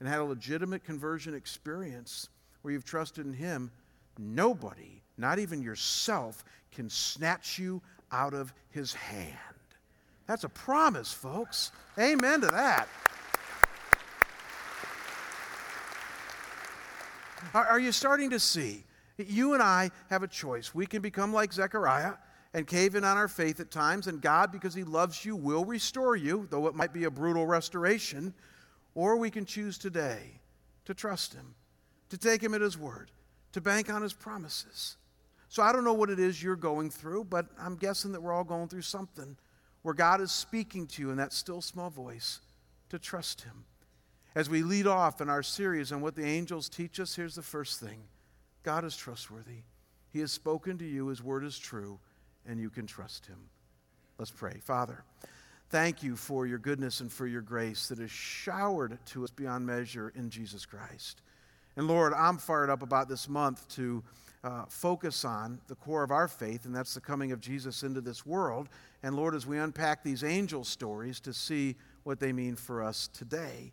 and 0.00 0.08
had 0.08 0.20
a 0.20 0.24
legitimate 0.24 0.84
conversion 0.84 1.34
experience 1.34 2.28
where 2.62 2.72
you've 2.72 2.84
trusted 2.84 3.26
in 3.26 3.32
Him, 3.32 3.70
nobody, 4.18 5.02
not 5.16 5.38
even 5.38 5.62
yourself, 5.62 6.44
can 6.72 6.90
snatch 6.90 7.58
you 7.58 7.80
out 8.12 8.34
of 8.34 8.52
His 8.70 8.92
hand. 8.92 9.38
That's 10.26 10.44
a 10.44 10.48
promise, 10.48 11.12
folks. 11.12 11.72
Amen 11.98 12.40
to 12.40 12.48
that. 12.48 12.88
Are, 17.52 17.66
are 17.66 17.80
you 17.80 17.92
starting 17.92 18.30
to 18.30 18.40
see? 18.40 18.84
You 19.18 19.54
and 19.54 19.62
I 19.62 19.90
have 20.10 20.22
a 20.22 20.28
choice. 20.28 20.74
We 20.74 20.86
can 20.86 21.02
become 21.02 21.32
like 21.32 21.52
Zechariah 21.52 22.14
and 22.52 22.66
cave 22.66 22.94
in 22.94 23.04
on 23.04 23.16
our 23.16 23.28
faith 23.28 23.60
at 23.60 23.70
times, 23.70 24.06
and 24.06 24.20
God, 24.20 24.52
because 24.52 24.74
He 24.74 24.84
loves 24.84 25.24
you, 25.24 25.36
will 25.36 25.64
restore 25.64 26.16
you, 26.16 26.46
though 26.50 26.66
it 26.66 26.74
might 26.74 26.92
be 26.92 27.04
a 27.04 27.10
brutal 27.10 27.46
restoration. 27.46 28.32
Or 28.94 29.16
we 29.16 29.30
can 29.30 29.44
choose 29.44 29.76
today 29.76 30.40
to 30.84 30.94
trust 30.94 31.34
Him, 31.34 31.54
to 32.10 32.18
take 32.18 32.42
Him 32.42 32.54
at 32.54 32.60
His 32.60 32.78
word, 32.78 33.10
to 33.52 33.60
bank 33.60 33.92
on 33.92 34.02
His 34.02 34.12
promises. 34.12 34.96
So 35.48 35.62
I 35.62 35.72
don't 35.72 35.84
know 35.84 35.92
what 35.92 36.10
it 36.10 36.18
is 36.18 36.42
you're 36.42 36.56
going 36.56 36.90
through, 36.90 37.24
but 37.24 37.46
I'm 37.58 37.76
guessing 37.76 38.12
that 38.12 38.22
we're 38.22 38.32
all 38.32 38.44
going 38.44 38.68
through 38.68 38.82
something 38.82 39.36
where 39.82 39.94
God 39.94 40.20
is 40.20 40.32
speaking 40.32 40.86
to 40.88 41.02
you 41.02 41.10
in 41.10 41.16
that 41.18 41.32
still 41.32 41.60
small 41.60 41.90
voice 41.90 42.40
to 42.88 42.98
trust 42.98 43.42
Him. 43.42 43.64
As 44.34 44.50
we 44.50 44.64
lead 44.64 44.88
off 44.88 45.20
in 45.20 45.30
our 45.30 45.44
series 45.44 45.92
on 45.92 46.00
what 46.00 46.16
the 46.16 46.24
angels 46.24 46.68
teach 46.68 46.98
us, 46.98 47.14
here's 47.14 47.36
the 47.36 47.42
first 47.42 47.78
thing 47.78 48.02
God 48.64 48.84
is 48.84 48.96
trustworthy. 48.96 49.62
He 50.12 50.20
has 50.20 50.32
spoken 50.32 50.76
to 50.78 50.84
you, 50.84 51.08
His 51.08 51.22
word 51.22 51.44
is 51.44 51.58
true, 51.58 52.00
and 52.46 52.58
you 52.58 52.70
can 52.70 52.86
trust 52.86 53.26
Him. 53.26 53.38
Let's 54.18 54.32
pray. 54.32 54.58
Father, 54.60 55.04
thank 55.70 56.02
you 56.02 56.16
for 56.16 56.46
your 56.46 56.58
goodness 56.58 57.00
and 57.00 57.12
for 57.12 57.26
your 57.26 57.42
grace 57.42 57.88
that 57.88 58.00
is 58.00 58.10
showered 58.10 58.98
to 59.06 59.22
us 59.22 59.30
beyond 59.30 59.66
measure 59.66 60.12
in 60.16 60.30
Jesus 60.30 60.66
Christ. 60.66 61.22
And 61.76 61.86
Lord, 61.86 62.12
I'm 62.12 62.38
fired 62.38 62.70
up 62.70 62.82
about 62.82 63.08
this 63.08 63.28
month 63.28 63.68
to 63.76 64.02
uh, 64.42 64.64
focus 64.68 65.24
on 65.24 65.60
the 65.68 65.74
core 65.76 66.02
of 66.02 66.10
our 66.10 66.28
faith, 66.28 66.64
and 66.64 66.74
that's 66.74 66.94
the 66.94 67.00
coming 67.00 67.32
of 67.32 67.40
Jesus 67.40 67.82
into 67.82 68.00
this 68.00 68.26
world. 68.26 68.68
And 69.02 69.16
Lord, 69.16 69.34
as 69.34 69.46
we 69.46 69.58
unpack 69.58 70.02
these 70.02 70.22
angel 70.22 70.64
stories 70.64 71.20
to 71.20 71.32
see 71.32 71.76
what 72.02 72.20
they 72.20 72.32
mean 72.32 72.56
for 72.56 72.82
us 72.82 73.08
today. 73.08 73.72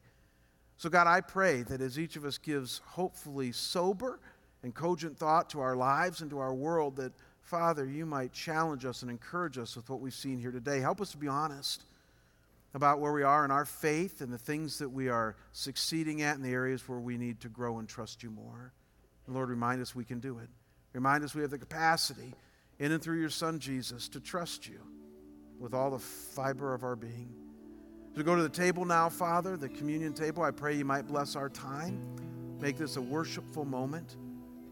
So, 0.82 0.90
God, 0.90 1.06
I 1.06 1.22
pray 1.22 1.62
that 1.62 1.80
as 1.80 2.00
each 2.00 2.16
of 2.16 2.26
us 2.26 2.40
gives 2.40 2.82
hopefully 2.84 3.52
sober 3.52 4.20
and 4.64 4.74
cogent 4.74 5.16
thought 5.16 5.48
to 5.52 5.60
our 5.60 5.76
lives 5.76 6.22
and 6.22 6.32
to 6.32 6.40
our 6.40 6.56
world, 6.56 6.96
that, 6.96 7.14
Father, 7.44 7.86
you 7.86 8.04
might 8.08 8.34
challenge 8.34 8.84
us 8.84 9.04
and 9.04 9.12
encourage 9.12 9.60
us 9.60 9.76
with 9.76 9.92
what 9.92 10.00
we've 10.00 10.12
seen 10.12 10.40
here 10.40 10.50
today. 10.50 10.80
Help 10.80 11.00
us 11.00 11.12
to 11.12 11.20
be 11.20 11.28
honest 11.28 11.84
about 12.74 13.00
where 13.00 13.12
we 13.12 13.22
are 13.22 13.46
in 13.46 13.52
our 13.52 13.64
faith 13.64 14.22
and 14.22 14.34
the 14.34 14.40
things 14.40 14.80
that 14.80 14.90
we 14.90 15.08
are 15.08 15.36
succeeding 15.52 16.24
at 16.24 16.38
and 16.38 16.44
the 16.44 16.50
areas 16.50 16.90
where 16.90 17.00
we 17.00 17.16
need 17.16 17.40
to 17.42 17.48
grow 17.48 17.78
and 17.78 17.88
trust 17.88 18.24
you 18.24 18.32
more. 18.32 18.74
And 19.28 19.36
Lord, 19.36 19.50
remind 19.50 19.84
us 19.84 19.94
we 19.94 20.04
can 20.04 20.20
do 20.20 20.40
it. 20.40 20.50
Remind 20.94 21.24
us 21.24 21.36
we 21.36 21.44
have 21.44 21.52
the 21.52 21.60
capacity 21.60 22.34
in 22.80 22.92
and 22.92 23.04
through 23.04 23.20
your 23.20 23.30
Son, 23.30 23.60
Jesus, 23.60 24.10
to 24.10 24.20
trust 24.20 24.68
you 24.68 24.82
with 25.60 25.76
all 25.76 25.92
the 25.92 26.00
fiber 26.00 26.74
of 26.74 26.84
our 26.84 26.96
being. 26.96 27.51
As 28.12 28.18
we 28.18 28.24
go 28.24 28.36
to 28.36 28.44
the 28.44 28.50
table 28.50 28.84
now, 28.84 29.08
Father, 29.08 29.56
the 29.56 29.70
communion 29.70 30.12
table, 30.12 30.44
I 30.44 30.52
pray 30.52 30.76
you 30.76 30.84
might 30.84 31.08
bless 31.08 31.38
our 31.38 31.48
time. 31.48 32.02
Make 32.60 32.78
this 32.78 32.98
a 32.98 33.02
worshipful 33.02 33.64
moment 33.64 34.18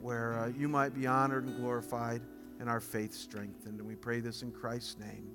where 0.01 0.37
uh, 0.39 0.47
you 0.49 0.67
might 0.67 0.93
be 0.93 1.07
honored 1.07 1.45
and 1.45 1.55
glorified 1.55 2.21
and 2.59 2.69
our 2.69 2.81
faith 2.81 3.13
strengthened. 3.13 3.79
And 3.79 3.87
we 3.87 3.95
pray 3.95 4.19
this 4.19 4.41
in 4.41 4.51
Christ's 4.51 4.99
name. 4.99 5.31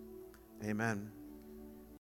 Amen. 0.62 1.10